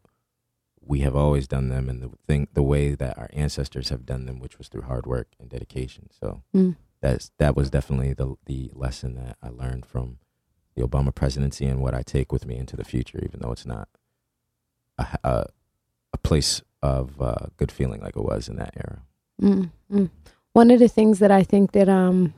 we 0.82 1.00
have 1.02 1.16
always 1.16 1.48
done 1.48 1.70
them 1.70 1.90
and 1.90 2.02
the 2.02 2.10
thing 2.26 2.48
the 2.54 2.64
way 2.64 2.96
that 2.96 3.18
our 3.18 3.30
ancestors 3.34 3.90
have 3.90 4.06
done 4.06 4.26
them 4.26 4.40
which 4.40 4.58
was 4.58 4.68
through 4.70 4.84
hard 4.84 5.06
work 5.06 5.28
and 5.40 5.50
dedication 5.50 6.08
so 6.12 6.42
Mm. 6.56 6.76
that's 7.02 7.32
that 7.38 7.56
was 7.56 7.70
definitely 7.70 8.14
the 8.14 8.36
the 8.46 8.72
lesson 8.74 9.16
that 9.16 9.38
I 9.42 9.50
learned 9.50 9.86
from 9.86 10.20
the 10.76 10.84
Obama 10.88 11.14
presidency 11.14 11.66
and 11.66 11.82
what 11.82 11.94
I 11.94 12.02
take 12.04 12.32
with 12.32 12.46
me 12.46 12.56
into 12.58 12.76
the 12.78 12.86
future 12.86 13.20
even 13.24 13.40
though 13.42 13.52
it's 13.52 13.66
not 13.66 13.90
a 14.98 15.08
a, 15.24 15.46
a 16.14 16.18
place 16.18 16.62
of 16.82 17.22
uh, 17.22 17.48
good 17.58 17.72
feeling 17.72 18.00
like 18.02 18.16
it 18.16 18.24
was 18.24 18.48
in 18.48 18.56
that 18.56 18.74
era 18.78 19.02
Mm, 19.42 19.70
mm. 19.92 20.10
One 20.54 20.72
of 20.72 20.80
the 20.80 20.88
things 20.88 21.20
that 21.20 21.32
I 21.32 21.44
think 21.44 21.72
that 21.72 21.90
um 21.90 22.34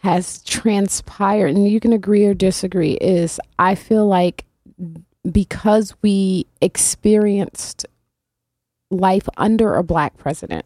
has 0.00 0.42
transpired, 0.44 1.54
and 1.54 1.68
you 1.68 1.80
can 1.80 1.92
agree 1.92 2.24
or 2.26 2.34
disagree, 2.34 2.92
is 2.94 3.40
I 3.58 3.74
feel 3.74 4.06
like 4.06 4.44
because 5.30 5.94
we 6.02 6.46
experienced 6.60 7.86
life 8.90 9.28
under 9.36 9.74
a 9.74 9.82
black 9.82 10.16
president, 10.16 10.64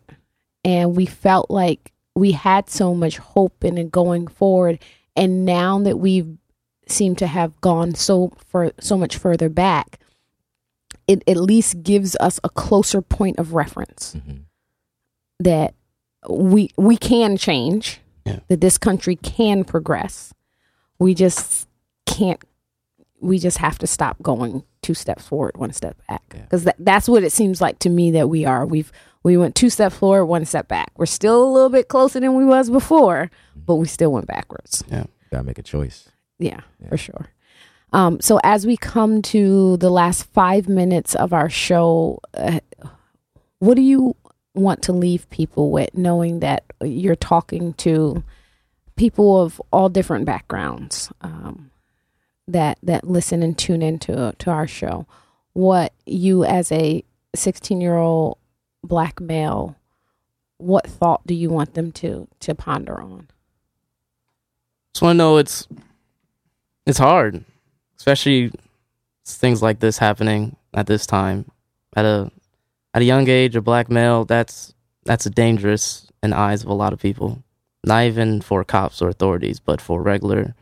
and 0.65 0.95
we 0.97 1.07
felt 1.07 1.51
like 1.51 1.93
we 2.15 2.33
had 2.33 2.69
so 2.69 2.95
much 2.95 3.17
hope 3.19 3.65
in 3.65 3.79
it 3.79 3.91
going 3.91 4.27
forward, 4.27 4.79
and 5.17 5.45
now 5.45 5.79
that 5.79 5.99
we've 5.99 6.37
seemed 6.87 7.17
to 7.19 7.27
have 7.27 7.59
gone 7.61 7.95
so 7.95 8.33
for 8.49 8.73
so 8.81 8.97
much 8.97 9.17
further 9.17 9.49
back, 9.49 10.01
it 11.11 11.23
at 11.27 11.37
least 11.37 11.83
gives 11.83 12.17
us 12.21 12.39
a 12.45 12.49
closer 12.49 13.03
point 13.03 13.39
of 13.39 13.53
reference 13.53 14.15
mm-hmm. 14.17 14.43
that 15.41 15.75
we 16.29 16.71
we 16.77 16.97
can 16.97 17.37
change 17.37 18.01
Yeah. 18.25 18.41
that 18.49 18.61
this 18.61 18.79
country 18.79 19.17
can 19.17 19.65
progress 19.65 20.33
we 20.99 21.15
just 21.15 21.69
can't 22.07 22.43
we 23.21 23.39
just 23.39 23.59
have 23.59 23.79
to 23.79 23.87
stop 23.87 24.17
going 24.23 24.63
two 24.83 24.95
steps 24.95 25.27
forward 25.27 25.57
one 25.57 25.73
step 25.73 25.97
back 26.09 26.23
Yeah. 26.35 26.43
because 26.43 26.65
that, 26.65 26.77
that's 26.79 27.09
what 27.09 27.25
it 27.25 27.33
seems 27.33 27.61
like 27.61 27.79
to 27.81 27.89
me 27.91 28.11
that 28.13 28.29
we 28.29 28.45
are 28.45 28.65
we've 28.67 28.93
we 29.23 29.37
went 29.37 29.55
two 29.55 29.71
steps 29.71 29.97
forward 29.97 30.27
one 30.27 30.45
step 30.45 30.69
back 30.69 30.93
we're 30.97 31.07
still 31.07 31.43
a 31.43 31.51
little 31.53 31.69
bit 31.71 31.89
closer 31.89 32.21
than 32.21 32.35
we 32.35 32.45
was 32.45 32.71
before 32.71 33.31
but 33.57 33.77
we 33.77 33.87
still 33.87 34.13
went 34.13 34.27
backwards 34.27 34.85
Yeah, 34.91 35.05
gotta 35.31 35.45
make 35.45 35.59
a 35.59 35.63
choice 35.63 36.09
yeah, 36.39 36.61
Yeah. 36.81 36.89
for 36.89 36.97
sure. 36.97 37.27
Um, 37.93 38.21
so 38.21 38.39
as 38.45 38.67
we 38.67 38.77
come 38.77 39.21
to 39.23 39.77
the 39.79 39.91
last 39.91 40.25
five 40.25 40.69
minutes 40.69 41.15
of 41.15 41.33
our 41.33 41.51
show, 41.51 42.21
uh, 42.35 42.61
what 43.59 43.75
do 43.75 43.83
you 43.83 44.17
want 44.55 44.83
to 44.83 44.93
leave 44.93 45.29
people 45.31 45.71
with, 45.71 45.95
knowing 45.95 46.41
that 46.41 46.65
you're 46.83 47.17
talking 47.17 47.75
to 47.75 48.23
people 48.97 49.41
of 49.43 49.61
all 49.73 49.89
different 49.89 50.25
backgrounds 50.25 51.11
um, 51.23 51.71
that 52.47 52.79
that 52.83 53.09
listen 53.09 53.43
and 53.43 53.59
tune 53.59 53.83
into 53.83 54.35
to 54.39 54.51
our 54.51 54.67
show? 54.67 55.07
What 55.53 55.93
you, 56.07 56.45
as 56.45 56.71
a 56.71 57.05
16 57.35 57.81
year 57.81 57.97
old 57.97 58.39
black 58.85 59.21
male, 59.21 59.77
what 60.59 60.87
thought 60.87 61.27
do 61.27 61.35
you 61.35 61.51
want 61.51 61.75
them 61.75 61.91
to 61.93 62.29
to 62.41 62.55
ponder 62.55 63.01
on? 63.01 63.29
Just 64.95 65.03
want 65.03 65.15
to 65.15 65.19
know 65.19 65.37
it's 65.39 65.67
it's 66.87 66.99
hard, 66.99 67.45
especially 68.01 68.51
things 69.27 69.63
like 69.63 69.79
this 69.81 69.99
happening 69.99 70.57
at 70.73 70.87
this 70.87 71.07
time 71.07 71.45
at 71.95 72.07
a 72.07 72.31
at 72.95 73.03
a 73.03 73.05
young 73.05 73.29
age. 73.29 73.55
A 73.55 73.61
black 73.61 73.91
male 73.91 74.25
that's 74.25 74.75
that's 75.05 75.27
a 75.27 75.31
dangerous 75.31 76.11
in 76.23 76.31
the 76.31 76.37
eyes 76.37 76.63
of 76.63 76.71
a 76.71 76.75
lot 76.75 76.95
of 76.95 76.99
people. 76.99 77.43
Not 77.85 78.05
even 78.05 78.41
for 78.41 78.65
cops 78.65 79.03
or 79.03 79.11
authorities, 79.11 79.61
but 79.61 79.83
for 79.83 80.03
regular 80.03 80.55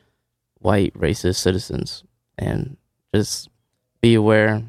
white 0.59 0.93
racist 0.95 1.37
citizens. 1.37 2.03
And 2.37 2.77
just 3.15 3.49
be 4.01 4.15
aware, 4.15 4.65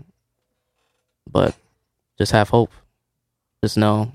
but 1.30 1.56
just 2.20 2.32
have 2.34 2.50
hope. 2.50 2.72
Just 3.64 3.78
know, 3.78 4.12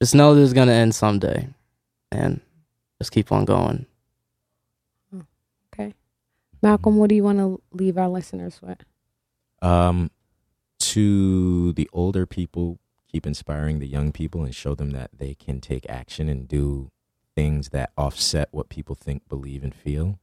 just 0.00 0.14
know 0.14 0.34
this 0.34 0.48
is 0.48 0.54
gonna 0.54 0.72
end 0.72 0.94
someday, 0.94 1.48
and 2.10 2.40
just 2.98 3.12
keep 3.12 3.30
on 3.30 3.44
going. 3.44 3.84
Malcolm, 6.62 6.96
what 6.96 7.08
do 7.08 7.14
you 7.14 7.24
want 7.24 7.38
to 7.38 7.60
leave 7.72 7.98
our 7.98 8.08
listeners 8.08 8.60
with? 8.62 8.84
Um, 9.62 10.10
to 10.78 11.72
the 11.72 11.88
older 11.92 12.26
people, 12.26 12.78
keep 13.10 13.26
inspiring 13.26 13.78
the 13.78 13.86
young 13.86 14.12
people 14.12 14.42
and 14.42 14.54
show 14.54 14.74
them 14.74 14.90
that 14.90 15.10
they 15.16 15.34
can 15.34 15.60
take 15.60 15.88
action 15.88 16.28
and 16.28 16.48
do 16.48 16.90
things 17.34 17.68
that 17.70 17.90
offset 17.96 18.48
what 18.50 18.68
people 18.68 18.94
think, 18.94 19.28
believe, 19.28 19.62
and 19.62 19.74
feel 19.74 20.18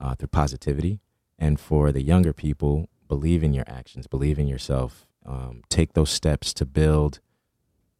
uh, 0.00 0.14
through 0.14 0.28
positivity. 0.28 1.00
And 1.38 1.58
for 1.58 1.92
the 1.92 2.02
younger 2.02 2.32
people, 2.32 2.88
believe 3.08 3.42
in 3.42 3.52
your 3.52 3.64
actions, 3.66 4.06
believe 4.06 4.38
in 4.38 4.46
yourself, 4.46 5.06
um, 5.26 5.62
take 5.68 5.94
those 5.94 6.10
steps 6.10 6.54
to 6.54 6.66
build 6.66 7.20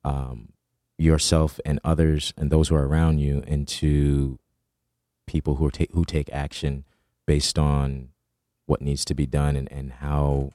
um, 0.04 0.52
yourself 0.98 1.60
and 1.64 1.80
others 1.84 2.32
and 2.36 2.50
those 2.50 2.68
who 2.68 2.74
are 2.74 2.86
around 2.86 3.18
you 3.18 3.42
into 3.46 4.38
people 5.26 5.56
who 5.56 5.70
ta- 5.70 5.84
who 5.92 6.04
take 6.04 6.30
action 6.32 6.84
based 7.26 7.58
on 7.58 8.08
what 8.66 8.80
needs 8.80 9.04
to 9.06 9.14
be 9.14 9.26
done 9.26 9.56
and, 9.56 9.70
and 9.72 9.92
how 9.94 10.52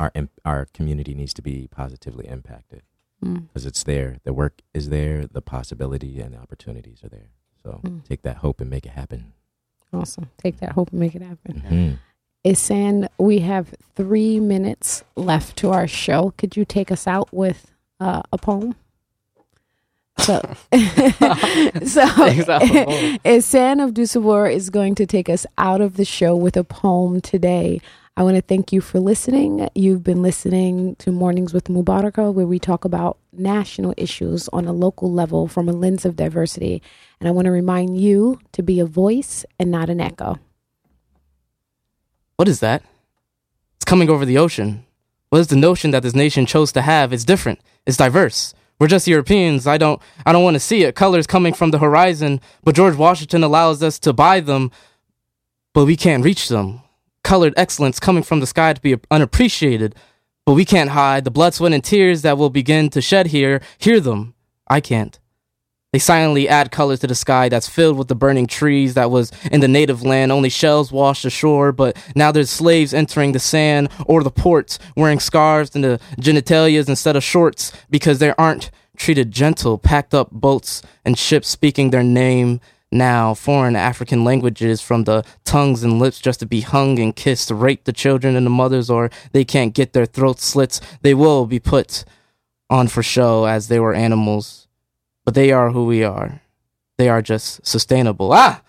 our 0.00 0.12
our 0.44 0.66
community 0.74 1.14
needs 1.14 1.34
to 1.34 1.42
be 1.42 1.68
positively 1.70 2.26
impacted 2.28 2.82
Mm. 3.24 3.46
because 3.46 3.66
it's 3.66 3.84
there. 3.84 4.16
The 4.24 4.32
work 4.32 4.62
is 4.74 4.88
there, 4.88 5.26
the 5.28 5.40
possibility 5.42 6.18
and 6.20 6.34
the 6.34 6.38
opportunities 6.38 7.04
are 7.04 7.08
there. 7.08 7.28
So 7.62 7.80
Mm. 7.84 8.02
take 8.04 8.22
that 8.22 8.38
hope 8.38 8.60
and 8.60 8.68
make 8.68 8.84
it 8.84 8.90
happen. 8.92 9.32
Awesome. 9.92 10.28
Take 10.38 10.58
that 10.58 10.72
hope 10.72 10.90
and 10.90 10.98
make 10.98 11.14
it 11.14 11.22
happen. 11.22 11.62
Mhm. 11.64 11.98
Isan, 12.44 13.08
we 13.18 13.38
have 13.40 13.74
three 13.94 14.40
minutes 14.40 15.04
left 15.14 15.56
to 15.58 15.70
our 15.70 15.86
show. 15.86 16.32
Could 16.36 16.56
you 16.56 16.64
take 16.64 16.90
us 16.90 17.06
out 17.06 17.32
with 17.32 17.70
uh, 18.00 18.22
a 18.32 18.38
poem? 18.38 18.74
So, 20.18 20.40
so 21.84 22.02
Alpha. 22.02 23.82
Of 23.82 23.94
Dusabor 23.94 24.52
is 24.52 24.70
going 24.70 24.94
to 24.96 25.06
take 25.06 25.28
us 25.28 25.46
out 25.58 25.80
of 25.80 25.96
the 25.96 26.04
show 26.04 26.36
with 26.36 26.56
a 26.56 26.64
poem 26.64 27.20
today. 27.20 27.80
I 28.16 28.22
want 28.22 28.36
to 28.36 28.42
thank 28.42 28.72
you 28.72 28.82
for 28.82 29.00
listening. 29.00 29.68
You've 29.74 30.04
been 30.04 30.20
listening 30.20 30.96
to 30.96 31.10
Mornings 31.10 31.54
with 31.54 31.64
Mubaraka, 31.64 32.32
where 32.32 32.46
we 32.46 32.58
talk 32.58 32.84
about 32.84 33.16
national 33.32 33.94
issues 33.96 34.48
on 34.52 34.66
a 34.66 34.72
local 34.72 35.10
level 35.10 35.48
from 35.48 35.66
a 35.66 35.72
lens 35.72 36.04
of 36.04 36.16
diversity. 36.16 36.82
And 37.20 37.28
I 37.28 37.32
want 37.32 37.46
to 37.46 37.50
remind 37.50 37.98
you 37.98 38.38
to 38.52 38.62
be 38.62 38.80
a 38.80 38.84
voice 38.84 39.46
and 39.58 39.70
not 39.70 39.88
an 39.88 40.00
echo. 40.00 40.38
What 42.36 42.48
is 42.48 42.60
that? 42.60 42.82
It's 43.76 43.86
coming 43.86 44.10
over 44.10 44.26
the 44.26 44.36
ocean. 44.36 44.84
What 45.30 45.38
is 45.38 45.46
the 45.46 45.56
notion 45.56 45.92
that 45.92 46.02
this 46.02 46.14
nation 46.14 46.44
chose 46.44 46.70
to 46.72 46.82
have? 46.82 47.14
It's 47.14 47.24
different. 47.24 47.60
It's 47.86 47.96
diverse. 47.96 48.52
We're 48.78 48.88
just 48.88 49.06
Europeans. 49.06 49.66
I 49.66 49.78
don't 49.78 50.00
I 50.26 50.32
don't 50.32 50.44
want 50.44 50.54
to 50.54 50.60
see 50.60 50.82
it. 50.82 50.94
Colors 50.94 51.26
coming 51.26 51.52
from 51.52 51.70
the 51.70 51.78
horizon, 51.78 52.40
but 52.64 52.74
George 52.74 52.96
Washington 52.96 53.44
allows 53.44 53.82
us 53.82 53.98
to 54.00 54.12
buy 54.12 54.40
them, 54.40 54.70
but 55.72 55.84
we 55.84 55.96
can't 55.96 56.24
reach 56.24 56.48
them. 56.48 56.82
Colored 57.22 57.54
excellence 57.56 58.00
coming 58.00 58.24
from 58.24 58.40
the 58.40 58.46
sky 58.46 58.72
to 58.72 58.80
be 58.80 58.96
unappreciated, 59.10 59.94
but 60.44 60.54
we 60.54 60.64
can't 60.64 60.90
hide 60.90 61.24
the 61.24 61.30
blood, 61.30 61.54
sweat, 61.54 61.72
and 61.72 61.84
tears 61.84 62.22
that 62.22 62.36
will 62.36 62.50
begin 62.50 62.90
to 62.90 63.00
shed 63.00 63.28
here. 63.28 63.60
Hear 63.78 64.00
them. 64.00 64.34
I 64.66 64.80
can't. 64.80 65.18
They 65.92 65.98
silently 65.98 66.48
add 66.48 66.70
colors 66.70 67.00
to 67.00 67.06
the 67.06 67.14
sky 67.14 67.50
that's 67.50 67.68
filled 67.68 67.98
with 67.98 68.08
the 68.08 68.14
burning 68.14 68.46
trees 68.46 68.94
that 68.94 69.10
was 69.10 69.30
in 69.50 69.60
the 69.60 69.68
native 69.68 70.02
land. 70.02 70.32
Only 70.32 70.48
shells 70.48 70.90
washed 70.90 71.26
ashore, 71.26 71.70
but 71.70 71.98
now 72.16 72.32
there's 72.32 72.48
slaves 72.48 72.94
entering 72.94 73.32
the 73.32 73.38
sand 73.38 73.90
or 74.06 74.22
the 74.22 74.30
ports 74.30 74.78
wearing 74.96 75.20
scarves 75.20 75.74
and 75.74 75.84
the 75.84 76.00
genitalias 76.18 76.88
instead 76.88 77.14
of 77.14 77.22
shorts 77.22 77.72
because 77.90 78.20
they 78.20 78.32
aren't 78.38 78.70
treated 78.96 79.30
gentle, 79.30 79.76
packed 79.76 80.14
up 80.14 80.30
boats 80.30 80.80
and 81.04 81.18
ships 81.18 81.48
speaking 81.48 81.90
their 81.90 82.02
name 82.02 82.60
now, 82.90 83.34
foreign 83.34 83.76
African 83.76 84.24
languages 84.24 84.80
from 84.80 85.04
the 85.04 85.24
tongues 85.44 85.82
and 85.82 85.98
lips 85.98 86.20
just 86.20 86.40
to 86.40 86.46
be 86.46 86.62
hung 86.62 86.98
and 86.98 87.14
kissed, 87.14 87.50
rape 87.50 87.84
the 87.84 87.92
children 87.92 88.34
and 88.34 88.46
the 88.46 88.50
mothers, 88.50 88.88
or 88.88 89.10
they 89.32 89.44
can't 89.44 89.74
get 89.74 89.92
their 89.92 90.06
throats 90.06 90.44
slits. 90.44 90.80
They 91.02 91.14
will 91.14 91.44
be 91.46 91.58
put 91.58 92.04
on 92.70 92.88
for 92.88 93.02
show 93.02 93.44
as 93.44 93.68
they 93.68 93.80
were 93.80 93.94
animals 93.94 94.61
but 95.24 95.34
they 95.34 95.52
are 95.52 95.70
who 95.70 95.84
we 95.86 96.02
are. 96.04 96.40
They 96.98 97.08
are 97.08 97.22
just 97.22 97.66
sustainable. 97.66 98.32
Ah! 98.32 98.62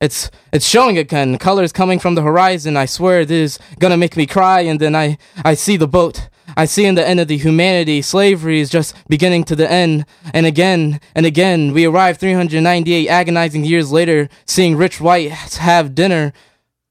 It's 0.00 0.32
it's 0.52 0.66
showing 0.66 0.98
again. 0.98 1.38
Colors 1.38 1.72
coming 1.72 2.00
from 2.00 2.16
the 2.16 2.22
horizon. 2.22 2.76
I 2.76 2.86
swear 2.86 3.24
this 3.24 3.52
is 3.52 3.58
gonna 3.78 3.96
make 3.96 4.16
me 4.16 4.26
cry. 4.26 4.62
And 4.62 4.80
then 4.80 4.96
I 4.96 5.16
I 5.44 5.54
see 5.54 5.76
the 5.76 5.86
boat. 5.86 6.28
I 6.56 6.64
see 6.64 6.86
in 6.86 6.96
the 6.96 7.06
end 7.06 7.20
of 7.20 7.28
the 7.28 7.36
humanity. 7.36 8.02
Slavery 8.02 8.58
is 8.58 8.68
just 8.68 8.96
beginning 9.08 9.44
to 9.44 9.54
the 9.54 9.70
end. 9.70 10.04
And 10.34 10.44
again 10.44 11.00
and 11.14 11.24
again, 11.24 11.72
we 11.72 11.86
arrive 11.86 12.18
398 12.18 13.08
agonizing 13.08 13.64
years 13.64 13.92
later, 13.92 14.28
seeing 14.44 14.76
rich 14.76 15.00
whites 15.00 15.58
have 15.58 15.94
dinner, 15.94 16.32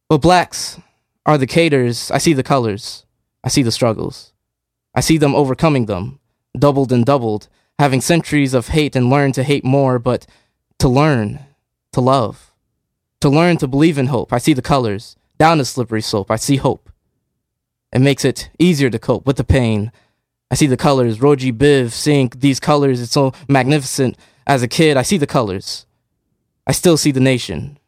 but 0.07 0.21
blacks 0.21 0.79
are 1.25 1.37
the 1.37 1.47
caters. 1.47 2.11
I 2.11 2.17
see 2.17 2.31
the 2.31 2.43
colors. 2.43 3.05
I 3.43 3.49
see 3.49 3.61
the 3.61 3.73
struggles. 3.73 4.31
I 4.95 5.01
see 5.01 5.17
them 5.17 5.35
overcoming 5.35 5.85
them, 5.85 6.19
doubled 6.57 6.93
and 6.93 7.05
doubled 7.05 7.49
having 7.81 7.99
centuries 7.99 8.53
of 8.53 8.67
hate 8.67 8.95
and 8.95 9.09
learn 9.09 9.31
to 9.31 9.41
hate 9.41 9.65
more, 9.65 9.97
but 9.97 10.27
to 10.77 10.87
learn 10.87 11.39
to 11.91 11.99
love, 11.99 12.53
to 13.19 13.27
learn 13.27 13.57
to 13.57 13.67
believe 13.67 13.97
in 13.97 14.05
hope. 14.05 14.31
I 14.31 14.37
see 14.37 14.53
the 14.53 14.61
colors 14.61 15.15
down 15.39 15.57
the 15.57 15.65
slippery 15.65 16.03
slope. 16.03 16.29
I 16.29 16.35
see 16.35 16.57
hope. 16.57 16.91
It 17.91 17.97
makes 17.97 18.23
it 18.23 18.51
easier 18.59 18.91
to 18.91 18.99
cope 18.99 19.25
with 19.25 19.37
the 19.37 19.43
pain. 19.43 19.91
I 20.51 20.55
see 20.55 20.67
the 20.67 20.77
colors. 20.77 21.21
Roy 21.23 21.35
G. 21.37 21.51
Biv 21.51 21.89
seeing 21.89 22.31
these 22.37 22.59
colors. 22.59 23.01
It's 23.01 23.13
so 23.13 23.33
magnificent. 23.49 24.15
As 24.45 24.61
a 24.61 24.67
kid, 24.67 24.95
I 24.95 25.01
see 25.01 25.17
the 25.17 25.25
colors. 25.25 25.87
I 26.67 26.73
still 26.73 26.97
see 26.97 27.11
the 27.11 27.19
nation. 27.19 27.79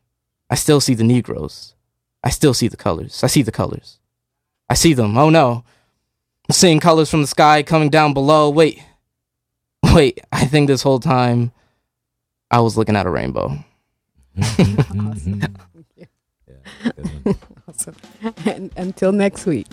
I 0.50 0.56
still 0.56 0.82
see 0.82 0.96
the 0.96 1.04
Negroes. 1.04 1.76
I 2.24 2.32
still 2.32 2.56
see 2.56 2.68
the 2.68 2.78
colors. 2.78 3.24
I 3.24 3.28
see 3.28 3.44
the 3.44 3.52
colors. 3.52 4.00
I 4.72 4.74
see 4.74 4.96
them. 4.96 5.16
Oh 5.20 5.30
no. 5.30 5.64
I'm 6.50 6.54
seeing 6.54 6.80
colors 6.80 7.12
from 7.12 7.22
the 7.22 7.28
sky 7.28 7.62
coming 7.62 7.92
down 7.92 8.16
below. 8.16 8.50
Wait. 8.50 8.82
Wait, 9.94 10.20
I 10.32 10.46
think 10.46 10.68
this 10.68 10.82
whole 10.82 11.00
time 11.00 11.52
I 12.50 12.60
was 12.62 12.76
looking 12.78 12.96
at 12.96 13.06
a 13.06 13.10
rainbow. 13.10 13.64
awesome. 14.42 15.44
And 18.46 18.72
until 18.78 19.12
next 19.12 19.46
week. 19.46 19.68